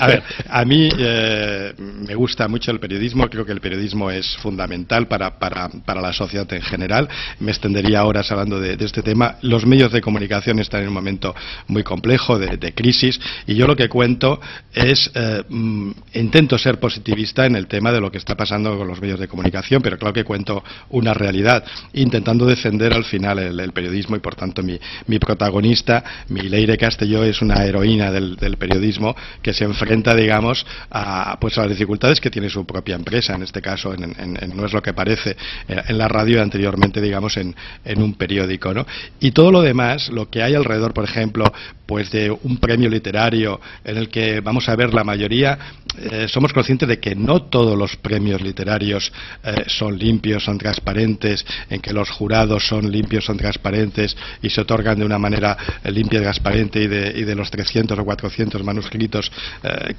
A 0.00 0.06
ver, 0.06 0.22
a 0.48 0.64
mí 0.64 0.88
eh, 0.98 1.72
me 1.78 2.14
gusta 2.14 2.48
mucho 2.48 2.70
el 2.70 2.80
periodismo, 2.80 3.28
creo 3.28 3.44
que 3.44 3.52
el 3.52 3.60
periodismo 3.60 4.10
es 4.10 4.36
fundamental 4.38 5.06
para, 5.06 5.38
para, 5.38 5.68
para 5.84 6.00
la 6.00 6.12
sociedad 6.12 6.50
en 6.52 6.62
general. 6.62 7.08
Me 7.40 7.50
extendería 7.50 8.04
horas 8.04 8.30
hablando 8.32 8.60
de, 8.60 8.76
de 8.76 8.84
este 8.84 9.02
tema. 9.02 9.36
Los 9.42 9.66
medios 9.66 9.92
de 9.92 10.00
comunicación 10.00 10.58
están 10.58 10.82
en 10.82 10.88
un 10.88 10.94
momento 10.94 11.34
muy 11.68 11.82
complejo, 11.82 12.38
de, 12.38 12.56
de 12.56 12.74
crisis, 12.74 13.20
y 13.46 13.54
yo 13.54 13.66
lo 13.66 13.76
que 13.76 13.88
cuento 13.88 14.40
es, 14.72 15.10
eh, 15.14 15.42
mm, 15.48 15.90
intento 16.14 16.58
ser 16.58 16.78
positivista 16.82 17.46
en 17.46 17.54
el 17.54 17.68
tema 17.68 17.92
de 17.92 18.00
lo 18.00 18.10
que 18.10 18.18
está 18.18 18.36
pasando 18.36 18.76
con 18.76 18.88
los 18.88 19.00
medios 19.00 19.20
de 19.20 19.28
comunicación, 19.28 19.80
pero 19.80 19.96
claro 19.96 20.12
que 20.12 20.24
cuento 20.24 20.64
una 20.90 21.14
realidad, 21.14 21.64
intentando 21.92 22.44
defender 22.44 22.92
al 22.92 23.04
final 23.04 23.38
el, 23.38 23.72
periodismo 23.72 24.16
y 24.16 24.18
por 24.18 24.34
tanto 24.34 24.64
mi, 24.64 24.78
mi 25.06 25.20
protagonista, 25.20 26.02
mi 26.28 26.42
Leire 26.42 26.76
Castelló, 26.76 27.22
es 27.22 27.40
una 27.40 27.64
heroína 27.64 28.10
del, 28.10 28.56
periodismo 28.58 29.14
que 29.40 29.54
se 29.54 29.64
enfrenta, 29.64 30.14
digamos, 30.14 30.66
a, 30.90 31.38
pues 31.40 31.56
a 31.56 31.62
las 31.62 31.70
dificultades 31.70 32.20
que 32.20 32.30
tiene 32.30 32.50
su 32.50 32.66
propia 32.66 32.96
empresa, 32.96 33.34
en 33.34 33.44
este 33.44 33.62
caso 33.62 33.94
en, 33.94 34.12
no 34.54 34.66
es 34.66 34.72
lo 34.72 34.82
que 34.82 34.92
parece 34.92 35.36
eh, 35.68 35.82
en 35.86 35.98
la 35.98 36.08
radio 36.08 36.42
anteriormente, 36.42 37.00
digamos, 37.00 37.36
en, 37.36 37.54
en 37.84 38.02
un 38.02 38.14
periódico. 38.14 38.74
¿no? 38.74 38.84
Y 39.20 39.30
todo 39.30 39.52
lo 39.52 39.62
demás, 39.62 40.08
lo 40.08 40.28
que 40.28 40.42
hay 40.42 40.54
alrededor, 40.54 40.92
por 40.92 41.04
ejemplo, 41.04 41.52
pues 41.86 42.10
de 42.10 42.30
un 42.30 42.56
premio 42.56 42.88
literario 42.88 43.60
en 43.84 43.98
el 43.98 44.08
que 44.08 44.40
vamos 44.40 44.68
a 44.68 44.76
ver 44.76 44.94
la 44.94 45.04
mayoría, 45.04 45.58
eh, 45.98 46.26
somos 46.28 46.52
conscientes 46.52 46.88
de 46.88 46.98
que 46.98 47.14
no 47.14 47.42
todos 47.42 47.76
los 47.76 47.96
premios 47.96 48.40
literarios 48.40 49.12
eh, 49.44 49.64
son 49.66 49.98
limpios, 49.98 50.44
son 50.44 50.58
transparentes, 50.58 51.44
en 51.68 51.80
que 51.80 51.92
los 51.92 52.10
jurados 52.10 52.66
son 52.66 52.90
limpios, 52.90 53.24
son 53.24 53.36
transparentes 53.36 54.16
y 54.40 54.50
se 54.50 54.62
otorgan 54.62 54.98
de 54.98 55.04
una 55.04 55.18
manera 55.18 55.56
eh, 55.84 55.90
limpia 55.90 56.20
y 56.20 56.22
transparente 56.22 56.82
y 56.82 56.86
de, 56.86 57.12
y 57.16 57.24
de 57.24 57.34
los 57.34 57.50
300 57.50 57.98
o 57.98 58.04
400 58.04 58.62
manuscritos 58.64 59.30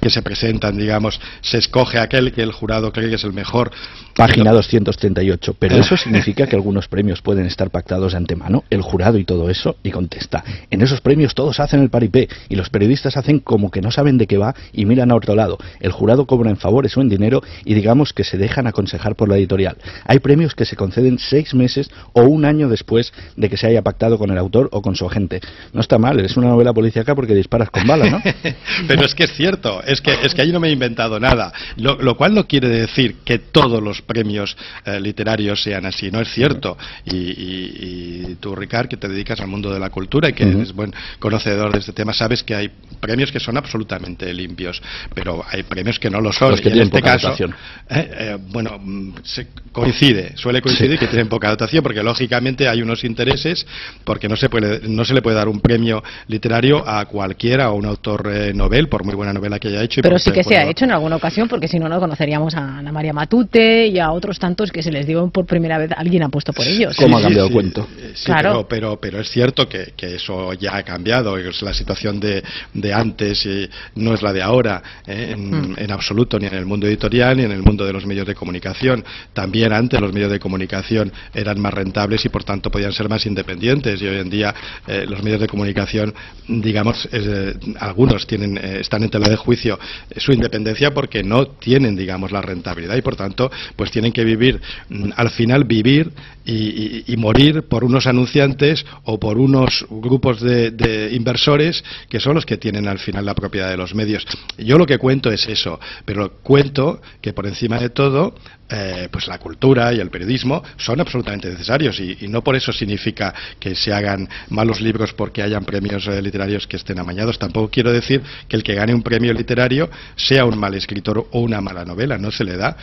que 0.00 0.10
se 0.10 0.22
presentan, 0.22 0.76
digamos, 0.76 1.20
se 1.40 1.58
escoge 1.58 1.98
aquel 1.98 2.32
que 2.32 2.42
el 2.42 2.52
jurado 2.52 2.92
cree 2.92 3.08
que 3.08 3.16
es 3.16 3.24
el 3.24 3.32
mejor. 3.32 3.70
Página 4.14 4.52
238. 4.52 5.56
Pero 5.58 5.76
eso 5.76 5.96
significa 5.96 6.46
que 6.46 6.56
algunos 6.56 6.88
premios 6.88 7.20
pueden 7.22 7.46
estar 7.46 7.70
pactados 7.70 8.12
de 8.12 8.18
antemano, 8.18 8.64
el 8.70 8.82
jurado 8.82 9.18
y 9.18 9.24
todo 9.24 9.50
eso, 9.50 9.76
y 9.82 9.90
contesta. 9.90 10.44
En 10.70 10.82
esos 10.82 11.00
premios 11.00 11.34
todos 11.34 11.60
hacen 11.60 11.80
el 11.80 11.90
paripé 11.90 12.28
y 12.48 12.56
los 12.56 12.70
periodistas 12.70 13.16
hacen 13.16 13.40
como 13.40 13.70
que 13.70 13.80
no 13.80 13.90
saben 13.90 14.18
de 14.18 14.26
qué 14.26 14.38
va 14.38 14.54
y 14.72 14.84
miran 14.84 15.10
a 15.10 15.16
otro 15.16 15.34
lado. 15.34 15.58
El 15.84 15.92
jurado 15.92 16.26
cobra 16.26 16.50
en 16.50 16.56
favores 16.56 16.96
o 16.96 17.00
en 17.00 17.08
dinero 17.08 17.42
y 17.64 17.74
digamos 17.74 18.12
que 18.12 18.24
se 18.24 18.38
dejan 18.38 18.66
aconsejar 18.66 19.14
por 19.16 19.28
la 19.28 19.36
editorial. 19.36 19.76
Hay 20.06 20.18
premios 20.18 20.54
que 20.54 20.64
se 20.64 20.76
conceden 20.76 21.18
seis 21.18 21.54
meses 21.54 21.90
o 22.12 22.22
un 22.22 22.44
año 22.44 22.68
después 22.68 23.12
de 23.36 23.48
que 23.48 23.56
se 23.56 23.66
haya 23.66 23.82
pactado 23.82 24.18
con 24.18 24.30
el 24.30 24.38
autor 24.38 24.68
o 24.72 24.80
con 24.82 24.96
su 24.96 25.06
agente. 25.06 25.40
No 25.72 25.80
está 25.80 25.98
mal, 25.98 26.18
es 26.20 26.36
una 26.36 26.48
novela 26.48 26.72
policíaca 26.72 27.14
porque 27.14 27.34
disparas 27.34 27.70
con 27.70 27.86
bala, 27.86 28.08
¿no? 28.10 28.22
Pero 28.88 29.04
es 29.04 29.14
que 29.14 29.24
es 29.24 29.32
cierto, 29.34 29.82
es 29.84 30.00
que, 30.00 30.12
es 30.22 30.34
que 30.34 30.42
ahí 30.42 30.50
no 30.52 30.60
me 30.60 30.68
he 30.68 30.72
inventado 30.72 31.20
nada. 31.20 31.52
Lo, 31.76 31.96
lo 32.00 32.16
cual 32.16 32.34
no 32.34 32.46
quiere 32.46 32.68
decir 32.68 33.16
que 33.24 33.38
todos 33.38 33.82
los 33.82 34.00
premios 34.02 34.56
eh, 34.86 34.98
literarios 35.00 35.62
sean 35.62 35.86
así, 35.86 36.10
no 36.10 36.20
es 36.20 36.28
cierto. 36.32 36.76
Y, 37.04 37.16
y- 37.16 38.24
y 38.30 38.34
tú, 38.36 38.54
Ricard, 38.54 38.88
que 38.88 38.96
te 38.96 39.08
dedicas 39.08 39.40
al 39.40 39.48
mundo 39.48 39.72
de 39.72 39.78
la 39.78 39.90
cultura 39.90 40.28
y 40.28 40.32
que 40.32 40.44
eres 40.44 40.72
buen 40.72 40.92
conocedor 41.18 41.72
de 41.72 41.78
este 41.80 41.92
tema, 41.92 42.12
sabes 42.14 42.42
que 42.42 42.54
hay 42.54 42.70
premios 43.00 43.30
que 43.30 43.40
son 43.40 43.56
absolutamente 43.56 44.32
limpios, 44.32 44.82
pero 45.14 45.44
hay 45.50 45.62
premios 45.74 45.98
que 45.98 46.08
no 46.08 46.20
lo 46.20 46.32
son. 46.32 46.52
Los 46.52 46.60
que 46.60 46.68
y 46.68 46.72
en 46.72 46.82
este 46.82 46.98
poca 47.00 47.12
caso, 47.14 47.28
dotación. 47.28 47.50
eh, 47.90 48.10
eh, 48.18 48.38
bueno, 48.48 48.80
se 49.24 49.48
coincide, 49.72 50.36
suele 50.36 50.62
coincidir 50.62 50.98
que 50.98 51.06
tienen 51.08 51.28
poca 51.28 51.48
dotación, 51.50 51.82
porque 51.82 52.02
lógicamente 52.02 52.68
hay 52.68 52.80
unos 52.80 53.02
intereses, 53.02 53.66
porque 54.04 54.28
no 54.28 54.36
se 54.36 54.48
puede, 54.48 54.86
no 54.88 55.04
se 55.04 55.14
le 55.14 55.20
puede 55.22 55.36
dar 55.36 55.48
un 55.48 55.60
premio 55.60 56.02
literario 56.28 56.86
a 56.88 57.04
cualquiera 57.06 57.70
o 57.70 57.74
un 57.74 57.86
autor 57.86 58.30
eh, 58.32 58.52
novel, 58.54 58.88
por 58.88 59.04
muy 59.04 59.14
buena 59.14 59.32
novela 59.32 59.58
que 59.58 59.68
haya 59.68 59.82
hecho. 59.82 60.00
Pero 60.02 60.18
sí 60.18 60.30
que 60.30 60.44
se 60.44 60.56
ha 60.56 60.68
hecho 60.70 60.84
en 60.84 60.92
alguna 60.92 61.16
ocasión, 61.16 61.48
porque 61.48 61.66
si 61.66 61.78
no, 61.78 61.88
no 61.88 61.98
conoceríamos 61.98 62.54
a 62.54 62.78
Ana 62.78 62.92
María 62.92 63.12
Matute 63.12 63.88
y 63.88 63.98
a 63.98 64.12
otros 64.12 64.38
tantos 64.38 64.70
que 64.70 64.82
se 64.82 64.92
les 64.92 65.06
dio 65.06 65.28
por 65.30 65.44
primera 65.44 65.78
vez, 65.78 65.90
alguien 65.96 66.22
ha 66.22 66.28
puesto 66.28 66.52
por 66.52 66.66
ellos. 66.66 66.94
¿Cómo 66.96 67.18
ha 67.18 67.22
cambiado 67.22 67.48
sí, 67.48 67.52
el 67.52 67.54
cuento? 67.54 67.88
Sí, 68.14 68.24
Claro. 68.26 68.50
pero, 68.68 68.68
pero, 68.68 69.00
pero 69.00 69.20
es 69.20 69.28
cierto 69.30 69.68
que, 69.68 69.92
que 69.96 70.14
eso 70.16 70.52
ya 70.54 70.76
ha 70.76 70.82
cambiado. 70.82 71.36
Es 71.36 71.60
la 71.62 71.74
situación 71.74 72.20
de, 72.20 72.42
de 72.72 72.92
antes 72.92 73.44
y 73.46 73.68
no 73.96 74.14
es 74.14 74.22
la 74.22 74.32
de 74.32 74.42
ahora, 74.42 74.82
eh, 75.06 75.34
Mm. 75.34 75.63
En 75.76 75.90
absoluto, 75.90 76.38
ni 76.38 76.46
en 76.46 76.54
el 76.54 76.66
mundo 76.66 76.86
editorial 76.86 77.36
ni 77.36 77.44
en 77.44 77.52
el 77.52 77.62
mundo 77.62 77.84
de 77.84 77.92
los 77.92 78.06
medios 78.06 78.26
de 78.26 78.34
comunicación. 78.34 79.04
También 79.32 79.72
antes 79.72 80.00
los 80.00 80.12
medios 80.12 80.30
de 80.30 80.38
comunicación 80.38 81.12
eran 81.32 81.60
más 81.60 81.74
rentables 81.74 82.24
y 82.24 82.28
por 82.28 82.44
tanto 82.44 82.70
podían 82.70 82.92
ser 82.92 83.08
más 83.08 83.26
independientes. 83.26 84.00
Y 84.00 84.06
hoy 84.06 84.18
en 84.18 84.30
día 84.30 84.54
eh, 84.86 85.06
los 85.08 85.22
medios 85.22 85.40
de 85.40 85.46
comunicación, 85.46 86.14
digamos, 86.48 87.08
eh, 87.12 87.54
algunos 87.80 88.26
tienen, 88.26 88.58
eh, 88.58 88.78
están 88.80 89.02
en 89.02 89.10
tela 89.10 89.28
de 89.28 89.36
juicio 89.36 89.78
su 90.16 90.32
independencia 90.32 90.92
porque 90.92 91.22
no 91.22 91.46
tienen, 91.46 91.96
digamos, 91.96 92.32
la 92.32 92.42
rentabilidad 92.42 92.96
y 92.96 93.02
por 93.02 93.16
tanto, 93.16 93.50
pues 93.76 93.90
tienen 93.90 94.12
que 94.12 94.24
vivir, 94.24 94.60
mm, 94.88 95.10
al 95.16 95.30
final 95.30 95.64
vivir 95.64 96.12
y 96.46 97.16
morir 97.16 97.62
por 97.62 97.84
unos 97.84 98.06
anunciantes 98.06 98.84
o 99.04 99.18
por 99.18 99.38
unos 99.38 99.86
grupos 99.88 100.42
de, 100.42 100.72
de 100.72 101.14
inversores 101.14 101.82
que 102.10 102.20
son 102.20 102.34
los 102.34 102.44
que 102.44 102.58
tienen 102.58 102.86
al 102.86 102.98
final 102.98 103.24
la 103.24 103.34
propiedad 103.34 103.70
de 103.70 103.78
los 103.78 103.94
medios. 103.94 104.26
Yo 104.58 104.76
lo 104.76 104.84
que 104.84 104.98
cuento 104.98 105.30
es 105.30 105.48
eso, 105.54 105.80
pero 106.04 106.38
cuento 106.42 107.00
que 107.20 107.32
por 107.32 107.46
encima 107.46 107.78
de 107.78 107.88
todo, 107.88 108.34
eh, 108.68 109.08
pues 109.10 109.26
la 109.26 109.38
cultura 109.38 109.92
y 109.92 110.00
el 110.00 110.10
periodismo 110.10 110.62
son 110.76 111.00
absolutamente 111.00 111.48
necesarios 111.48 112.00
y, 112.00 112.18
y 112.20 112.28
no 112.28 112.42
por 112.42 112.56
eso 112.56 112.72
significa 112.72 113.34
que 113.58 113.74
se 113.74 113.92
hagan 113.92 114.28
malos 114.48 114.80
libros 114.80 115.12
porque 115.12 115.42
hayan 115.42 115.64
premios 115.64 116.06
eh, 116.06 116.20
literarios 116.22 116.66
que 116.66 116.76
estén 116.76 116.98
amañados. 116.98 117.38
Tampoco 117.38 117.70
quiero 117.70 117.92
decir 117.92 118.22
que 118.48 118.56
el 118.56 118.62
que 118.62 118.74
gane 118.74 118.94
un 118.94 119.02
premio 119.02 119.32
literario 119.32 119.90
sea 120.16 120.44
un 120.44 120.58
mal 120.58 120.74
escritor 120.74 121.26
o 121.30 121.40
una 121.40 121.60
mala 121.60 121.84
novela, 121.84 122.18
no 122.18 122.30
se 122.30 122.44
le 122.44 122.56
da. 122.56 122.76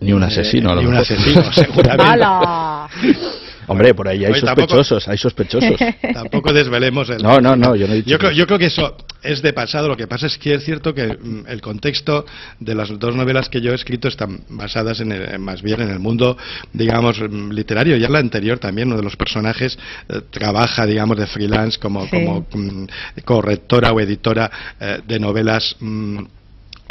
Ni 0.00 0.12
un 0.12 0.22
asesino, 0.22 0.70
a 0.70 0.74
lo 0.74 0.82
ni 0.82 0.88
un 0.88 0.96
asesino, 0.96 1.52
seguramente. 1.52 2.26
Hombre, 3.66 3.94
por 3.94 4.08
ahí 4.08 4.24
hay 4.24 4.32
Oye, 4.32 4.40
tampoco- 4.42 4.68
sospechosos, 4.76 5.08
hay 5.08 5.18
sospechosos. 5.18 5.80
Tampoco 6.14 6.52
desvelemos 6.52 7.08
el. 7.10 7.22
No, 7.22 7.40
no, 7.40 7.54
no, 7.56 7.76
yo 7.76 7.86
no 7.86 7.92
he 7.92 7.96
dicho 7.96 8.10
Yo 8.10 8.18
creo, 8.18 8.30
que- 8.30 8.36
yo 8.36 8.46
creo 8.46 8.58
que 8.58 8.66
eso 8.66 8.96
es 9.22 9.40
de 9.42 9.52
pasado. 9.52 9.88
Lo 9.88 9.96
que 9.96 10.06
pasa 10.06 10.26
es 10.26 10.36
que 10.36 10.54
es 10.54 10.64
cierto 10.64 10.92
que 10.94 11.06
mm, 11.06 11.44
el 11.46 11.60
contexto 11.60 12.24
de 12.58 12.74
las 12.74 12.98
dos 12.98 13.14
novelas 13.14 13.48
que 13.48 13.60
yo 13.60 13.72
he 13.72 13.74
escrito 13.74 14.08
están 14.08 14.40
basadas 14.48 15.00
en 15.00 15.12
el- 15.12 15.38
más 15.38 15.62
bien 15.62 15.80
en 15.80 15.90
el 15.90 15.98
mundo, 16.00 16.36
digamos, 16.72 17.20
mm, 17.20 17.50
literario. 17.52 17.96
Ya 17.96 18.06
en 18.06 18.12
la 18.12 18.18
anterior 18.18 18.58
también 18.58 18.88
uno 18.88 18.96
de 18.96 19.02
los 19.04 19.16
personajes 19.16 19.78
eh, 20.08 20.20
trabaja, 20.30 20.84
digamos, 20.86 21.16
de 21.16 21.26
freelance 21.26 21.78
como, 21.78 22.02
Sí. 22.04 22.10
como 22.10 22.46
mm, 22.52 22.86
correctora 23.24 23.92
o 23.92 24.00
editora 24.00 24.50
eh, 24.80 25.00
de 25.06 25.20
novelas. 25.20 25.76
mm, 25.80 26.18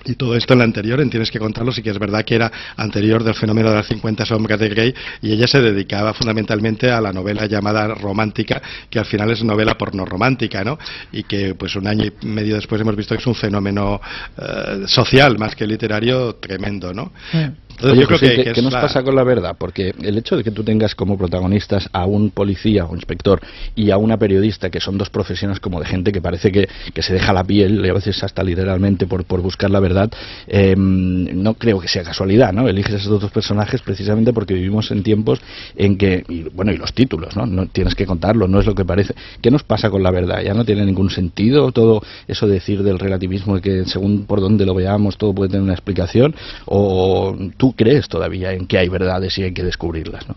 y 0.05 0.15
todo 0.15 0.35
esto 0.35 0.53
en 0.53 0.59
la 0.59 0.65
anterior, 0.65 0.99
en 1.01 1.09
Tienes 1.09 1.31
que 1.31 1.39
contarlo, 1.39 1.71
sí 1.71 1.81
que 1.81 1.89
es 1.89 1.99
verdad 1.99 2.23
que 2.23 2.35
era 2.35 2.51
anterior 2.77 3.23
del 3.23 3.35
fenómeno 3.35 3.69
de 3.69 3.75
las 3.75 3.87
50 3.87 4.25
sombras 4.25 4.59
de 4.59 4.69
Grey 4.69 4.93
y 5.21 5.31
ella 5.31 5.47
se 5.47 5.61
dedicaba 5.61 6.13
fundamentalmente 6.13 6.89
a 6.89 7.01
la 7.01 7.13
novela 7.13 7.45
llamada 7.45 7.87
romántica, 7.87 8.61
que 8.89 8.99
al 8.99 9.05
final 9.05 9.31
es 9.31 9.43
novela 9.43 9.77
porno 9.77 10.05
romántica, 10.05 10.63
¿no? 10.63 10.77
Y 11.11 11.23
que 11.23 11.55
pues 11.55 11.75
un 11.75 11.87
año 11.87 12.05
y 12.05 12.25
medio 12.25 12.55
después 12.55 12.81
hemos 12.81 12.95
visto 12.95 13.15
que 13.15 13.21
es 13.21 13.27
un 13.27 13.35
fenómeno 13.35 14.01
eh, 14.37 14.83
social 14.87 15.37
más 15.37 15.55
que 15.55 15.67
literario 15.67 16.35
tremendo, 16.35 16.93
¿no? 16.93 17.11
Entonces, 17.81 17.91
Oye, 17.93 18.01
yo 18.01 18.07
creo 18.07 18.19
José, 18.19 18.29
que, 18.29 18.35
¿qué, 18.35 18.43
que 18.43 18.51
qué 18.53 18.59
es 18.59 18.63
nos 18.63 18.73
la- 18.73 18.81
pasa 18.81 19.01
con 19.01 19.15
la 19.15 19.23
verdad? 19.23 19.55
Porque 19.57 19.93
el 20.03 20.17
hecho 20.17 20.37
de 20.37 20.43
que 20.43 20.51
tú 20.51 20.63
tengas 20.63 20.93
como 20.93 21.17
protagonistas 21.17 21.89
a 21.93 22.05
un 22.05 22.29
policía 22.29 22.85
o 22.85 22.93
inspector 22.95 23.41
y 23.75 23.89
a 23.89 23.97
una 23.97 24.17
periodista, 24.17 24.69
que 24.69 24.79
son 24.79 24.97
dos 24.99 25.09
profesiones 25.09 25.59
como 25.59 25.79
de 25.79 25.87
gente 25.87 26.11
que 26.11 26.21
parece 26.21 26.51
que, 26.51 26.69
que 26.93 27.01
se 27.01 27.13
deja 27.13 27.33
la 27.33 27.43
piel, 27.43 27.83
y 27.83 27.89
a 27.89 27.93
veces 27.93 28.23
hasta 28.23 28.43
literalmente 28.43 29.07
por, 29.07 29.23
por 29.25 29.41
buscar 29.41 29.71
la 29.71 29.79
verdad, 29.79 30.11
eh, 30.47 30.75
no 30.77 31.55
creo 31.55 31.79
que 31.79 31.87
sea 31.87 32.03
casualidad, 32.03 32.53
¿no? 32.53 32.67
Eliges 32.67 32.93
esos 32.95 33.19
dos 33.19 33.31
personajes 33.31 33.81
precisamente 33.81 34.31
porque 34.31 34.53
vivimos 34.53 34.91
en 34.91 35.01
tiempos 35.01 35.41
en 35.75 35.97
que, 35.97 36.23
y, 36.29 36.43
bueno, 36.43 36.71
y 36.71 36.77
los 36.77 36.93
títulos, 36.93 37.35
¿no? 37.35 37.45
No 37.47 37.65
tienes 37.65 37.95
que 37.95 38.05
contarlo, 38.05 38.47
no 38.47 38.59
es 38.59 38.65
lo 38.67 38.75
que 38.75 38.85
parece. 38.85 39.15
¿Qué 39.41 39.49
nos 39.49 39.63
pasa 39.63 39.89
con 39.89 40.03
la 40.03 40.11
verdad? 40.11 40.41
¿Ya 40.43 40.53
no 40.53 40.65
tiene 40.65 40.85
ningún 40.85 41.09
sentido 41.09 41.71
todo 41.71 42.03
eso 42.27 42.45
de 42.47 42.53
decir 42.55 42.83
del 42.83 42.99
relativismo 42.99 43.55
de 43.55 43.61
que 43.61 43.85
según 43.85 44.25
por 44.25 44.39
donde 44.39 44.65
lo 44.65 44.75
veamos 44.75 45.17
todo 45.17 45.33
puede 45.33 45.49
tener 45.49 45.63
una 45.63 45.73
explicación? 45.73 46.35
¿O 46.65 47.35
tú 47.57 47.70
crees 47.73 48.07
todavía 48.07 48.53
en 48.53 48.67
que 48.67 48.77
hay 48.77 48.89
verdades 48.89 49.37
y 49.37 49.43
hay 49.43 49.53
que 49.53 49.63
descubrirlas, 49.63 50.27
¿no? 50.27 50.35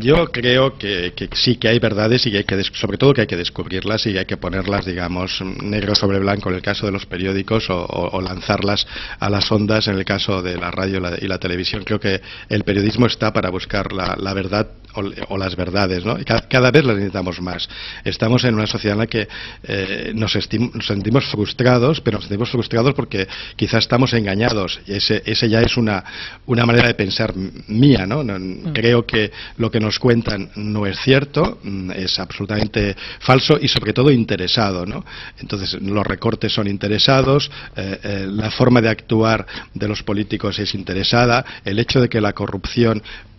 Yo 0.00 0.26
creo 0.30 0.76
que, 0.76 1.14
sí 1.32 1.56
que 1.56 1.68
hay 1.68 1.78
verdades 1.78 2.26
y 2.26 2.30
que 2.30 2.38
hay 2.38 2.44
que 2.44 2.62
sobre 2.74 2.98
todo 2.98 3.14
que 3.14 3.22
hay 3.22 3.26
que 3.26 3.36
descubrirlas 3.38 4.04
y 4.06 4.16
hay 4.16 4.26
que 4.26 4.36
ponerlas, 4.36 4.84
digamos, 4.84 5.40
negro 5.62 5.94
sobre 5.94 6.18
blanco 6.18 6.50
en 6.50 6.56
el 6.56 6.62
caso 6.62 6.84
de 6.84 6.92
los 6.92 7.06
periódicos 7.06 7.64
o, 7.70 8.20
lanzarlas 8.20 8.86
a 9.18 9.30
las 9.30 9.50
ondas 9.50 9.88
en 9.88 9.96
el 9.96 10.04
caso 10.04 10.42
de 10.42 10.58
la 10.58 10.70
radio 10.70 10.98
y 10.98 11.00
la, 11.00 11.16
y 11.20 11.26
la 11.26 11.38
televisión. 11.38 11.84
Creo 11.84 11.98
que 11.98 12.20
el 12.50 12.64
periodismo 12.64 13.06
está 13.06 13.32
para 13.32 13.48
buscar 13.48 13.92
la, 13.94 14.34
verdad 14.34 14.68
o, 14.94 15.02
o 15.28 15.38
las 15.38 15.56
verdades, 15.56 16.04
¿no? 16.04 16.18
Y 16.20 16.24
ca- 16.24 16.46
cada, 16.48 16.70
vez 16.70 16.84
las 16.84 16.96
necesitamos 16.96 17.40
más. 17.40 17.66
Estamos 18.04 18.44
en 18.44 18.54
una 18.54 18.66
sociedad 18.66 18.94
en 18.94 19.00
la 19.00 19.06
que 19.06 19.26
eh, 19.64 20.12
nos, 20.14 20.36
nos 20.74 20.86
sentimos 20.86 21.24
frustrados, 21.26 22.02
pero 22.02 22.18
nos 22.18 22.24
sentimos 22.26 22.50
frustrados 22.50 22.92
porque 22.94 23.26
quizás 23.56 23.84
estamos 23.84 24.12
engañados. 24.12 24.80
Ese, 24.86 25.22
ese 25.24 25.48
ya 25.48 25.62
es 25.62 25.78
una, 25.78 26.04
una 26.46 26.64
manera 26.66 26.86
de 26.88 26.94
pensar 26.94 27.32
mía, 27.68 28.06
¿no? 28.06 28.22
No- 28.22 28.72
Creo 28.72 29.06
que 29.06 29.32
lo 29.56 29.70
que 29.70 29.80
nos 29.80 29.98
cuentan 29.98 30.50
no 30.56 30.86
es 30.86 30.98
cierto, 31.00 31.58
mm, 31.62 31.90
es 31.92 32.18
absolutamente 32.18 32.94
falso 33.20 33.58
y 33.60 33.68
sobre 33.68 33.92
todo 33.92 34.10
interesado, 34.10 34.84
¿no? 34.86 35.04
Entonces 35.38 35.74
los 35.80 36.06
recortes 36.06 36.52
son 36.52 36.66
interesados, 36.68 37.50
eh, 37.76 37.98
eh, 38.02 38.26
la 38.30 38.50
forma 38.50 38.80
de 38.80 38.88
actuar 38.88 39.46
de 39.74 39.88
los 39.88 40.02
políticos 40.02 40.58
es 40.58 40.74
interesada, 40.74 41.44
el 41.64 41.78
hecho 41.78 42.00
de 42.00 42.08
que 42.08 42.20
la 42.20 42.32
corrupción 42.32 43.02
mm, 43.02 43.35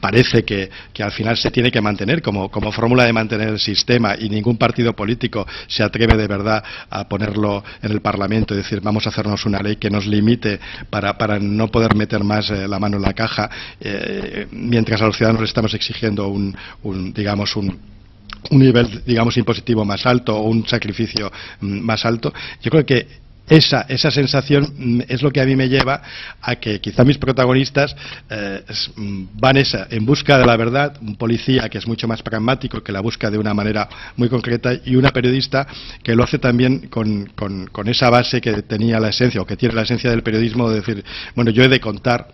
parece 0.00 0.44
que, 0.44 0.70
al 0.98 1.12
final 1.12 1.36
se 1.36 1.50
tiene 1.50 1.70
que 1.70 1.80
mantener 1.80 2.22
como, 2.22 2.48
fórmula 2.72 3.04
de 3.04 3.12
mantener 3.12 3.48
el 3.48 3.58
sistema 3.58 4.14
y 4.18 4.28
ningún 4.28 4.56
partido 4.56 4.94
político 4.94 5.46
se 5.66 5.82
atreve 5.82 6.16
de 6.16 6.26
verdad 6.26 6.62
a 6.90 7.08
ponerlo 7.08 7.64
en 7.82 7.92
el 7.92 8.00
Parlamento 8.00 8.54
y 8.54 8.58
decir 8.58 8.80
vamos 8.80 9.06
a 9.06 9.10
hacernos 9.10 9.44
una 9.46 9.60
ley 9.60 9.76
que 9.76 9.90
nos 9.90 10.06
limite 10.06 10.60
para, 10.90 11.16
para 11.16 11.38
no 11.38 11.68
poder 11.68 11.94
meter 11.94 12.22
más 12.24 12.50
eh, 12.50 12.68
la 12.68 12.78
mano 12.78 12.96
en 12.96 13.02
la 13.02 13.12
caja 13.14 13.50
eh, 13.80 14.46
mientras 14.50 15.00
a 15.02 15.06
los 15.06 15.16
ciudadanos 15.16 15.42
les 15.42 15.50
estamos 15.50 15.74
exigiendo 15.74 16.28
un, 16.28 16.56
un 16.82 17.12
digamos 17.12 17.56
un 17.56 17.78
un 18.50 18.58
nivel, 18.60 19.02
digamos, 19.04 19.36
impositivo 19.36 19.84
más 19.84 20.06
alto 20.06 20.36
o 20.36 20.42
un 20.42 20.66
sacrificio 20.66 21.30
mm, 21.60 21.80
más 21.80 22.04
alto. 22.04 22.32
Yo 22.62 22.70
creo 22.70 22.86
que 22.86 23.06
esa, 23.48 23.82
esa 23.88 24.10
sensación 24.10 24.74
mm, 24.76 25.00
es 25.08 25.22
lo 25.22 25.30
que 25.30 25.40
a 25.40 25.44
mí 25.44 25.56
me 25.56 25.68
lleva 25.68 26.02
a 26.40 26.56
que 26.56 26.80
quizá 26.80 27.04
mis 27.04 27.18
protagonistas 27.18 27.94
eh, 28.30 28.62
mm, 28.96 29.24
van 29.34 29.56
esa, 29.56 29.86
en 29.90 30.04
busca 30.06 30.38
de 30.38 30.46
la 30.46 30.56
verdad, 30.56 30.96
un 31.00 31.16
policía 31.16 31.68
que 31.68 31.78
es 31.78 31.86
mucho 31.86 32.06
más 32.08 32.22
pragmático, 32.22 32.82
que 32.82 32.92
la 32.92 33.00
busca 33.00 33.30
de 33.30 33.38
una 33.38 33.54
manera 33.54 33.88
muy 34.16 34.28
concreta, 34.28 34.72
y 34.84 34.96
una 34.96 35.10
periodista 35.10 35.66
que 36.02 36.14
lo 36.14 36.24
hace 36.24 36.38
también 36.38 36.88
con, 36.88 37.26
con- 37.34 37.66
con 37.68 37.88
esa 37.88 38.10
base 38.10 38.40
que 38.40 38.62
tenía 38.62 39.00
la 39.00 39.08
esencia, 39.10 39.40
o 39.40 39.46
que 39.46 39.56
tiene 39.56 39.74
la 39.74 39.82
esencia 39.82 40.10
del 40.10 40.22
periodismo, 40.22 40.68
de 40.70 40.76
decir, 40.76 41.04
bueno, 41.34 41.50
yo 41.50 41.62
he 41.62 41.68
de 41.68 41.80
contar 41.80 42.28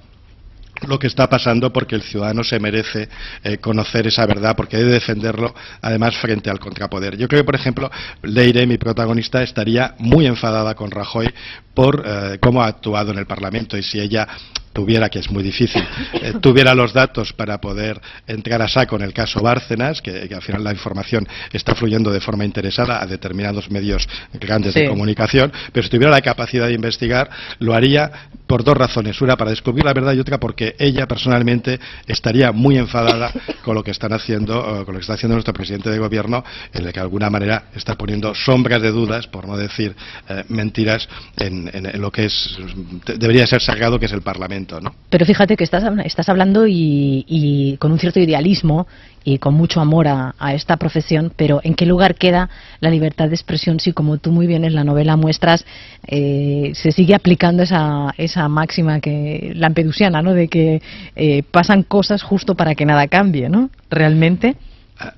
lo 0.86 0.98
que 0.98 1.06
está 1.06 1.28
pasando 1.28 1.72
porque 1.72 1.94
el 1.94 2.02
ciudadano 2.02 2.44
se 2.44 2.58
merece 2.58 3.08
eh, 3.42 3.58
conocer 3.58 4.06
esa 4.06 4.26
verdad, 4.26 4.54
porque 4.56 4.76
debe 4.76 4.92
defenderlo 4.92 5.54
además 5.80 6.16
frente 6.16 6.50
al 6.50 6.58
contrapoder. 6.58 7.16
Yo 7.16 7.28
creo 7.28 7.42
que, 7.42 7.46
por 7.46 7.54
ejemplo, 7.54 7.90
Leire, 8.22 8.66
mi 8.66 8.78
protagonista, 8.78 9.42
estaría 9.42 9.94
muy 9.98 10.26
enfadada 10.26 10.74
con 10.74 10.90
Rajoy 10.90 11.32
por 11.72 12.02
eh, 12.04 12.38
cómo 12.40 12.62
ha 12.62 12.66
actuado 12.66 13.12
en 13.12 13.18
el 13.18 13.26
Parlamento 13.26 13.76
y 13.76 13.82
si 13.82 14.00
ella 14.00 14.26
tuviera, 14.74 15.08
que 15.08 15.20
es 15.20 15.30
muy 15.30 15.42
difícil, 15.42 15.82
eh, 16.20 16.34
tuviera 16.42 16.74
los 16.74 16.92
datos 16.92 17.32
para 17.32 17.58
poder 17.62 17.98
entrar 18.26 18.60
a 18.60 18.68
saco 18.68 18.96
en 18.96 19.02
el 19.02 19.14
caso 19.14 19.40
Bárcenas, 19.40 20.02
que, 20.02 20.28
que 20.28 20.34
al 20.34 20.42
final 20.42 20.62
la 20.62 20.72
información 20.72 21.26
está 21.52 21.74
fluyendo 21.74 22.10
de 22.10 22.20
forma 22.20 22.44
interesada 22.44 23.00
a 23.02 23.06
determinados 23.06 23.70
medios 23.70 24.06
grandes 24.34 24.74
de 24.74 24.80
comunicación, 24.90 25.52
pero 25.72 25.84
si 25.84 25.90
tuviera 25.90 26.10
la 26.10 26.20
capacidad 26.20 26.66
de 26.66 26.74
investigar, 26.74 27.30
lo 27.60 27.72
haría 27.72 28.10
por 28.46 28.62
dos 28.64 28.76
razones. 28.76 29.20
Una, 29.22 29.36
para 29.36 29.50
descubrir 29.50 29.84
la 29.84 29.94
verdad 29.94 30.12
y 30.12 30.20
otra, 30.20 30.38
porque 30.38 30.74
ella 30.78 31.06
personalmente 31.06 31.78
estaría 32.06 32.52
muy 32.52 32.76
enfadada 32.76 33.32
con 33.64 33.74
lo 33.74 33.82
que 33.84 33.92
están 33.92 34.12
haciendo, 34.12 34.58
eh, 34.82 34.84
con 34.84 34.94
lo 34.94 34.98
que 34.98 35.04
está 35.04 35.14
haciendo 35.14 35.34
nuestro 35.36 35.54
presidente 35.54 35.88
de 35.88 35.98
gobierno, 35.98 36.44
en 36.72 36.84
el 36.84 36.92
que 36.92 36.98
de 37.00 37.04
alguna 37.04 37.30
manera 37.30 37.64
está 37.74 37.94
poniendo 37.96 38.34
sombras 38.34 38.82
de 38.82 38.90
dudas, 38.90 39.26
por 39.28 39.46
no 39.46 39.56
decir 39.56 39.94
eh, 40.28 40.44
mentiras, 40.48 41.08
en, 41.38 41.70
en- 41.72 41.86
en 41.86 42.00
lo 42.00 42.10
que 42.10 42.24
es 42.26 42.58
de- 43.06 43.14
debería 43.18 43.46
ser 43.46 43.62
sagrado, 43.62 43.98
que 44.00 44.06
es 44.06 44.12
el 44.12 44.22
Parlamento, 44.22 44.63
Pero 45.10 45.26
fíjate 45.26 45.56
que 45.56 45.64
estás, 45.64 45.84
estás 46.04 46.28
hablando 46.28 46.66
y, 46.66 47.24
y 47.26 47.76
con 47.78 47.92
un 47.92 47.98
cierto 47.98 48.20
idealismo 48.20 48.86
y 49.24 49.38
con 49.38 49.54
mucho 49.54 49.80
amor 49.80 50.08
a, 50.08 50.34
a 50.38 50.54
esta 50.54 50.76
profesión, 50.76 51.32
pero 51.34 51.60
¿en 51.64 51.74
qué 51.74 51.86
lugar 51.86 52.14
queda 52.14 52.50
la 52.80 52.90
libertad 52.90 53.28
de 53.28 53.34
expresión 53.34 53.80
si, 53.80 53.92
como 53.92 54.18
tú 54.18 54.30
muy 54.32 54.46
bien 54.46 54.64
en 54.64 54.74
la 54.74 54.84
novela 54.84 55.16
muestras, 55.16 55.64
eh, 56.06 56.72
se 56.74 56.92
sigue 56.92 57.14
aplicando 57.14 57.62
esa, 57.62 58.12
esa 58.18 58.48
máxima 58.48 59.00
que 59.00 59.52
lampedusiana, 59.54 60.22
¿no? 60.22 60.34
De 60.34 60.48
que 60.48 60.82
eh, 61.16 61.42
pasan 61.50 61.82
cosas 61.82 62.22
justo 62.22 62.54
para 62.54 62.74
que 62.74 62.84
nada 62.84 63.08
cambie, 63.08 63.48
¿no? 63.48 63.70
Realmente. 63.90 64.56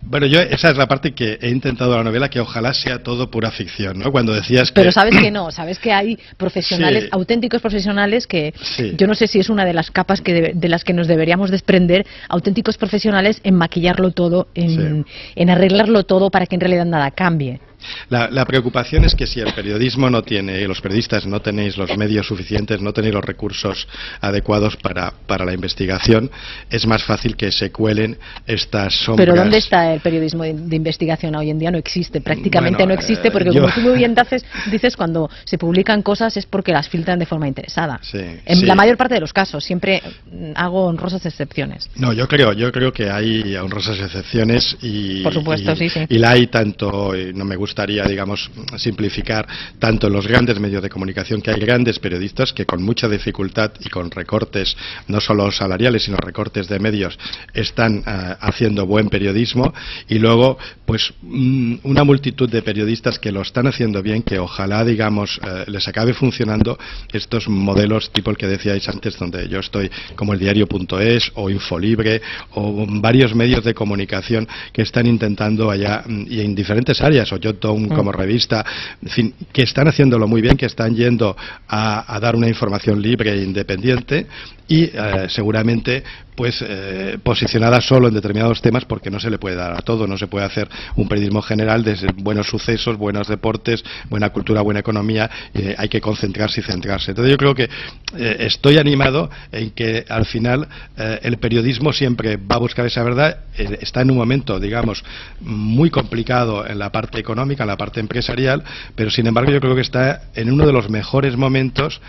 Bueno, 0.01 0.27
yo 0.27 0.41
esa 0.41 0.71
es 0.71 0.77
la 0.77 0.87
parte 0.87 1.13
que 1.13 1.39
he 1.41 1.51
intentado 1.51 1.91
de 1.91 1.99
la 1.99 2.05
novela, 2.05 2.31
que 2.31 2.41
ojalá 2.41 2.73
sea 2.73 3.03
todo 3.03 3.31
pura 3.31 3.51
ficción, 3.51 3.99
¿no? 3.99 4.11
Cuando 4.11 4.33
decías 4.33 4.71
que... 4.71 4.75
Pero 4.81 4.91
sabes 4.91 5.15
que 5.21 5.31
no, 5.31 5.51
sabes 5.51 5.79
que 5.79 5.93
hay 5.93 6.19
profesionales, 6.39 7.05
Sí. 7.05 7.09
auténticos 7.13 7.61
profesionales 7.61 8.27
que 8.27 8.55
Sí. 8.61 8.95
yo 8.97 9.07
no 9.07 9.15
sé 9.15 9.27
si 9.27 9.39
es 9.39 9.51
una 9.51 9.67
de 9.67 9.75
las 9.75 9.91
capas 9.91 10.23
que 10.23 10.53
de 10.55 10.69
las 10.69 10.83
que 10.83 10.95
nos 10.95 11.07
deberíamos 11.09 11.51
desprender, 11.51 12.07
auténticos 12.29 12.79
profesionales 12.79 13.41
en 13.45 13.55
maquillarlo 13.55 14.13
todo, 14.13 14.49
en, 14.55 15.05
en 15.35 15.51
arreglarlo 15.51 16.05
todo 16.05 16.31
para 16.31 16.47
que 16.47 16.55
en 16.55 16.61
realidad 16.63 16.87
nada 16.87 17.11
cambie. 17.11 17.61
La, 18.09 18.29
la 18.31 18.45
preocupación 18.45 19.05
es 19.05 19.15
que 19.15 19.27
si 19.27 19.41
el 19.41 19.53
periodismo 19.53 20.11
no 20.11 20.23
tiene, 20.23 20.67
los 20.67 20.81
periodistas 20.81 21.27
no 21.27 21.41
tenéis 21.41 21.77
los 21.77 21.97
medios 21.97 22.27
suficientes, 22.27 22.81
no 22.81 22.93
tenéis 22.93 23.15
los 23.15 23.25
recursos 23.25 23.87
adecuados 24.21 24.77
para, 24.77 25.13
para 25.27 25.45
la 25.45 25.53
investigación, 25.53 26.31
es 26.71 26.87
más 26.87 27.03
fácil 27.05 27.37
que 27.37 27.51
se 27.53 27.71
cuelen 27.71 28.19
estas 28.47 28.95
sombras. 28.95 29.27
Pero 29.27 29.37
¿dónde 29.41 29.59
está 29.59 29.93
el 29.95 30.01
periodismo 30.01 30.43
de, 30.45 30.55
de 30.55 30.77
investigación 30.77 31.35
hoy 31.37 31.51
en 31.51 31.59
día? 31.59 31.71
No 31.71 31.79
existe, 31.79 32.21
prácticamente 32.21 32.79
Bueno, 32.79 32.95
no 32.95 33.01
existe, 33.01 33.29
eh, 33.29 33.31
porque 33.31 33.53
yo- 33.53 33.61
como 33.63 33.75
tú 33.75 33.81
muy 33.81 33.99
bien 33.99 34.15
dices, 34.15 34.45
dices, 34.71 34.97
cuando 34.97 35.29
se 35.45 35.59
publican 35.59 36.03
cosas 36.03 36.37
es 36.37 36.47
porque 36.47 36.73
las 36.73 36.89
filtran 36.89 37.19
de 37.19 37.27
forma 37.27 37.47
interesada. 37.49 37.99
Sí, 38.03 38.19
En 38.45 38.59
sí. 38.61 38.67
la 38.67 38.75
mayor 38.75 38.97
parte 38.97 39.15
de 39.15 39.21
los 39.21 39.33
casos, 39.33 39.65
siempre 39.65 40.03
mm, 40.31 40.53
hago 40.55 40.87
honrosas 40.87 41.25
excepciones. 41.27 41.89
No, 41.97 42.13
yo 42.13 42.27
creo, 42.29 42.53
yo 42.53 42.71
creo 42.73 42.93
que 42.93 43.11
hay 43.11 43.55
honrosas 43.57 43.99
excepciones 43.99 44.77
y, 44.83 45.23
Por 45.23 45.35
supuesto, 45.35 45.73
y- 45.73 45.77
sí, 45.77 45.89
sí. 45.89 46.01
y 46.09 46.19
la 46.19 46.31
hay 46.31 46.47
tanto, 46.47 47.17
y 47.17 47.33
no 47.35 47.45
me 47.45 47.57
gustaría, 47.77 48.05
digamos, 48.05 48.51
simplificar 48.79 49.47
tanto 49.79 50.09
los 50.09 50.27
grandes 50.27 50.59
medios 50.59 50.83
de 50.83 50.89
comunicación 50.89 51.43
que 51.43 51.51
hay 51.51 51.61
grandes 51.61 51.99
periodistas 51.99 52.55
que 52.55 52.65
con 52.65 52.83
mucha 52.83 53.07
dificultad 53.07 53.73
y 53.81 53.91
con 53.91 54.11
recortes 54.11 54.75
no 55.09 55.21
solo 55.21 55.53
salariales 55.53 56.05
sino 56.05 56.17
recortes 56.17 56.69
de 56.69 56.79
medios 56.79 57.19
están 57.53 58.03
ah, 58.07 58.39
haciendo 58.41 58.87
buen 58.87 59.11
periodismo. 59.11 59.75
Y 60.09 60.19
luego 60.19 60.57
pues 60.87 61.13
mm, 61.21 61.75
una 61.83 62.03
multitud 62.03 62.49
de 62.49 62.63
periodistas 62.63 63.19
que 63.19 63.31
lo 63.31 63.43
están 63.43 63.67
haciendo 63.67 64.03
bien 64.03 64.23
que 64.23 64.39
ojalá 64.39 64.83
digamos 64.83 65.39
eh, 65.45 65.65
les 65.67 65.87
acabe 65.87 66.15
funcionando 66.15 66.79
estos 67.13 67.47
modelos 67.47 68.11
tipo 68.11 68.31
el 68.31 68.39
que 68.39 68.47
decíais 68.47 68.89
antes 68.89 69.19
donde 69.19 69.49
yo 69.49 69.61
estoy 69.61 69.91
como 70.15 70.33
el 70.33 70.39
diario.es 70.39 71.31
o 71.35 71.51
Infolibre 71.51 72.23
o 72.55 72.87
varios 72.89 73.35
medios 73.35 73.65
de 73.65 73.75
comunicación 73.75 74.49
que 74.73 74.81
están 74.81 75.07
intentando 75.07 75.71
allá 75.71 76.05
mm, 76.07 76.25
y 76.31 76.41
en 76.41 76.55
diferentes 76.55 77.03
áreas 77.03 77.31
o 77.33 77.37
Jotdown 77.57 77.89
como 77.89 78.13
revista. 78.13 78.65
En 79.03 79.09
fin 79.09 79.35
que 79.53 79.63
están 79.63 79.89
haciéndolo 79.89 80.29
muy 80.29 80.41
bien 80.41 80.57
que 80.57 80.67
están 80.67 80.95
yendo 80.95 81.37
a, 81.69 82.15
a 82.15 82.21
dar 82.21 82.37
una 82.37 82.49
información 82.49 83.01
libre 83.01 83.33
e 83.33 83.43
independiente 83.43 84.27
y 84.69 84.85
eh, 84.85 85.27
seguramente 85.29 86.03
pues 86.37 86.63
eh, 86.67 87.19
posicionada 87.23 87.81
solo 87.81 88.09
en 88.09 88.15
determinados 88.15 88.61
temas 88.61 88.85
porque 88.85 89.11
no 89.11 89.19
se 89.19 89.31
le 89.31 89.39
puede 89.39 89.57
dar 89.57 89.73
a 89.73 89.81
todo, 89.81 90.07
no 90.07 90.19
se 90.19 90.27
puede 90.27 90.45
hacer 90.45 90.69
un 90.95 91.09
periodismo 91.09 91.43
general 91.43 91.83
de 91.83 91.97
buenos 92.17 92.47
sucesos, 92.47 92.97
buenos 92.97 93.27
deportes, 93.27 93.83
buena 94.09 94.31
cultura, 94.31 94.61
buena 94.61 94.81
economía, 94.81 95.31
eh, 95.55 95.75
hay 95.77 95.89
que 95.89 96.01
concentrarse 96.01 96.61
y 96.61 96.63
centrarse. 96.63 97.13
Entonces 97.13 97.33
yo 97.33 97.39
creo 97.39 97.55
que 97.55 97.65
eh, 97.65 98.37
estoy 98.41 98.79
animado 98.79 99.31
en 99.51 99.71
que 99.71 100.05
al 100.09 100.27
final 100.27 100.69
eh, 100.97 101.21
el 101.23 101.39
periodismo 101.39 101.93
siempre 101.93 102.37
va 102.37 102.57
a 102.57 102.59
buscar 102.59 102.85
esa 102.87 103.03
verdad, 103.03 103.39
está 103.57 104.03
en 104.03 104.11
un 104.11 104.19
momento, 104.19 104.61
digamos, 104.61 105.03
muy 105.41 105.89
complicado 105.91 106.67
en 106.67 106.79
la 106.79 106.93
parte 106.93 107.19
económica, 107.19 107.63
en 107.63 107.69
la 107.69 107.77
parte 107.77 108.01
empresarial, 108.01 108.63
pero 108.95 109.11
sin 109.11 109.27
embargo 109.27 109.51
yo 109.51 109.61
creo 109.61 109.75
que 109.75 109.81
está 109.81 110.25
en 110.35 110.53
uno 110.53 110.67
de 110.67 110.73
los 110.73 110.91
mejores 110.91 111.37
momentos 111.37 112.01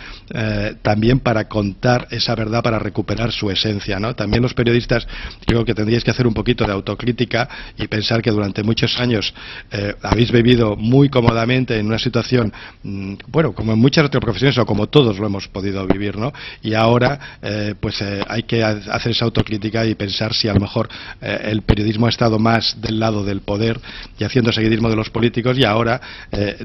también 0.82 1.20
para 1.20 1.48
contar 1.48 2.08
esa 2.12 2.36
verdad, 2.36 2.62
para 2.62 2.80
recuperar 2.80 3.32
su 3.32 3.50
esencia, 3.50 4.00
¿no? 4.00 4.14
También 4.18 4.44
los 4.44 4.54
periodistas 4.54 5.08
creo 5.46 5.64
que 5.64 5.74
tendríais 5.74 6.04
que 6.04 6.12
hacer 6.12 6.28
un 6.28 6.34
poquito 6.34 6.66
de 6.66 6.74
autocrítica 6.74 7.48
y 7.78 7.88
pensar 7.88 8.22
que 8.22 8.32
durante 8.32 8.64
muchos 8.64 9.00
años 9.00 9.34
eh, 9.72 9.96
habéis 10.04 10.32
vivido 10.32 10.76
muy 10.76 11.08
cómodamente 11.10 11.78
en 11.80 11.86
una 11.86 12.00
situación, 12.00 12.52
mm, 12.84 13.14
bueno, 13.28 13.54
como 13.54 13.72
en 13.74 13.80
muchas 13.80 14.06
otras 14.06 14.22
profesiones 14.22 14.58
o 14.58 14.66
como 14.66 14.88
todos 14.88 15.18
lo 15.20 15.28
hemos 15.28 15.48
podido 15.48 15.86
vivir, 15.88 16.18
¿no? 16.18 16.34
Y 16.62 16.74
ahora, 16.74 17.38
eh, 17.42 17.76
pues 17.80 18.02
eh, 18.02 18.22
hay 18.28 18.44
que 18.44 18.64
ha- 18.64 18.82
hacer 18.92 19.12
esa 19.14 19.26
autocrítica 19.26 19.86
y 19.86 19.96
pensar 19.96 20.34
si 20.34 20.48
a 20.50 20.54
lo 20.54 20.60
mejor 20.60 20.90
el 21.22 21.62
periodismo 21.62 22.08
ha 22.08 22.10
estado 22.10 22.40
más 22.40 22.82
del 22.82 23.00
lado 23.00 23.24
del 23.24 23.42
poder 23.42 23.80
y 24.20 24.24
haciendo 24.24 24.52
seguidismo 24.52 24.90
de 24.90 24.96
los 24.96 25.10
políticos 25.10 25.58
y 25.60 25.64
ahora 25.64 26.02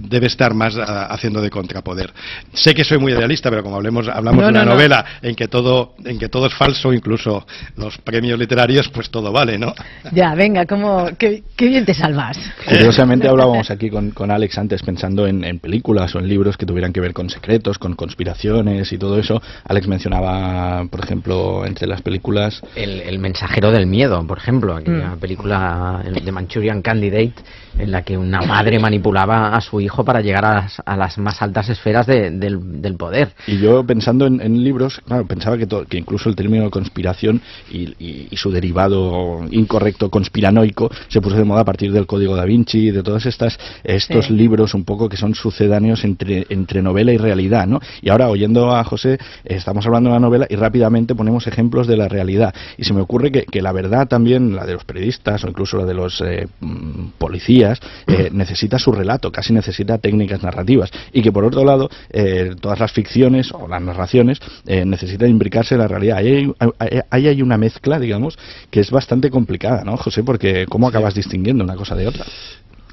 debe 0.00 0.26
estar 0.26 0.54
más 0.54 0.76
ah, 0.76 1.06
haciendo 1.10 1.40
de 1.42 1.50
contrapoder. 1.50 2.12
Sé 2.54 2.74
que 2.74 2.84
soy 2.84 2.98
muy 2.98 3.12
idealista, 3.12 3.50
pero 3.50 3.62
como 3.62 3.76
hablemos, 3.76 4.08
hablamos 4.08 4.40
No, 4.40 4.46
de 4.46 4.50
una 4.52 4.60
no, 4.60 4.66
no. 4.66 4.72
novela 4.72 5.04
en 5.20 5.34
que 5.34 5.48
todo 5.48 5.94
en 6.04 6.18
que 6.18 6.28
todo 6.28 6.46
es 6.46 6.54
falso, 6.54 6.92
incluso 6.92 7.41
los 7.76 7.98
premios 7.98 8.38
literarios, 8.38 8.88
pues 8.88 9.10
todo 9.10 9.32
vale, 9.32 9.58
¿no? 9.58 9.74
Ya, 10.12 10.34
venga, 10.34 10.66
como, 10.66 11.06
qué, 11.18 11.42
qué 11.56 11.66
bien 11.66 11.84
te 11.84 11.94
salvas. 11.94 12.38
Curiosamente 12.66 13.28
hablábamos 13.28 13.70
aquí 13.70 13.90
con, 13.90 14.10
con 14.10 14.30
Alex 14.30 14.58
antes 14.58 14.82
pensando 14.82 15.26
en, 15.26 15.44
en 15.44 15.58
películas 15.58 16.14
o 16.14 16.18
en 16.18 16.28
libros 16.28 16.56
que 16.56 16.66
tuvieran 16.66 16.92
que 16.92 17.00
ver 17.00 17.12
con 17.12 17.30
secretos, 17.30 17.78
con 17.78 17.94
conspiraciones 17.94 18.92
y 18.92 18.98
todo 18.98 19.18
eso. 19.18 19.40
Alex 19.68 19.86
mencionaba, 19.88 20.84
por 20.90 21.00
ejemplo, 21.04 21.64
entre 21.66 21.86
las 21.86 22.02
películas 22.02 22.60
El, 22.76 23.00
el 23.00 23.18
mensajero 23.18 23.70
del 23.70 23.86
miedo, 23.86 24.24
por 24.26 24.38
ejemplo, 24.38 24.74
aquella 24.74 24.92
Mm. 25.16 25.18
película 25.18 26.02
de 26.04 26.32
Manchurian 26.32 26.82
Candidate 26.82 27.32
en 27.78 27.90
la 27.90 28.02
que 28.02 28.18
una 28.18 28.42
madre 28.42 28.78
manipulaba 28.78 29.54
a 29.56 29.60
su 29.60 29.80
hijo 29.80 30.04
para 30.04 30.20
llegar 30.20 30.44
a 30.44 30.54
las, 30.54 30.82
a 30.84 30.96
las 30.96 31.16
más 31.18 31.40
altas 31.40 31.68
esferas 31.70 32.06
de- 32.06 32.30
del, 32.30 32.82
del 32.82 32.96
poder. 32.96 33.30
Y 33.46 33.58
yo 33.58 33.84
pensando 33.84 34.26
en, 34.26 34.40
en 34.40 34.62
libros, 34.62 35.00
claro, 35.06 35.26
pensaba 35.26 35.56
que, 35.56 35.66
to- 35.66 35.86
que 35.86 35.96
incluso 35.98 36.28
el 36.28 36.36
término 36.36 36.70
conspiración 36.70 37.31
y, 37.70 37.82
y- 37.98 38.28
y 38.30 38.36
su 38.36 38.50
derivado 38.50 39.40
incorrecto 39.50 40.10
conspiranoico 40.10 40.90
se 41.08 41.20
puso 41.20 41.36
de 41.36 41.44
moda 41.44 41.62
a 41.62 41.64
partir 41.64 41.92
del 41.92 42.06
Código 42.06 42.36
da 42.36 42.44
Vinci, 42.44 42.90
de 42.90 43.02
todos 43.02 43.26
estas, 43.26 43.58
estos 43.84 44.26
Sí. 44.26 44.32
libros 44.34 44.74
un 44.74 44.84
poco 44.84 45.08
que 45.08 45.16
son 45.16 45.34
sucedáneos 45.34 46.04
entre, 46.04 46.46
entre 46.48 46.82
novela 46.82 47.12
y 47.12 47.16
realidad, 47.16 47.66
¿no? 47.66 47.80
Y 48.00 48.10
ahora 48.10 48.28
oyendo 48.28 48.74
a 48.74 48.82
José, 48.84 49.18
estamos 49.44 49.84
hablando 49.86 50.10
de 50.10 50.14
la 50.14 50.20
novela 50.20 50.46
y 50.48 50.56
rápidamente 50.56 51.14
ponemos 51.14 51.46
ejemplos 51.46 51.86
de 51.86 51.96
la 51.96 52.08
realidad. 52.08 52.54
Y 52.76 52.84
se 52.84 52.92
me 52.94 53.00
ocurre 53.00 53.30
que, 53.32 53.42
que 53.44 53.62
la 53.62 53.72
verdad 53.72 54.06
también, 54.08 54.54
la 54.54 54.64
de 54.66 54.74
los 54.74 54.84
periodistas 54.84 55.44
o 55.44 55.48
incluso 55.48 55.76
la 55.78 55.84
de 55.84 55.94
los 55.94 56.20
eh, 56.20 56.46
mm, 56.60 57.08
policías, 57.18 57.80
eh, 58.06 58.30
necesita 58.32 58.78
su 58.78 58.92
relato, 58.92 59.30
casi 59.32 59.52
necesita 59.52 59.98
técnicas 59.98 60.42
narrativas. 60.42 60.90
Y 61.12 61.22
que 61.22 61.32
por 61.32 61.44
otro 61.44 61.64
lado, 61.64 61.90
eh, 62.10 62.54
todas 62.60 62.78
las 62.80 62.92
ficciones 62.92 63.52
o 63.52 63.66
las 63.68 63.82
narraciones 63.82 64.38
eh, 64.66 64.84
necesitan 64.84 65.28
imbricarse 65.30 65.74
en 65.74 65.80
la 65.80 65.88
realidad. 65.88 66.18
Hay, 66.18 67.21
ahí 67.22 67.36
hay 67.36 67.42
una 67.42 67.58
mezcla, 67.58 67.98
digamos, 67.98 68.38
que 68.70 68.80
es 68.80 68.90
bastante 68.90 69.30
complicada, 69.30 69.84
¿no, 69.84 69.96
José? 69.96 70.22
Porque 70.22 70.66
¿cómo 70.68 70.88
acabas 70.88 71.14
distinguiendo 71.14 71.64
una 71.64 71.76
cosa 71.76 71.94
de 71.94 72.08
otra? 72.08 72.24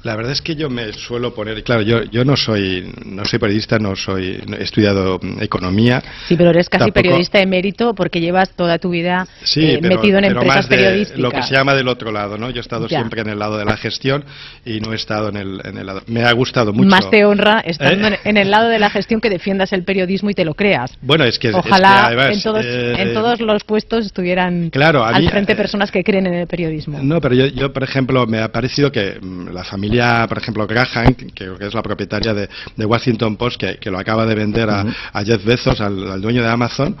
La 0.02 0.16
verdad 0.16 0.32
es 0.32 0.40
que 0.40 0.54
yo 0.56 0.70
me 0.70 0.92
suelo 0.92 1.34
poner, 1.34 1.62
claro, 1.62 1.82
yo, 1.82 2.02
yo 2.04 2.24
no 2.24 2.36
soy 2.36 2.92
no 3.04 3.24
soy 3.24 3.38
periodista, 3.38 3.78
no 3.78 3.94
soy 3.96 4.40
he 4.58 4.62
estudiado 4.62 5.18
mm, 5.22 5.42
economía. 5.42 6.02
Sí, 6.26 6.36
pero 6.36 6.50
eres 6.50 6.68
casi 6.68 6.84
Tampoco- 6.86 6.94
periodista 7.02 7.40
emérito 7.40 7.94
porque 7.94 8.20
llevas 8.20 8.50
toda 8.56 8.78
tu 8.78 8.90
vida 8.90 9.26
Sí, 9.42 9.62
eh, 9.72 9.78
pero, 9.80 9.96
metido 9.96 10.18
en 10.18 10.24
pero 10.24 10.40
empresas 10.40 10.56
más 10.56 10.68
de 10.68 10.76
periodísticas. 10.76 11.20
lo 11.20 11.30
que 11.30 11.42
se 11.42 11.54
llama 11.54 11.74
del 11.74 11.88
otro 11.88 12.12
lado, 12.12 12.38
¿no? 12.38 12.50
Yo 12.50 12.58
he 12.58 12.60
estado 12.60 12.88
Ya. 12.88 12.98
siempre 12.98 13.20
en 13.20 13.28
el 13.28 13.38
lado 13.38 13.58
de 13.58 13.64
la 13.64 13.76
gestión 13.76 14.24
y 14.64 14.80
no 14.80 14.92
he 14.92 14.96
estado 14.96 15.28
en 15.28 15.36
el, 15.36 15.60
en 15.64 15.76
el 15.78 15.86
lado. 15.86 16.02
Me 16.06 16.24
ha 16.24 16.32
gustado 16.32 16.72
mucho. 16.72 16.88
Más 16.88 17.10
te 17.10 17.24
honra 17.24 17.60
estando 17.60 18.08
¿Eh? 18.08 18.18
en, 18.24 18.36
el 18.36 18.50
lado 18.50 18.68
de 18.68 18.78
la 18.78 18.90
gestión 18.90 19.20
que 19.20 19.28
defiendas 19.30 19.72
el 19.72 19.84
periodismo 19.84 20.30
y 20.30 20.34
te 20.34 20.44
lo 20.44 20.54
creas. 20.54 20.92
Bueno, 21.02 21.24
es 21.24 21.38
que 21.38 21.48
es 21.48 21.54
que 21.54 21.60
Ojalá 21.60 22.06
además, 22.06 22.36
en, 22.36 22.42
todos, 22.42 22.64
eh, 22.64 22.94
en 22.98 23.12
todos 23.14 23.40
los 23.40 23.64
puestos 23.64 24.06
estuvieran 24.06 24.70
Claro, 24.70 25.04
a 25.04 25.10
al 25.10 25.22
mí, 25.24 25.28
frente 25.28 25.52
eh, 25.52 25.56
personas 25.56 25.90
que 25.90 26.02
creen 26.02 26.26
en 26.26 26.34
el 26.34 26.46
periodismo. 26.46 26.98
No, 27.02 27.20
pero 27.20 27.34
yo, 27.34 27.46
yo, 27.46 27.72
por 27.72 27.82
ejemplo, 27.82 28.26
me 28.26 28.38
ha 28.38 28.50
parecido 28.50 28.90
que 28.90 29.18
mm, 29.20 29.48
la 29.48 29.64
familia, 29.64 29.89
por 30.28 30.38
ejemplo, 30.38 30.66
Graham, 30.66 31.14
que 31.14 31.52
es 31.60 31.74
la 31.74 31.82
propietaria 31.82 32.34
de, 32.34 32.48
de 32.76 32.84
Washington 32.84 33.36
Post, 33.36 33.58
que, 33.60 33.78
que 33.78 33.90
lo 33.90 33.98
acaba 33.98 34.24
de 34.26 34.34
vender 34.34 34.70
a, 34.70 34.84
a 35.12 35.24
Jeff 35.24 35.44
Bezos, 35.44 35.80
al, 35.80 36.10
al 36.12 36.20
dueño 36.20 36.42
de 36.42 36.48
Amazon, 36.48 36.96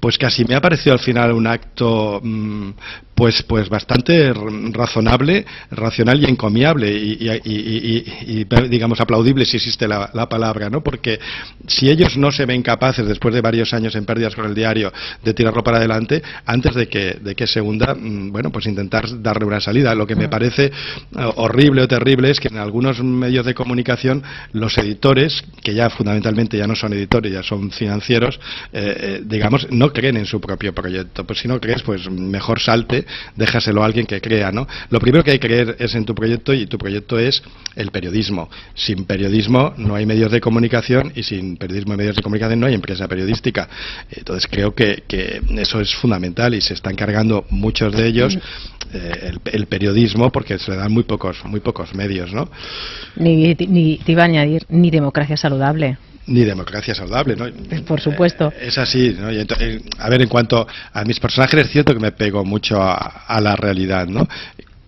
pues 0.00 0.18
casi 0.18 0.44
me 0.44 0.54
ha 0.54 0.60
parecido 0.60 0.92
al 0.92 0.98
final 1.00 1.32
un 1.32 1.46
acto 1.46 2.20
mm, 2.22 2.70
pues 3.14 3.42
pues 3.44 3.68
bastante 3.68 4.32
razonable, 4.72 5.46
racional 5.70 6.20
y 6.22 6.26
encomiable 6.26 6.90
y, 6.90 7.12
y- 7.20 7.40
y- 7.44 8.04
y- 8.26 8.40
y, 8.40 8.68
digamos 8.68 9.00
aplaudible 9.00 9.44
si 9.44 9.56
existe 9.56 9.86
la, 9.86 10.10
la 10.14 10.28
palabra, 10.28 10.68
¿no? 10.68 10.82
Porque 10.82 11.18
si 11.66 11.88
ellos 11.90 12.16
no 12.16 12.32
se 12.32 12.44
ven 12.46 12.62
capaces 12.62 13.06
después 13.06 13.34
de 13.34 13.40
varios 13.40 13.72
años 13.72 13.94
en 13.94 14.04
pérdidas 14.04 14.34
con 14.34 14.46
el 14.46 14.54
diario 14.54 14.92
de 15.22 15.32
tirarlo 15.34 15.62
para 15.62 15.78
adelante, 15.78 16.22
antes 16.46 16.74
de 16.74 16.88
que 16.88 17.14
de 17.20 17.34
que 17.34 17.46
se 17.46 17.60
hunda, 17.60 17.94
mm, 17.94 18.32
bueno, 18.32 18.50
pues 18.50 18.66
intentar 18.66 19.04
darle 19.22 19.44
una 19.46 19.60
salida. 19.60 19.94
Lo 19.94 20.06
que 20.06 20.16
me 20.16 20.28
parece 20.28 20.66
eh, 20.66 20.70
horrible 21.36 21.82
o 21.82 21.88
terrible 21.88 22.30
es 22.30 22.40
que 22.40 22.48
en 22.48 22.58
algunos 22.58 23.02
medios 23.02 23.46
de 23.46 23.54
comunicación 23.54 24.22
los 24.52 24.76
editores, 24.78 25.42
que 25.62 25.74
ya 25.74 25.88
fundamentalmente 25.90 26.56
ya 26.58 26.66
no 26.66 26.74
son 26.74 26.92
editores, 26.92 27.32
ya 27.32 27.42
son 27.42 27.70
financieros, 27.70 28.40
eh, 28.72 28.96
eh, 29.00 29.22
digamos, 29.24 29.66
no 29.70 29.83
creen 29.92 30.16
en 30.16 30.26
su 30.26 30.40
propio 30.40 30.74
proyecto. 30.74 31.24
Pues 31.24 31.40
si 31.40 31.48
no 31.48 31.60
crees, 31.60 31.82
pues 31.82 32.10
mejor 32.10 32.60
salte, 32.60 33.06
déjaselo 33.36 33.82
a 33.82 33.86
alguien 33.86 34.06
que 34.06 34.20
crea, 34.20 34.52
¿no? 34.52 34.66
Lo 34.90 35.00
primero 35.00 35.24
que 35.24 35.32
hay 35.32 35.38
que 35.38 35.46
creer 35.46 35.76
es 35.78 35.94
en 35.94 36.04
tu 36.04 36.14
proyecto 36.14 36.52
y 36.52 36.66
tu 36.66 36.78
proyecto 36.78 37.18
es 37.18 37.42
el 37.76 37.90
periodismo. 37.90 38.48
Sin 38.74 39.04
periodismo 39.04 39.74
no 39.76 39.94
hay 39.94 40.06
medios 40.06 40.30
de 40.30 40.40
comunicación 40.40 41.12
y 41.14 41.22
sin 41.22 41.56
periodismo 41.56 41.94
y 41.94 41.96
medios 41.96 42.16
de 42.16 42.22
comunicación 42.22 42.60
no 42.60 42.66
hay 42.66 42.74
empresa 42.74 43.08
periodística. 43.08 43.68
Entonces 44.10 44.48
creo 44.50 44.74
que, 44.74 45.04
que 45.06 45.40
eso 45.58 45.80
es 45.80 45.94
fundamental 45.94 46.54
y 46.54 46.60
se 46.60 46.74
están 46.74 46.94
cargando 46.94 47.44
muchos 47.50 47.94
de 47.94 48.06
ellos 48.06 48.38
eh, 48.92 49.30
el, 49.30 49.40
el 49.52 49.66
periodismo 49.66 50.30
porque 50.30 50.58
se 50.58 50.70
le 50.70 50.76
dan 50.76 50.92
muy 50.92 51.02
pocos 51.02 51.44
muy 51.44 51.60
pocos 51.60 51.94
medios, 51.94 52.32
¿no? 52.32 52.48
Ni, 53.16 53.54
ni 53.54 53.98
te 53.98 54.12
iba 54.12 54.22
a 54.22 54.26
añadir, 54.26 54.64
ni 54.68 54.90
democracia 54.90 55.36
saludable. 55.36 55.98
Ni 56.26 56.42
democracia 56.44 56.94
saludable, 56.94 57.36
¿no? 57.36 57.46
Por 57.84 58.00
supuesto. 58.00 58.52
Es 58.60 58.78
así, 58.78 59.14
¿no? 59.18 59.28
Eh, 59.30 59.46
a 59.98 60.08
ver, 60.08 60.22
en 60.22 60.28
cuanto 60.28 60.66
a 60.92 61.04
mis 61.04 61.20
personajes, 61.20 61.60
es 61.66 61.70
cierto 61.70 61.92
que 61.92 62.00
me 62.00 62.12
pego 62.12 62.44
mucho 62.44 62.80
a, 62.82 62.94
a 63.26 63.40
la 63.40 63.56
realidad, 63.56 64.06
¿no? 64.06 64.26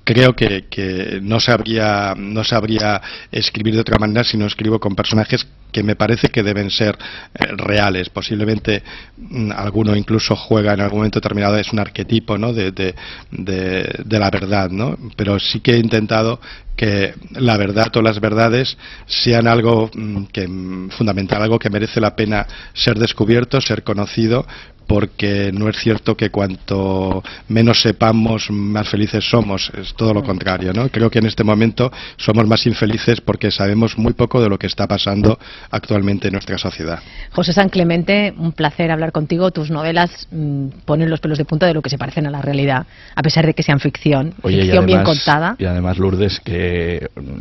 Creo 0.04 0.34
que, 0.36 0.66
que 0.70 1.18
no 1.20 1.40
sabría 1.40 2.14
no 2.16 2.44
sabría 2.44 3.02
escribir 3.32 3.74
de 3.74 3.80
otra 3.80 3.98
manera 3.98 4.22
si 4.22 4.36
no 4.36 4.46
escribo 4.46 4.78
con 4.78 4.94
personajes 4.94 5.44
que 5.72 5.82
me 5.82 5.96
parece 5.96 6.28
que 6.28 6.44
deben 6.44 6.70
ser 6.70 6.96
eh, 7.34 7.46
reales. 7.56 8.08
Posiblemente 8.08 8.84
mm, 9.18 9.50
alguno 9.50 9.96
incluso 9.96 10.36
juega 10.36 10.74
en 10.74 10.80
algún 10.80 11.00
momento 11.00 11.18
determinado, 11.18 11.58
es 11.58 11.72
un 11.72 11.80
arquetipo 11.80 12.38
¿no? 12.38 12.52
de, 12.52 12.70
de, 12.70 12.94
de- 13.32 13.94
de 14.04 14.18
la 14.20 14.30
verdad, 14.30 14.70
¿no? 14.70 14.96
Pero 15.16 15.40
sí 15.40 15.58
que 15.58 15.72
he 15.74 15.78
intentado 15.78 16.40
que 16.76 17.14
la 17.32 17.56
verdad 17.56 17.94
o 17.96 18.02
las 18.02 18.20
verdades 18.20 18.76
sean 19.06 19.46
algo 19.48 19.90
mm, 19.94 20.24
que 20.26 20.46
mm, 20.46 20.90
fundamental, 20.90 21.42
algo 21.42 21.58
que 21.58 21.70
merece 21.70 22.00
la 22.00 22.14
pena 22.14 22.46
ser 22.74 22.98
descubierto, 22.98 23.60
ser 23.60 23.82
conocido, 23.82 24.46
porque 24.86 25.50
no 25.52 25.68
es 25.68 25.76
cierto 25.76 26.16
que 26.16 26.30
cuanto 26.30 27.22
menos 27.48 27.80
sepamos, 27.80 28.50
más 28.50 28.88
felices 28.88 29.24
somos. 29.28 29.70
Es 29.76 29.94
todo 29.94 30.14
lo 30.14 30.22
contrario, 30.22 30.72
¿no? 30.72 30.88
Creo 30.88 31.10
que 31.10 31.18
en 31.18 31.26
este 31.26 31.44
momento 31.44 31.90
somos 32.16 32.46
más 32.46 32.66
infelices 32.66 33.20
porque 33.20 33.50
sabemos 33.50 33.98
muy 33.98 34.12
poco 34.12 34.40
de 34.40 34.48
lo 34.48 34.58
que 34.58 34.66
está 34.66 34.86
pasando 34.86 35.38
actualmente 35.70 36.28
en 36.28 36.32
nuestra 36.32 36.58
sociedad. 36.58 37.00
José 37.32 37.52
San 37.52 37.68
Clemente, 37.68 38.32
un 38.36 38.52
placer 38.52 38.90
hablar 38.90 39.12
contigo. 39.12 39.50
Tus 39.50 39.70
novelas 39.70 40.28
mm, 40.30 40.68
ponen 40.84 41.10
los 41.10 41.20
pelos 41.20 41.38
de 41.38 41.44
punta 41.44 41.66
de 41.66 41.74
lo 41.74 41.82
que 41.82 41.90
se 41.90 41.98
parecen 41.98 42.26
a 42.26 42.30
la 42.30 42.42
realidad, 42.42 42.86
a 43.14 43.22
pesar 43.22 43.46
de 43.46 43.54
que 43.54 43.62
sean 43.62 43.80
ficción, 43.80 44.34
Oye, 44.42 44.62
ficción 44.62 44.86
bien 44.86 45.02
contada. 45.02 45.56
Y 45.58 45.64
además, 45.64 45.98
Lourdes, 45.98 46.40
que 46.40 46.65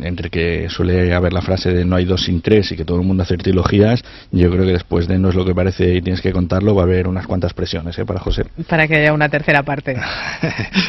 entre 0.02 0.30
que 0.30 0.68
suele 0.68 1.14
haber 1.14 1.32
la 1.32 1.42
frase 1.42 1.72
de 1.72 1.84
no 1.84 1.96
hay 1.96 2.04
dos 2.04 2.24
sin 2.24 2.40
tres 2.40 2.72
y 2.72 2.76
que 2.76 2.84
todo 2.84 2.98
el 3.00 3.06
mundo 3.06 3.22
hace 3.22 3.36
trilogías, 3.36 4.02
yo 4.30 4.50
creo 4.50 4.64
que 4.64 4.72
después 4.72 5.08
de 5.08 5.18
no 5.18 5.28
es 5.28 5.34
lo 5.34 5.44
que 5.44 5.54
parece 5.54 5.94
y 5.94 6.02
tienes 6.02 6.20
que 6.20 6.32
contarlo, 6.32 6.74
va 6.74 6.82
a 6.82 6.84
haber 6.84 7.08
unas 7.08 7.26
cuantas 7.26 7.52
presiones 7.54 7.98
¿eh? 7.98 8.04
para 8.04 8.20
José. 8.20 8.44
Para 8.68 8.86
que 8.86 8.96
haya 8.96 9.12
una 9.12 9.28
tercera 9.28 9.62
parte. 9.62 9.96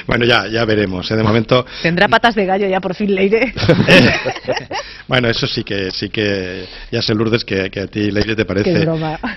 Bueno, 0.07 0.25
ya, 0.25 0.47
ya 0.47 0.63
veremos. 0.63 1.09
¿eh? 1.11 1.15
De 1.15 1.23
momento, 1.23 1.65
Tendrá 1.81 2.07
patas 2.07 2.33
de 2.33 2.45
gallo 2.45 2.67
ya 2.67 2.79
por 2.79 2.95
fin, 2.95 3.13
Leire. 3.13 3.53
bueno, 5.07 5.27
eso 5.27 5.45
sí 5.45 5.63
que 5.63 5.91
sí 5.91 6.09
que 6.09 6.65
ya 6.91 7.01
sé 7.01 7.13
Lourdes 7.13 7.43
que, 7.43 7.69
que 7.69 7.81
a 7.81 7.87
ti 7.87 8.09
Leire 8.09 8.35
te 8.35 8.45
parece 8.45 8.87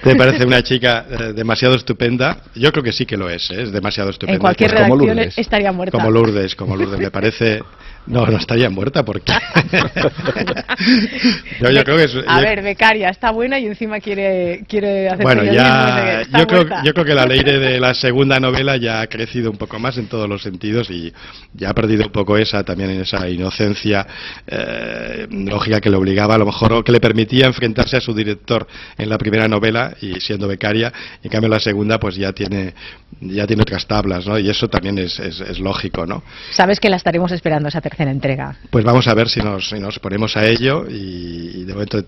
te 0.02 0.16
parece 0.16 0.44
una 0.44 0.62
chica 0.62 1.06
eh, 1.10 1.32
demasiado 1.34 1.74
estupenda. 1.74 2.38
Yo 2.54 2.70
creo 2.72 2.84
que 2.84 2.92
sí 2.92 3.06
que 3.06 3.16
lo 3.16 3.28
es, 3.28 3.50
¿eh? 3.50 3.62
es 3.62 3.72
demasiado 3.72 4.10
estupenda. 4.10 4.36
En 4.36 4.40
cualquier 4.40 4.70
Pues 4.70 4.82
como 4.82 4.96
Lourdes. 4.96 5.38
estaría 5.38 5.72
muerta. 5.72 5.96
Como 5.96 6.10
Lourdes, 6.10 6.54
como 6.54 6.76
Lourdes, 6.76 6.98
me 6.98 7.10
parece. 7.10 7.62
No, 8.10 8.26
no 8.26 8.38
estaría 8.38 8.68
muerta 8.68 9.04
porque. 9.04 9.32
yo, 11.60 11.70
yo 11.70 11.84
creo 11.84 11.96
que 11.96 12.04
es. 12.04 12.16
A 12.26 12.40
yo- 12.40 12.42
ver, 12.42 12.60
becaria, 12.60 13.08
está 13.08 13.30
buena 13.30 13.60
y 13.60 13.66
encima 13.66 14.00
quiere, 14.00 14.64
quiere 14.68 15.08
hacer 15.08 15.22
bueno, 15.22 15.42
periodismo, 15.42 15.68
no 15.68 15.86
sé 15.86 15.94
ya. 15.94 16.20
Está 16.22 16.38
Yo 16.40 16.46
creo, 16.48 16.66
yo 16.82 16.92
creo 16.92 17.04
que 17.04 17.14
la 17.14 17.26
Leire 17.26 17.60
de 17.60 17.78
la 17.78 17.94
segunda 18.00 18.40
novela 18.40 18.76
ya 18.76 19.00
ha 19.00 19.06
crecido 19.06 19.52
un 19.52 19.56
poco 19.56 19.78
más 19.78 19.96
en 19.96 20.08
todos 20.08 20.28
los 20.28 20.42
sentidos 20.42 20.90
y 20.90 21.12
ya 21.54 21.70
ha 21.70 21.74
perdido 21.74 22.04
un 22.04 22.10
poco 22.12 22.36
esa 22.36 22.64
también 22.64 22.90
en 22.90 23.02
esa 23.02 23.28
inocencia 23.28 24.04
eh, 24.44 25.28
lógica 25.30 25.80
que 25.80 25.88
le 25.88 25.96
obligaba, 25.96 26.34
a 26.34 26.38
lo 26.38 26.46
mejor, 26.46 26.72
o 26.72 26.82
que 26.82 26.90
le 26.90 27.00
permitía 27.00 27.46
enfrentarse 27.46 27.96
a 27.96 28.00
su 28.00 28.12
director 28.12 28.66
en 28.98 29.08
la 29.08 29.18
primera 29.18 29.46
novela 29.46 29.94
y 30.00 30.20
siendo 30.20 30.48
becaria. 30.48 30.92
Y 31.22 31.28
en 31.28 31.30
cambio, 31.30 31.46
en 31.46 31.52
la 31.52 31.60
segunda, 31.60 32.00
pues 32.00 32.16
ya 32.16 32.32
tiene 32.32 32.74
ya 33.20 33.46
tiene 33.46 33.62
otras 33.62 33.86
tablas, 33.86 34.26
¿no? 34.26 34.38
Y 34.38 34.48
eso 34.48 34.68
también 34.68 34.98
es, 34.98 35.18
es, 35.20 35.40
es 35.40 35.58
lógico, 35.60 36.06
¿no? 36.06 36.22
Sabes 36.52 36.80
que 36.80 36.88
la 36.88 36.96
estaremos 36.96 37.30
esperando 37.32 37.68
esa 37.68 37.80
tercera 37.80 37.99
entrega. 38.08 38.56
Pues 38.70 38.84
vamos 38.84 39.06
a 39.08 39.14
ver 39.14 39.28
si 39.28 39.40
nos, 39.40 39.68
si 39.68 39.78
nos 39.78 39.98
ponemos 39.98 40.36
a 40.36 40.46
ello 40.46 40.86
y, 40.88 41.50
y 41.60 41.64
de 41.64 41.72
momento 41.72 41.98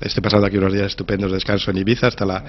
estoy 0.00 0.22
pasando 0.22 0.46
aquí 0.46 0.58
unos 0.58 0.72
días 0.72 0.86
estupendos 0.86 1.30
de 1.30 1.36
descanso 1.36 1.70
en 1.70 1.78
Ibiza 1.78 2.08
hasta 2.08 2.24
la, 2.26 2.44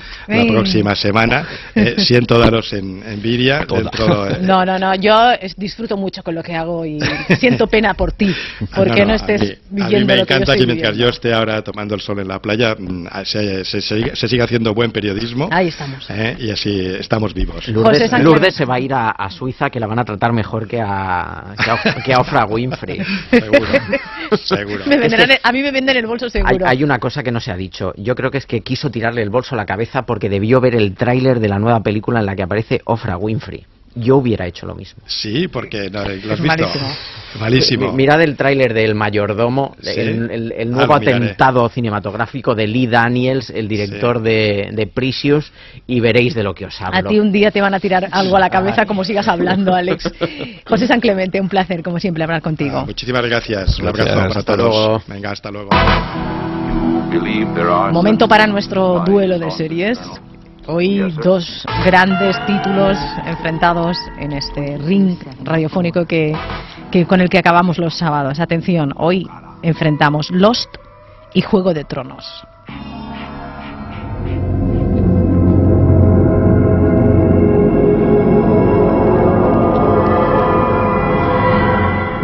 próxima 0.48 0.96
semana. 0.96 1.48
Eh, 1.76 1.96
siento 1.98 2.38
daros 2.38 2.72
en, 2.74 3.02
envidia 3.04 3.60
dentro 3.66 4.26
de- 4.26 4.40
No, 4.42 4.64
no, 4.66 4.78
no, 4.78 4.94
yo 4.96 5.32
disfruto 5.58 5.98
mucho 5.98 6.22
con 6.22 6.36
lo 6.36 6.44
que 6.44 6.54
hago 6.56 6.86
y 6.86 7.00
siento 7.40 7.68
pena 7.68 7.94
por 7.96 8.12
ti, 8.12 8.34
porque 8.76 9.02
Ah, 9.02 9.06
no, 9.06 9.14
a 9.14 9.16
estés 9.16 9.42
mí- 9.42 9.48
a 9.48 9.50
mí 9.52 9.82
viviendo 9.84 10.08
me 10.08 10.18
lo 10.18 10.26
que 10.26 10.34
yo 10.34 10.38
encanta 10.38 10.56
que 10.56 10.66
mientras 10.68 10.98
yo 10.98 11.08
esté 11.10 11.34
ahora 11.34 11.62
tomando 11.64 11.96
el 11.96 12.02
sol 12.02 12.20
en 12.20 12.28
la 12.28 12.40
playa 12.40 12.76
mm, 12.78 13.08
se, 13.26 13.66
se, 13.66 13.82
se- 13.82 14.16
se 14.16 14.28
siga 14.28 14.44
haciendo 14.46 14.74
buen 14.74 14.92
periodismo 14.92 15.50
Ahí 15.52 15.70
estamos. 15.70 16.06
eh, 16.10 16.36
y 16.40 16.52
así 16.52 16.80
estamos 17.00 17.34
vivos. 17.34 17.68
Lourdes, 17.70 18.12
Lourdes 18.20 18.54
se 18.56 18.66
va 18.66 18.76
a 18.76 18.80
ir 18.80 18.94
a, 18.94 19.10
a 19.12 19.30
Suiza 19.32 19.70
que 19.70 19.80
la 19.80 19.88
van 19.88 20.00
a 20.00 20.06
tratar 20.06 20.32
mejor 20.34 20.68
que 20.68 20.80
a, 20.82 21.54
que 21.64 21.72
a, 21.72 22.04
que 22.04 22.14
a 22.14 22.20
Oprah 22.20 22.46
Winfrey. 22.82 23.00
Seguro. 23.30 23.68
Seguro. 24.44 24.86
Me 24.86 24.98
venderán 24.98 25.32
Es 25.32 25.38
el- 25.38 25.42
a 25.44 25.52
mí 25.52 25.62
me 25.62 25.72
venden 25.72 25.98
el 25.98 26.06
bolso 26.08 26.26
Hay, 26.26 26.32
seguro. 26.32 26.66
hay 26.68 26.84
una 26.84 27.00
cosa 27.00 27.24
que 27.24 27.32
no 27.32 27.40
se 27.40 27.52
ha 27.52 27.56
dicho. 27.58 27.94
Yo 27.98 28.16
creo 28.16 28.32
que 28.32 28.38
es 28.40 28.46
que 28.46 28.62
quiso 28.62 28.90
tirarle 28.90 29.22
el 29.22 29.30
bolso 29.30 29.56
a 29.56 29.58
la 29.58 29.66
cabeza 29.66 30.04
porque 30.04 30.30
debió 30.30 30.60
ver 30.62 30.76
el 30.76 30.96
tráiler 30.96 31.40
de 31.40 31.50
la 31.50 31.60
nueva 31.60 31.82
película 31.82 32.20
en 32.20 32.26
la 32.26 32.36
que 32.36 32.44
aparece 32.44 32.82
Oprah 32.86 33.18
Winfrey. 33.18 33.66
Yo 33.96 34.18
hubiera 34.18 34.48
hecho 34.48 34.66
lo 34.66 34.74
mismo. 34.76 35.04
Sí, 35.06 35.48
porque 35.48 35.90
no, 35.90 36.00
lo 36.04 36.06
has 36.10 36.14
Es 36.16 36.24
visto. 36.28 36.44
malísimo. 36.46 36.88
Malísimo. 37.40 37.92
Mi- 37.92 37.98
Mirad 37.98 38.22
el 38.22 38.36
tráiler 38.36 38.74
del 38.74 38.96
mayordomo, 38.96 39.76
Sí. 39.82 39.90
el, 40.00 40.32
el- 40.32 40.52
el 40.52 40.68
Ah, 40.70 40.72
nuevo 40.72 41.00
miraré. 41.00 41.18
atentado 41.18 41.68
cinematográfico 41.70 42.56
de 42.56 42.68
Lee 42.68 42.88
Daniels, 42.88 43.50
el 43.50 43.68
director 43.68 44.22
de, 44.22 44.70
de 44.72 44.88
Precious, 44.88 45.52
y 45.88 46.00
veréis 46.00 46.34
de 46.36 46.44
lo 46.44 46.54
que 46.56 46.66
os 46.66 46.82
hablo. 46.82 46.98
A 47.00 47.04
ti 47.04 47.20
un 47.20 47.32
día 47.32 47.52
te 47.52 47.62
van 47.62 47.74
a 47.74 47.80
tirar 47.80 48.08
algo 48.12 48.36
a 48.36 48.40
la 48.40 48.50
cabeza 48.50 48.86
como 48.86 49.04
sigas 49.04 49.28
hablando, 49.28 49.74
Alex. 49.76 50.12
José 50.68 50.88
San 50.88 51.00
Clemente, 51.00 51.40
un 51.42 51.50
placer, 51.50 51.82
como 51.84 52.00
siempre, 52.00 52.24
hablar 52.24 52.42
contigo. 52.42 52.86
Muchísimas 52.86 53.26
gracias. 53.26 53.78
Un 53.80 53.86
Gracias, 53.86 54.08
abrazo 54.08 54.28
para 54.30 54.40
hasta 54.40 54.58
todos. 54.58 54.76
luego. 54.76 55.04
Venga, 55.08 55.32
hasta 55.32 55.52
luego. 55.52 55.70
Momento 57.92 58.28
para 58.28 58.48
nuestro 58.48 59.04
duelo 59.06 59.38
de 59.40 59.52
series. 59.52 60.00
Hoy 60.66 61.00
dos 61.24 61.66
grandes 61.86 62.38
títulos 62.46 62.98
enfrentados 63.26 63.98
en 64.18 64.32
este 64.32 64.78
ring 64.78 65.18
radiofónico 65.44 66.06
que, 66.06 66.34
que 66.90 67.06
con 67.06 67.20
el 67.20 67.30
que 67.30 67.38
acabamos 67.38 67.78
los 67.78 67.98
sábados. 67.98 68.40
Atención, 68.40 68.94
hoy 68.96 69.28
enfrentamos 69.62 70.30
Lost 70.32 70.70
y 71.34 71.42
Juego 71.42 71.74
de 71.74 71.84
Tronos. 71.84 72.46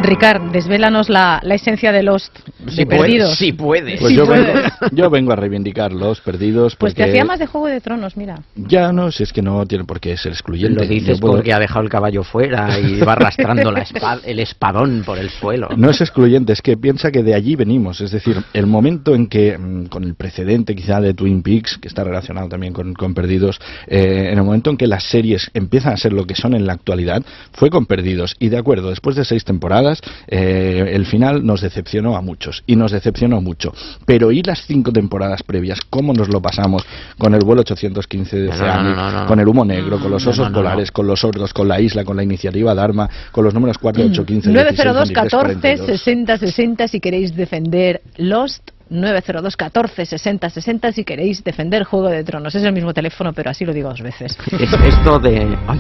Ricard, 0.02 0.52
desvélanos 0.52 1.10
la, 1.10 1.40
la 1.44 1.56
esencia 1.56 1.92
de 1.92 2.04
Lost, 2.04 2.34
de 2.60 2.72
Si 2.72 2.86
puedes, 2.86 3.02
Perdidos. 3.02 3.36
si 3.38 3.54
puedes. 3.54 4.00
Pues 4.00 4.12
Sí 4.12 4.18
yo, 4.18 4.26
puedes. 4.26 4.46
vengo, 4.48 4.64
yo 4.92 5.10
vengo 5.10 5.32
a 5.34 5.36
reivindicar 5.36 5.92
los 5.92 6.22
perdidos. 6.22 6.76
Pues 6.78 6.96
te 6.96 7.04
hacía 7.04 7.26
más 7.26 7.38
de 7.40 7.46
Juego 7.48 7.68
de 7.68 7.82
Tronos, 7.82 8.16
mira. 8.18 8.40
Ya 8.56 8.92
no, 8.92 9.12
si 9.12 9.24
es 9.24 9.34
que 9.34 9.42
no 9.42 9.66
tiene 9.66 9.84
por 9.84 10.00
qué 10.00 10.16
ser 10.18 10.32
excluyente. 10.32 10.80
Lo 10.82 10.88
dices 10.88 11.20
puedo- 11.20 11.36
porque 11.36 11.54
ha 11.54 11.60
dejado 11.60 11.82
el 11.82 11.90
caballo 11.90 12.24
fuera 12.24 12.80
y 12.80 13.00
va 13.00 13.14
arrastrando 13.14 13.72
la 13.72 13.86
el 14.26 14.40
espadón 14.40 15.04
por 15.06 15.18
el 15.20 15.30
suelo. 15.30 15.70
No 15.76 15.90
es 15.90 16.00
excluyente, 16.02 16.54
es 16.54 16.62
que 16.62 16.78
piensa 16.78 17.12
que 17.12 17.22
de 17.24 17.34
allí 17.36 17.56
venimos. 17.56 18.02
Es 18.02 18.12
decir, 18.12 18.38
el 18.54 18.68
momento 18.68 19.14
en 19.16 19.28
que, 19.28 19.58
mm, 19.58 19.86
con 19.88 20.04
el 20.04 20.16
precedente 20.16 20.76
quizá 20.76 21.02
de 21.02 21.14
Twin 21.14 21.42
Peaks, 21.44 21.78
que 21.78 21.88
está 21.88 22.04
relacionado 22.04 22.48
también 22.48 22.74
con, 22.74 22.94
con 22.94 23.14
Perdidos, 23.14 23.60
eh, 23.88 24.30
en 24.32 24.38
el 24.38 24.44
momento 24.44 24.70
en 24.70 24.78
que 24.78 24.88
las 24.88 25.04
series 25.04 25.50
empiezan 25.54 25.94
a 25.94 25.98
ser 25.98 26.14
lo 26.14 26.26
que 26.26 26.36
son 26.36 26.54
en 26.54 26.66
la 26.66 26.74
actualidad, 26.74 27.22
fue 27.54 27.70
con 27.70 27.86
Perdidos. 27.86 28.36
Y 28.40 28.50
de 28.50 28.58
acuerdo, 28.58 28.90
después 28.90 29.16
de 29.16 29.26
seis 29.26 29.44
temporadas, 29.44 29.89
eh, 30.28 30.92
el 30.94 31.06
final 31.06 31.46
nos 31.46 31.62
decepcionó 31.62 32.16
a 32.16 32.22
muchos. 32.22 32.64
y 32.68 32.76
nos 32.76 32.92
decepcionó 32.92 33.42
mucho. 33.42 33.74
Pero 34.06 34.32
¿y 34.32 34.42
las 34.42 34.66
cinco 34.66 34.92
temporadas 34.92 35.44
previas? 35.44 35.80
¿Cómo 35.90 36.14
nos 36.14 36.30
lo 36.30 36.42
pasamos 36.42 36.86
con 37.18 37.34
el 37.34 37.42
vuelo 37.44 37.62
815 37.62 38.38
de 38.38 38.50
Oceanic, 38.50 38.96
no, 38.96 39.12
no, 39.12 39.22
no. 39.22 39.26
con 39.28 39.40
el 39.40 39.48
humo 39.48 39.66
negro, 39.66 40.00
con 40.00 40.12
los 40.12 40.24
No, 40.24 40.32
osos 40.32 40.46
no, 40.46 40.50
no, 40.50 40.58
polares, 40.58 40.92
con 40.92 41.08
los 41.08 41.20
sordos, 41.20 41.54
con 41.54 41.68
la 41.68 41.80
isla, 41.80 42.04
con 42.04 42.16
la 42.16 42.24
iniciativa 42.24 42.74
Dharma, 42.74 43.10
con 43.32 43.44
los 43.44 43.54
números 43.54 43.78
4, 43.78 44.04
8, 44.12 44.26
15, 44.26 44.52
902 44.52 45.10
16, 45.10 45.16
14 45.16 45.60
42? 45.60 45.88
60 45.88 46.38
60 46.38 46.88
si 46.88 47.00
queréis 47.00 47.36
defender 47.36 48.02
Lost. 48.18 48.72
902 48.90 49.56
14 49.56 50.06
60 50.06 50.50
60 50.50 50.92
si 50.92 51.04
queréis 51.04 51.44
defender 51.44 51.84
Juego 51.84 52.10
de 52.10 52.24
Tronos. 52.24 52.56
Es 52.56 52.64
el 52.64 52.74
mismo 52.74 52.92
teléfono, 52.92 53.34
pero 53.34 53.52
así 53.52 53.64
lo 53.64 53.72
digo 53.72 53.90
dos 53.90 54.02
veces. 54.02 54.36
Es 54.52 54.74
esto 54.74 55.20
de... 55.20 55.56
Ay, 55.68 55.80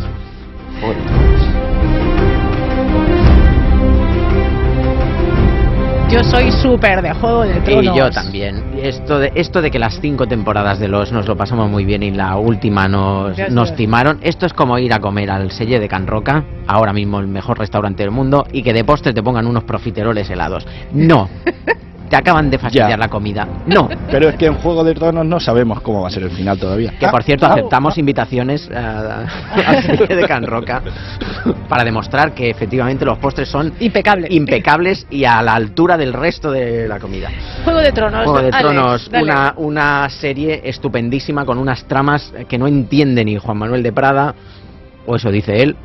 joder. 0.79 1.48
Yo 6.11 6.23
soy 6.23 6.51
súper 6.51 7.03
de 7.03 7.13
Juego 7.13 7.43
de 7.43 7.57
Y 7.57 7.61
Tronos. 7.61 7.95
yo 7.95 8.09
también. 8.09 8.63
Esto 8.81 9.19
de, 9.19 9.31
esto 9.35 9.61
de 9.61 9.69
que 9.69 9.77
las 9.77 9.99
cinco 10.01 10.25
temporadas 10.27 10.79
de 10.79 10.87
los 10.87 11.11
nos 11.11 11.27
lo 11.27 11.37
pasamos 11.37 11.69
muy 11.69 11.85
bien 11.85 12.01
y 12.01 12.09
la 12.09 12.35
última 12.37 12.87
nos, 12.87 13.37
nos 13.51 13.75
timaron, 13.75 14.17
esto 14.23 14.47
es 14.47 14.53
como 14.53 14.79
ir 14.79 14.91
a 14.91 14.99
comer 14.99 15.29
al 15.29 15.51
Selle 15.51 15.79
de 15.79 15.87
Can 15.87 16.07
Roca, 16.07 16.45
ahora 16.65 16.93
mismo 16.93 17.19
el 17.19 17.27
mejor 17.27 17.59
restaurante 17.59 18.01
del 18.01 18.11
mundo, 18.11 18.47
y 18.51 18.63
que 18.63 18.73
de 18.73 18.83
postre 18.83 19.13
te 19.13 19.21
pongan 19.21 19.45
unos 19.45 19.65
profiteroles 19.65 20.27
helados. 20.31 20.65
No. 20.91 21.29
te 22.09 22.15
acaban 22.15 22.49
de 22.49 22.57
fastidiar 22.57 22.89
Ya. 22.89 22.97
la 22.97 23.07
comida. 23.07 23.47
No. 23.67 23.87
Pero 24.11 24.29
es 24.29 24.35
que 24.35 24.47
en 24.47 24.55
Juego 24.55 24.83
de 24.83 24.93
Tronos 24.95 25.25
no 25.25 25.39
sabemos 25.39 25.81
cómo 25.81 26.01
va 26.01 26.07
a 26.07 26.11
ser 26.11 26.23
el 26.23 26.31
final 26.31 26.57
todavía. 26.59 26.91
Que 26.99 27.07
por 27.07 27.23
cierto 27.23 27.45
Ah, 27.45 27.53
aceptamos 27.53 27.97
invitaciones 27.97 28.69
eh, 28.71 28.75
al 28.75 29.83
Selle 29.83 30.15
de 30.15 30.27
Can 30.27 30.45
Roca 30.45 30.81
para 31.67 31.83
demostrar 31.83 32.33
que 32.33 32.49
efectivamente 32.49 33.05
los 33.05 33.17
postres 33.19 33.47
son 33.49 33.73
impecables, 33.79 34.31
impecables 34.31 35.05
y 35.09 35.25
a 35.25 35.41
la 35.41 35.53
altura 35.53 35.97
del 35.97 36.13
resto 36.13 36.51
de 36.51 36.87
la 36.87 36.99
comida. 36.99 37.29
Juego 37.63 37.79
de 37.79 37.91
Tronos. 37.91 38.23
Juego 38.25 38.41
de 38.41 38.51
Tronos, 38.51 39.09
dale. 39.11 39.23
una, 39.23 39.53
una 39.57 40.09
serie 40.09 40.61
estupendísima 40.63 41.45
con 41.45 41.57
unas 41.57 41.83
tramas 41.85 42.33
que 42.47 42.57
no 42.57 42.67
entiende 42.67 43.23
ni 43.23 43.37
Juan 43.37 43.57
Manuel 43.57 43.83
de 43.83 43.91
Prada, 43.91 44.33
o 45.05 45.15
eso 45.15 45.31
dice 45.31 45.61
él, 45.63 45.75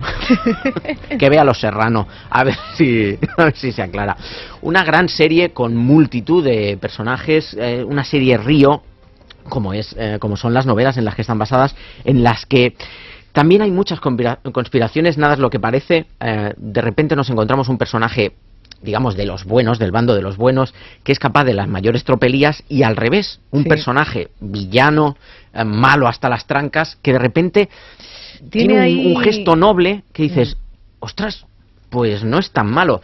que 1.18 1.28
vea 1.28 1.44
Los 1.44 1.60
Serrano, 1.60 2.06
a 2.30 2.44
ver 2.44 2.56
si, 2.76 3.18
a 3.36 3.44
ver 3.44 3.56
si 3.56 3.72
se 3.72 3.82
aclara. 3.82 4.16
Una 4.62 4.84
gran 4.84 5.08
serie 5.08 5.50
con 5.50 5.76
multitud 5.76 6.44
de 6.44 6.76
personajes, 6.80 7.54
eh, 7.58 7.84
una 7.86 8.04
serie 8.04 8.36
río, 8.38 8.82
como, 9.48 9.72
es, 9.74 9.94
eh, 9.98 10.18
como 10.20 10.36
son 10.36 10.54
las 10.54 10.66
novelas 10.66 10.96
en 10.96 11.04
las 11.04 11.14
que 11.14 11.22
están 11.22 11.38
basadas, 11.38 11.74
en 12.04 12.22
las 12.22 12.46
que 12.46 12.76
también 13.32 13.62
hay 13.62 13.70
muchas 13.70 14.00
conspira- 14.00 14.38
conspiraciones, 14.52 15.18
nada 15.18 15.34
es 15.34 15.40
lo 15.40 15.50
que 15.50 15.60
parece, 15.60 16.06
eh, 16.20 16.54
de 16.56 16.80
repente 16.80 17.16
nos 17.16 17.28
encontramos 17.30 17.68
un 17.68 17.78
personaje 17.78 18.32
digamos, 18.82 19.16
de 19.16 19.24
los 19.24 19.44
buenos, 19.46 19.78
del 19.78 19.92
bando 19.92 20.14
de 20.14 20.20
los 20.20 20.36
buenos, 20.36 20.74
que 21.04 21.12
es 21.12 21.18
capaz 21.18 21.44
de 21.44 21.54
las 21.54 21.68
mayores 21.68 22.04
tropelías 22.04 22.62
y 22.68 22.82
al 22.82 22.96
revés, 22.96 23.40
un 23.50 23.62
Sí. 23.62 23.68
personaje 23.70 24.28
villano, 24.40 25.16
eh, 25.54 25.64
malo 25.64 26.06
hasta 26.06 26.28
las 26.28 26.46
trancas, 26.46 26.98
que 27.00 27.14
de 27.14 27.18
repente 27.18 27.70
Tiene 28.50 29.14
un, 29.14 29.22
gesto 29.22 29.56
noble 29.56 30.04
que 30.12 30.24
dices, 30.24 30.56
ostras, 31.00 31.46
pues 31.90 32.24
no 32.24 32.38
es 32.38 32.50
tan 32.50 32.70
malo. 32.70 33.00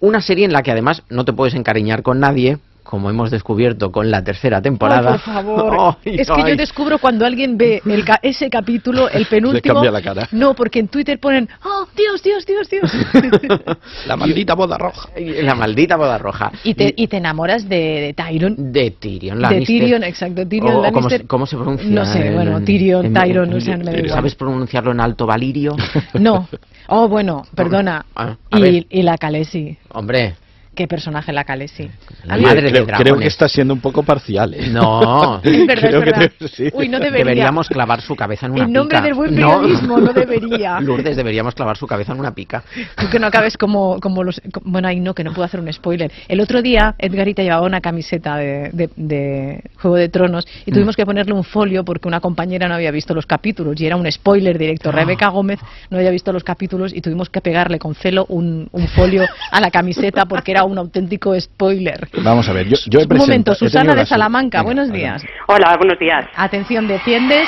Una 0.00 0.20
serie 0.20 0.44
en 0.44 0.52
la 0.52 0.62
que 0.62 0.72
además 0.72 1.02
no 1.08 1.24
te 1.24 1.32
puedes 1.32 1.54
encariñar 1.54 2.02
con 2.02 2.20
nadie, 2.20 2.58
como 2.82 3.08
hemos 3.10 3.30
descubierto 3.30 3.90
con 3.92 4.10
la 4.10 4.22
tercera 4.24 4.60
temporada. 4.60 5.12
Ay, 5.14 5.18
por 5.24 5.34
favor. 5.34 5.96
Ay, 6.04 6.16
es 6.20 6.28
que 6.28 6.40
ay. 6.42 6.50
yo 6.50 6.56
descubro 6.56 6.98
cuando 6.98 7.24
alguien 7.24 7.56
ve 7.56 7.80
el 7.86 8.04
ca- 8.04 8.20
ese 8.22 8.50
capítulo, 8.50 9.08
el 9.08 9.26
penúltimo. 9.30 9.74
cambia 9.74 9.90
la 9.90 10.02
cara. 10.02 10.28
No, 10.32 10.54
porque 10.54 10.80
en 10.80 10.88
Twitter 10.88 11.18
ponen, 11.18 11.48
oh, 11.64 11.86
Dios, 11.96 12.22
Dios, 12.22 12.44
Dios, 12.46 12.68
Dios. 12.68 12.90
La 14.06 14.16
maldita 14.16 14.54
boda 14.54 14.78
roja. 14.78 15.08
La 15.16 15.54
maldita 15.54 15.96
boda 15.96 16.18
roja. 16.18 16.52
y, 16.64 16.74
te, 16.74 16.92
y 16.96 17.06
te 17.06 17.16
enamoras 17.18 17.68
de, 17.68 17.76
de 17.76 18.14
Tyron. 18.14 18.72
De 18.72 18.90
Tyrion 18.92 19.36
De 19.36 19.42
Lannister. 19.42 19.66
Tyrion, 19.66 20.04
exacto, 20.04 20.46
Tyrion 20.46 20.74
O- 20.76 20.88
o 20.88 20.92
cómo, 20.92 21.08
se, 21.10 21.26
cómo 21.26 21.46
se 21.46 21.56
pronuncia? 21.56 21.88
No 21.88 22.04
sé, 22.06 22.26
en- 22.28 22.34
bueno, 22.34 22.60
Tyrion, 22.62 23.06
en- 23.06 23.14
Tyron, 23.14 23.50
en- 23.50 23.56
o 23.56 23.60
sea, 23.60 23.76
me 23.76 23.84
da 23.84 23.92
igual. 23.92 24.08
¿Sabes 24.10 24.34
pronunciarlo 24.34 24.90
en 24.92 25.00
alto 25.00 25.26
valirio? 25.26 25.76
No. 26.14 26.48
Oh, 26.88 27.08
bueno, 27.08 27.44
perdona. 27.54 28.04
Ah, 28.16 28.36
y, 28.56 28.86
y 28.90 29.02
la 29.02 29.16
Khaleesi. 29.18 29.76
Hombre, 29.90 30.34
Qué 30.74 30.88
personaje 30.88 31.32
la 31.34 31.44
Khaleesi. 31.44 31.90
La 32.24 32.34
A 32.34 32.36
mí- 32.38 32.44
madre 32.44 32.62
de 32.62 32.70
creo, 32.70 32.86
dragones. 32.86 33.12
creo 33.12 33.18
que 33.20 33.26
está 33.26 33.46
siendo 33.46 33.74
un 33.74 33.80
poco 33.80 34.02
parcial. 34.02 34.54
¿eh? 34.54 34.68
No. 34.70 35.40
Es 35.44 35.66
verdad, 35.66 35.88
Creo 35.88 35.98
es 35.98 36.04
que 36.04 36.10
verdad. 36.10 36.32
te- 36.38 36.48
sí. 36.48 36.64
Uy, 36.72 36.88
no 36.88 36.98
debería. 36.98 37.24
Deberíamos 37.24 37.68
clavar 37.68 38.00
su 38.00 38.16
cabeza 38.16 38.46
en 38.46 38.52
una 38.52 38.64
En 38.64 38.72
nombre 38.72 38.96
pica. 38.96 39.04
del 39.04 39.14
buen 39.14 39.34
No. 39.38 39.60
periodismo, 39.60 39.98
no 39.98 40.12
debería. 40.14 40.80
Lourdes, 40.80 41.14
deberíamos 41.16 41.54
clavar 41.54 41.76
su 41.76 41.86
cabeza 41.86 42.12
en 42.12 42.20
una 42.20 42.34
pica. 42.34 42.62
Tú 42.96 43.06
que 43.10 43.18
no 43.18 43.26
acabes 43.26 43.58
como, 43.58 44.00
como 44.00 44.24
los... 44.24 44.40
co- 44.50 44.62
Bueno, 44.64 44.88
ahí 44.88 44.98
no, 44.98 45.14
que 45.14 45.24
no 45.24 45.32
puedo 45.34 45.44
hacer 45.44 45.60
un 45.60 45.70
spoiler. 45.70 46.10
El 46.26 46.40
otro 46.40 46.62
día 46.62 46.94
Edgarita 46.98 47.42
llevaba 47.42 47.66
una 47.66 47.82
camiseta 47.82 48.36
de, 48.36 48.70
de- 48.72 48.90
de 48.96 49.62
Juego 49.80 49.96
de 49.96 50.08
Tronos 50.08 50.46
y 50.64 50.70
Mm. 50.70 50.74
tuvimos 50.74 50.96
que 50.96 51.04
ponerle 51.04 51.34
un 51.34 51.44
folio 51.44 51.84
porque 51.84 52.08
una 52.08 52.20
compañera 52.20 52.66
no 52.66 52.74
había 52.76 52.90
visto 52.90 53.12
los 53.14 53.26
capítulos 53.26 53.78
y 53.78 53.86
era 53.86 53.96
un 53.96 54.10
spoiler 54.10 54.56
directo. 54.56 54.88
Ah. 54.88 54.92
Rebeca 54.92 55.28
Gómez 55.28 55.60
no 55.90 55.98
había 55.98 56.10
visto 56.10 56.32
los 56.32 56.44
capítulos 56.44 56.94
y 56.94 57.02
tuvimos 57.02 57.28
que 57.28 57.42
pegarle 57.42 57.78
con 57.78 57.94
celo 57.94 58.24
un, 58.30 58.68
un 58.72 58.88
folio 58.88 59.24
a 59.50 59.60
la 59.60 59.70
camiseta 59.70 60.24
porque 60.24 60.52
era 60.52 60.61
un 60.64 60.78
auténtico 60.78 61.38
spoiler. 61.40 62.08
Vamos 62.22 62.48
a 62.48 62.52
ver, 62.52 62.66
yo, 62.68 62.76
yo 62.88 63.00
he 63.00 63.02
un 63.02 63.08
presentado- 63.08 63.18
momento, 63.26 63.52
he 63.52 63.56
tenido 63.56 63.70
Susana 63.70 63.94
de 63.94 64.06
Salamanca, 64.06 64.58
Venga, 64.58 64.62
buenos 64.64 64.92
días. 64.92 65.24
Hola, 65.48 65.76
buenos 65.76 65.98
días. 65.98 66.26
Atención, 66.36 66.86
defiendes 66.88 67.46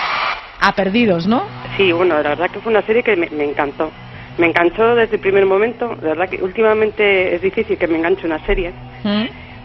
a 0.61 0.75
perdidos, 0.75 1.27
¿no? 1.27 1.45
Sí, 1.77 1.93
bueno, 1.93 2.15
la 2.23 2.31
verdad 2.31 2.51
que 2.51 2.61
fue 2.61 2.73
una 2.73 2.83
serie 2.83 3.03
que 3.03 3.17
me, 3.17 3.29
me 3.31 3.45
encantó. 3.45 3.91
Me 4.39 4.47
enganchó 4.47 4.95
desde 4.97 5.15
el 5.17 5.21
primer 5.21 5.47
momento. 5.47 5.95
La 6.03 6.09
verdad 6.11 6.29
que 6.29 6.43
últimamente 6.43 7.35
es 7.37 7.43
difícil 7.43 7.77
que 7.79 7.87
me 7.87 7.99
enganche 7.99 8.27
una 8.27 8.45
serie, 8.47 8.73
¿Mm? 9.05 9.25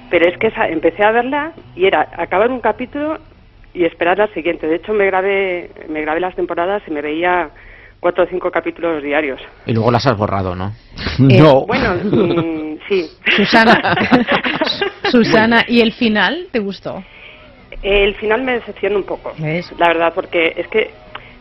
pero 0.10 0.30
es 0.30 0.38
que 0.38 0.47
esa- 0.47 0.68
empecé 0.68 1.04
a 1.04 1.12
verla 1.12 1.54
y 1.76 1.86
era 1.86 2.08
acabar 2.18 2.52
un 2.52 2.60
capítulo 2.60 3.18
y 3.74 3.86
esperar 3.86 4.18
la 4.18 4.28
siguiente. 4.28 4.68
De 4.68 4.76
hecho, 4.76 4.93
me 4.93 5.06
grabé, 5.06 5.72
me 5.89 6.02
grabé 6.02 6.20
las 6.20 6.36
temporadas 6.36 6.82
y 6.88 6.91
me 6.91 7.02
veía 7.02 7.50
cuatro 8.00 8.24
o 8.24 8.28
cinco 8.28 8.52
capítulos 8.52 9.02
diarios. 9.04 9.39
Y 9.66 9.74
luego 9.74 9.91
las 9.91 10.06
has 10.06 10.18
borrado, 10.18 10.56
¿no? 10.56 10.72
No. 11.20 11.66
Bueno, 11.66 11.95
mm, 12.04 12.68
sí. 12.89 13.09
Susana, 13.37 13.95
Susana, 15.11 15.65
¿y 15.67 15.81
el 15.81 15.93
final 15.93 16.47
te 16.51 16.59
gustó? 16.59 17.03
El 17.81 18.15
final 18.15 18.43
me 18.43 18.53
decepciona 18.53 18.97
un 18.97 19.03
poco, 19.03 19.33
¿Ves? 19.37 19.71
la 19.77 19.87
verdad, 19.87 20.11
porque 20.13 20.53
es 20.57 20.67
que 20.67 20.91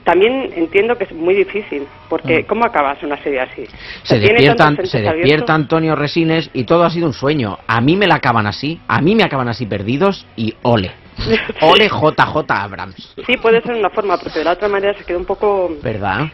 también 0.05 0.53
entiendo 0.55 0.96
que 0.96 1.05
es 1.05 1.12
muy 1.12 1.34
difícil, 1.34 1.86
porque 2.09 2.44
¿cómo 2.44 2.64
acabas 2.64 3.03
una 3.03 3.22
serie 3.22 3.40
así? 3.40 3.62
Mm. 3.62 3.66
Se 4.05 4.18
despierta, 4.18 4.74
se 4.84 5.03
despierta. 5.03 5.55
Antonio 5.55 5.94
Resines 5.96 6.49
y 6.55 6.64
todo 6.64 6.84
ha 6.84 6.90
sido 6.90 7.09
un 7.09 7.12
sueño. 7.12 7.59
A 7.66 7.80
mí 7.80 7.96
me 7.96 8.07
la 8.07 8.14
acaban 8.14 8.46
así, 8.46 8.80
a 8.88 9.03
mí 9.03 9.14
me 9.14 9.24
acaban 9.24 9.49
así 9.49 9.66
perdidos 9.66 10.26
y 10.36 10.55
ole. 10.62 10.92
Ole 11.61 11.88
JJ 11.88 12.44
Abrams, 12.49 13.14
Sí, 13.26 13.36
puede 13.36 13.61
ser 13.61 13.74
una 13.74 13.90
forma, 13.90 14.16
porque 14.16 14.38
de 14.38 14.44
la 14.44 14.53
otra 14.53 14.68
manera 14.68 14.94
se 14.94 15.05
quedó 15.05 15.18
un 15.18 15.24
poco, 15.24 15.76
¿verdad? 15.82 16.28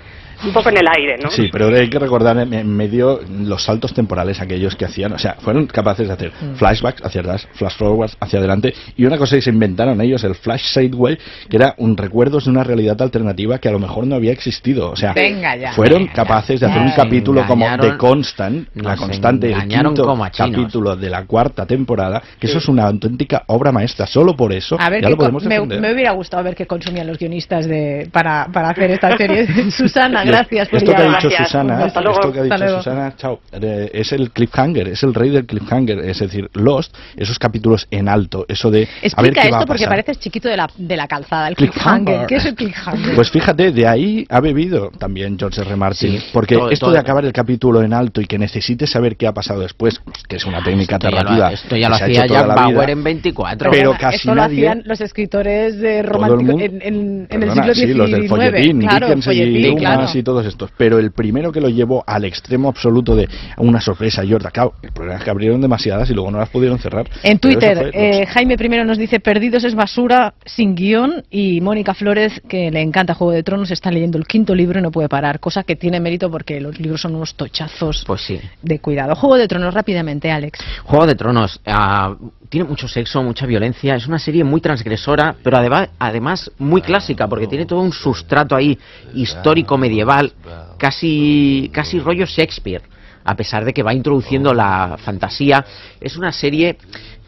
Un 0.45 0.53
poco 0.53 0.69
en 0.71 0.79
el 0.79 0.87
aire, 0.89 1.17
¿no? 1.23 1.31
Sí, 1.31 1.49
pero 1.53 1.69
hay 1.69 1.89
que 1.89 1.99
recordar 1.99 2.37
en, 2.39 2.69
medio 2.75 3.21
los 3.45 3.63
saltos 3.63 3.93
temporales 3.95 4.41
aquellos 4.41 4.75
que 4.77 4.85
hacían, 4.85 5.13
o 5.13 5.19
sea, 5.19 5.35
fueron 5.41 5.67
capaces 5.67 6.09
de 6.09 6.15
hacer 6.15 6.33
Mm. 6.41 6.55
flashbacks 6.57 7.05
hacia 7.05 7.21
atrás, 7.21 7.47
flash 7.55 7.77
forwards 7.77 8.17
hacia 8.21 8.39
adelante, 8.39 8.75
y 8.97 9.05
una 9.05 9.19
cosa 9.19 9.37
que 9.37 9.43
se 9.43 9.51
inventaron 9.51 10.01
ellos, 10.01 10.25
el 10.25 10.35
flash 10.35 10.65
sideway, 10.73 11.19
que 11.49 11.57
era 11.57 11.75
un 11.79 11.97
recuerdos 11.97 12.45
de 12.45 12.51
una 12.51 12.65
realidad 12.65 13.01
alternativa 13.01 13.59
que 13.59 13.69
a 13.69 13.73
lo 13.73 13.79
mejor 13.79 14.07
no 14.07 14.15
había 14.17 14.33
existido, 14.33 14.91
o 14.91 14.97
sea, 14.97 15.13
Venga 15.13 15.57
ya. 15.57 15.73
fueron 15.73 16.01
Venga, 16.01 16.13
capaces 16.13 16.61
de 16.61 16.67
hacer 16.67 16.83
un 16.83 16.93
capítulo 16.93 17.47
como 17.47 17.67
The 17.79 17.97
Constant, 17.97 18.69
la 18.75 18.97
constante, 18.97 19.53
el 19.53 19.69
quinto 19.69 20.19
capítulo 20.37 20.97
de 20.97 21.11
la 21.11 21.25
cuarta 21.25 21.67
temporada, 21.67 22.23
que 22.39 22.47
eso 22.47 22.59
es 22.59 22.69
una 22.69 22.85
auténtica 22.85 23.45
obra 23.47 23.73
maestra, 23.73 24.07
solo 24.07 24.37
por 24.37 24.53
eso 24.53 24.77
A 24.81 24.91
ver, 24.91 25.03
ya 25.03 25.11
lo 25.11 25.17
podemos 25.17 25.45
me, 25.45 25.61
me 25.61 25.93
hubiera 25.93 26.13
gustado 26.13 26.43
ver 26.43 26.55
qué 26.55 26.67
consumían 26.67 27.07
los 27.07 27.19
guionistas 27.19 27.67
de, 27.67 28.09
para, 28.11 28.49
para 28.53 28.71
hacer 28.71 28.91
esta 28.91 29.17
serie. 29.17 29.47
Susana, 29.71 30.25
gracias 30.37 30.69
esto 30.73 30.93
que 30.93 30.97
ha 30.97 31.05
dicho 31.05 31.29
Gracias. 31.29 31.49
Susana, 31.49 31.85
Hasta 31.85 32.01
luego. 32.01 32.19
esto 32.21 32.33
que 32.33 32.41
ha 32.41 32.43
dicho. 32.45 32.77
Susana, 32.79 33.15
chao, 33.17 33.41
eh, 33.53 33.91
es 33.93 34.13
el 34.13 34.31
cliffhanger, 34.31 34.89
es 34.89 35.03
el 35.03 35.15
rey 35.15 35.31
del 35.31 35.47
cliffhanger, 35.47 35.99
es 36.01 36.19
decir, 36.19 36.49
Lost, 36.55 36.95
esos 37.17 37.39
capítulos 37.39 37.87
en 37.91 38.09
alto, 38.09 38.45
eso 38.49 38.71
de 38.71 38.83
a 38.83 38.87
ver 39.23 39.31
Explica 39.33 39.43
qué 39.43 39.51
va 39.51 39.57
a 39.57 39.61
esto 39.61 39.67
porque 39.67 39.87
pareces 39.87 40.19
chiquito 40.19 40.49
de 40.49 40.57
la, 40.57 40.69
de 40.77 40.97
la 40.97 41.07
calzada, 41.07 41.49
el 41.49 41.57
Cliffhanger. 41.57 42.05
cliffhanger. 42.05 42.27
¿Qué 42.27 42.37
es 42.37 42.45
el 42.47 42.55
cliffhanger? 42.55 43.15
Pues 43.15 43.31
fíjate, 43.31 43.71
de 43.73 43.87
ahí 43.87 44.27
ha 44.29 44.41
bebido 44.41 44.91
también 44.99 45.39
George 45.39 45.61
R. 45.61 45.77
Martin, 45.77 46.19
Sí, 46.21 46.27
porque 46.33 46.57
todo- 46.57 46.71
esto 46.71 46.87
todo- 46.87 46.95
de 46.95 47.01
acabar 47.01 47.25
el 47.25 47.33
capítulo 47.33 47.83
en 47.83 47.93
alto 47.93 48.21
y 48.21 48.27
que 48.27 48.39
necesites 48.39 48.91
saber 48.91 49.17
qué 49.17 49.27
ha 49.27 49.33
pasado 49.33 49.61
después, 49.61 50.01
que 50.29 50.37
es 50.37 50.45
una 50.45 50.63
técnica 50.63 50.97
Esto 50.97 51.11
ya 51.11 51.23
lo, 51.23 51.49
esto 51.49 51.77
ya 51.77 51.89
lo 51.89 51.95
hacía 51.97 52.25
hecho 52.25 52.27
toda 52.29 52.41
Jack 52.41 52.49
la 52.49 52.55
vida. 52.55 52.63
Bauer 52.77 52.91
en 52.91 53.05
24. 53.05 53.71
Pero 53.71 53.97
casi 53.99 54.17
esto 54.17 54.35
nadie- 54.35 54.63
lo 54.65 54.71
hacían 54.71 54.83
los 54.87 55.01
escritores 55.01 55.79
de 55.79 55.89
Todo 55.91 55.99
el 56.01 56.07
romántico 56.07 56.43
mundo- 56.53 56.65
en, 56.65 56.83
en- 56.83 57.27
en 57.31 57.43
el 57.43 57.51
siglo 57.53 57.75
XIX. 57.75 57.89
sí, 57.89 57.95
los 57.95 58.11
del 58.11 58.29
folletín, 58.29 58.81
claro, 58.81 59.07
Dickens 59.07 59.27
y 59.27 59.29
folletín, 59.31 59.63
Dumas 59.65 59.81
claro. 59.81 60.09
Sí, 60.15 60.23
todos 60.23 60.47
estos. 60.47 60.71
Pero 60.79 60.99
el 60.99 61.11
primero 61.13 61.53
que 61.53 61.61
lo 61.61 61.69
llevó 61.69 62.03
al 62.07 62.25
extremo 62.25 62.69
absoluto 62.69 63.15
de 63.17 63.29
una 63.59 63.81
sorpresa, 63.81 64.23
Jordan. 64.29 64.51
Claro, 64.53 64.75
el 64.83 64.93
problema 64.93 65.19
es 65.19 65.25
que 65.25 65.31
abrieron 65.31 65.61
demasiadas 65.61 66.09
y 66.11 66.15
luego 66.15 66.31
no 66.31 66.39
las 66.39 66.49
pudieron 66.49 66.79
cerrar. 66.79 67.09
En 67.23 67.39
Twitter, 67.39 67.91
fue- 67.93 68.21
eh, 68.23 68.27
Jaime 68.27 68.57
primero 68.57 68.85
nos 68.85 68.97
dice 68.99 69.21
Perdidos 69.21 69.65
es 69.65 69.75
basura 69.75 70.35
sin 70.47 70.75
guion 70.75 71.25
y 71.31 71.61
Mónica 71.61 71.95
Flores, 71.95 72.41
que 72.49 72.71
le 72.71 72.81
encanta 72.81 73.15
Juego 73.15 73.33
de 73.33 73.43
Tronos, 73.43 73.71
está 73.71 73.91
leyendo 73.91 74.17
el 74.19 74.27
quinto 74.27 74.55
libro 74.55 74.79
y 74.79 74.83
no 74.83 74.91
puede 74.91 75.09
parar, 75.09 75.41
cosa 75.41 75.63
que 75.65 75.77
tiene 75.77 75.99
mérito 76.01 76.31
porque 76.31 76.61
los 76.61 76.79
libros 76.79 77.01
son 77.01 77.15
unos 77.15 77.35
tochazos 77.35 78.05
Pues 78.07 78.21
sí. 78.23 78.41
de 78.63 78.79
cuidado. 78.79 79.15
Juego 79.17 79.37
de 79.37 79.49
Tronos, 79.49 79.75
rápidamente, 79.75 80.31
Alex. 80.31 80.59
Juego 80.85 81.07
de 81.07 81.15
Tronos 81.15 81.61
ah, 81.67 82.15
tiene 82.49 82.69
mucho 82.69 82.87
sexo, 82.87 83.23
mucha 83.23 83.47
violencia, 83.47 83.97
es 83.97 84.07
una 84.07 84.19
serie 84.19 84.45
muy 84.45 84.61
transgresora, 84.61 85.35
pero 85.43 85.57
además, 85.57 85.89
además 85.99 86.51
muy 86.59 86.83
clásica, 86.83 87.27
porque 87.27 87.49
tiene 87.49 87.67
todo 87.67 87.81
un 87.81 87.93
sustrato 87.93 88.55
ahí 88.55 88.79
histórico 89.15 89.77
medieval, 89.77 90.04
casi, 90.79 91.71
casi 91.73 91.99
rollo 91.99 92.27
Shakespeare, 92.27 92.83
a 93.25 93.35
pesar 93.35 93.65
de 93.65 93.73
que 93.73 93.83
va 93.83 93.95
introduciendo 93.95 94.53
la 94.55 94.97
fantasía. 94.99 95.65
Es 96.01 96.17
una 96.17 96.33
serie 96.33 96.77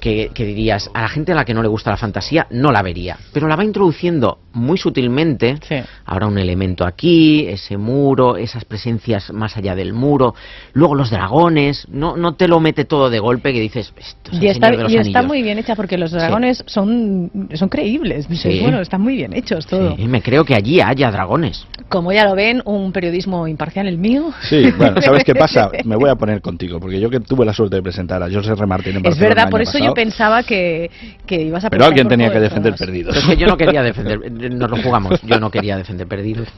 que, 0.00 0.30
que 0.34 0.44
dirías, 0.44 0.90
a 0.94 1.02
la 1.02 1.08
gente 1.08 1.32
a 1.32 1.34
la 1.34 1.44
que 1.44 1.54
no 1.54 1.62
le 1.62 1.68
gusta 1.68 1.90
la 1.90 1.96
fantasía 1.96 2.46
no 2.50 2.70
la 2.72 2.82
vería, 2.82 3.16
pero 3.32 3.48
la 3.48 3.56
va 3.56 3.64
introduciendo 3.64 4.38
muy 4.52 4.78
sutilmente. 4.78 5.58
Ahora 6.06 6.26
un 6.26 6.38
elemento 6.38 6.86
aquí, 6.86 7.46
ese 7.46 7.76
muro, 7.76 8.36
esas 8.36 8.64
presencias 8.64 9.30
más 9.32 9.56
allá 9.56 9.74
del 9.74 9.92
muro, 9.92 10.34
luego 10.72 10.94
los 10.94 11.10
dragones, 11.10 11.86
no, 11.90 12.16
no 12.16 12.34
te 12.34 12.48
lo 12.48 12.58
mete 12.60 12.84
todo 12.84 13.10
de 13.10 13.18
golpe 13.18 13.52
que 13.52 13.60
dices, 13.60 13.92
esto 13.96 14.30
es 14.32 14.38
el 14.38 14.44
Y 14.44 14.48
está, 14.48 14.66
Señor 14.68 14.76
de 14.78 14.82
los 14.84 14.92
y 14.92 14.96
está 14.96 15.18
Anillos". 15.18 15.26
muy 15.28 15.42
bien 15.42 15.58
hecha 15.58 15.76
porque 15.76 15.98
los 15.98 16.10
dragones 16.12 16.62
son, 16.66 17.30
son 17.54 17.68
creíbles. 17.68 18.28
Dices, 18.28 18.46
Sí. 18.46 18.60
Bueno, 18.60 18.80
están 18.80 19.00
muy 19.00 19.16
bien 19.16 19.32
hechos 19.34 19.66
todo. 19.66 19.96
Sí, 19.96 20.06
me 20.06 20.22
creo 20.22 20.44
que 20.44 20.54
allí 20.54 20.80
haya 20.80 21.10
dragones. 21.10 21.66
Como 21.88 22.12
ya 22.12 22.24
lo 22.24 22.34
ven, 22.34 22.62
un 22.64 22.92
periodismo 22.92 23.46
imparcial 23.48 23.86
el 23.88 23.98
mío. 23.98 24.30
Sí, 24.48 24.70
bueno, 24.76 25.00
¿sabes 25.02 25.24
qué 25.24 25.34
pasa? 25.34 25.70
Me 25.84 25.96
voy 25.96 26.10
a 26.10 26.14
poner 26.14 26.40
contigo, 26.40 26.78
porque 26.80 27.00
yo 27.00 27.10
que 27.10 27.20
tuve 27.20 27.44
la 27.44 27.52
suerte 27.52 27.76
de 27.76 27.82
presentar 27.82 28.22
a 28.22 28.30
José 28.30 28.52
R. 28.52 28.66
Martín 28.66 28.92
en 28.92 28.98
Es 28.98 29.02
Barcelona 29.02 29.28
verdad, 29.28 29.44
el 29.46 29.50
por 29.50 29.60
eso 29.62 29.78
pensaba 29.94 30.42
que, 30.42 30.90
que 31.26 31.42
ibas 31.42 31.64
a 31.64 31.70
Pero 31.70 31.84
alguien 31.84 32.08
tenía 32.08 32.28
que 32.28 32.38
de 32.38 32.48
defender 32.48 32.74
perdidos. 32.74 33.16
Es 33.16 33.24
que 33.24 33.36
yo 33.36 33.46
no 33.46 33.56
quería 33.56 33.82
defender, 33.82 34.30
nos 34.52 34.70
lo 34.70 34.82
jugamos, 34.82 35.20
yo 35.22 35.40
no 35.40 35.50
quería 35.50 35.76
defender 35.76 36.06
perdidos. 36.06 36.48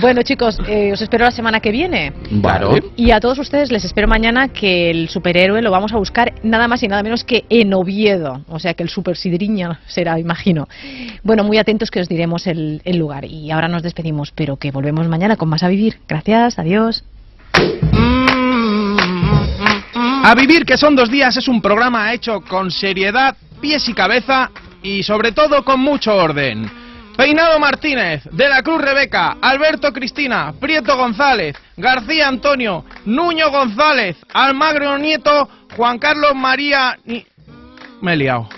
Bueno, 0.00 0.22
chicos, 0.22 0.58
eh, 0.68 0.92
os 0.92 1.00
espero 1.00 1.24
la 1.24 1.30
semana 1.30 1.60
que 1.60 1.70
viene. 1.70 2.12
Claro. 2.40 2.74
Y 2.96 3.12
a 3.12 3.20
todos 3.20 3.38
ustedes 3.38 3.72
les 3.72 3.84
espero 3.84 4.06
mañana 4.06 4.48
que 4.48 4.90
el 4.90 5.08
superhéroe 5.08 5.62
lo 5.62 5.70
vamos 5.70 5.92
a 5.92 5.96
buscar 5.96 6.34
nada 6.42 6.68
más 6.68 6.82
y 6.82 6.88
nada 6.88 7.02
menos 7.02 7.24
que 7.24 7.44
en 7.48 7.72
Oviedo. 7.72 8.42
O 8.48 8.58
sea 8.58 8.74
que 8.74 8.82
el 8.82 8.88
super 8.88 9.16
sidriña 9.16 9.80
será, 9.86 10.18
imagino. 10.18 10.68
Bueno, 11.22 11.44
muy 11.44 11.58
atentos 11.58 11.90
que 11.90 12.00
os 12.00 12.08
diremos 12.08 12.46
el, 12.46 12.82
el 12.84 12.98
lugar. 12.98 13.24
Y 13.24 13.50
ahora 13.50 13.68
nos 13.68 13.82
despedimos, 13.82 14.32
pero 14.32 14.56
que 14.56 14.70
volvemos 14.70 15.08
mañana 15.08 15.36
con 15.36 15.48
más 15.48 15.62
a 15.62 15.68
vivir. 15.68 15.98
Gracias, 16.08 16.58
adiós. 16.58 17.04
A 20.28 20.34
Vivir, 20.34 20.66
que 20.66 20.76
son 20.76 20.96
dos 20.96 21.08
días, 21.08 21.36
es 21.36 21.46
un 21.46 21.62
programa 21.62 22.12
hecho 22.12 22.40
con 22.40 22.72
seriedad, 22.72 23.36
pies 23.60 23.88
y 23.88 23.94
cabeza 23.94 24.50
y 24.82 25.04
sobre 25.04 25.30
todo 25.30 25.64
con 25.64 25.78
mucho 25.78 26.16
orden. 26.16 26.68
Peinado 27.16 27.60
Martínez, 27.60 28.24
De 28.32 28.48
la 28.48 28.60
Cruz 28.64 28.80
Rebeca, 28.82 29.36
Alberto 29.40 29.92
Cristina, 29.92 30.52
Prieto 30.58 30.96
González, 30.96 31.54
García 31.76 32.26
Antonio, 32.26 32.84
Nuño 33.04 33.52
González, 33.52 34.16
Almagro 34.34 34.98
Nieto, 34.98 35.48
Juan 35.76 36.00
Carlos 36.00 36.34
María... 36.34 36.98
Me 38.02 38.14
he 38.14 38.16
liado. 38.16 38.48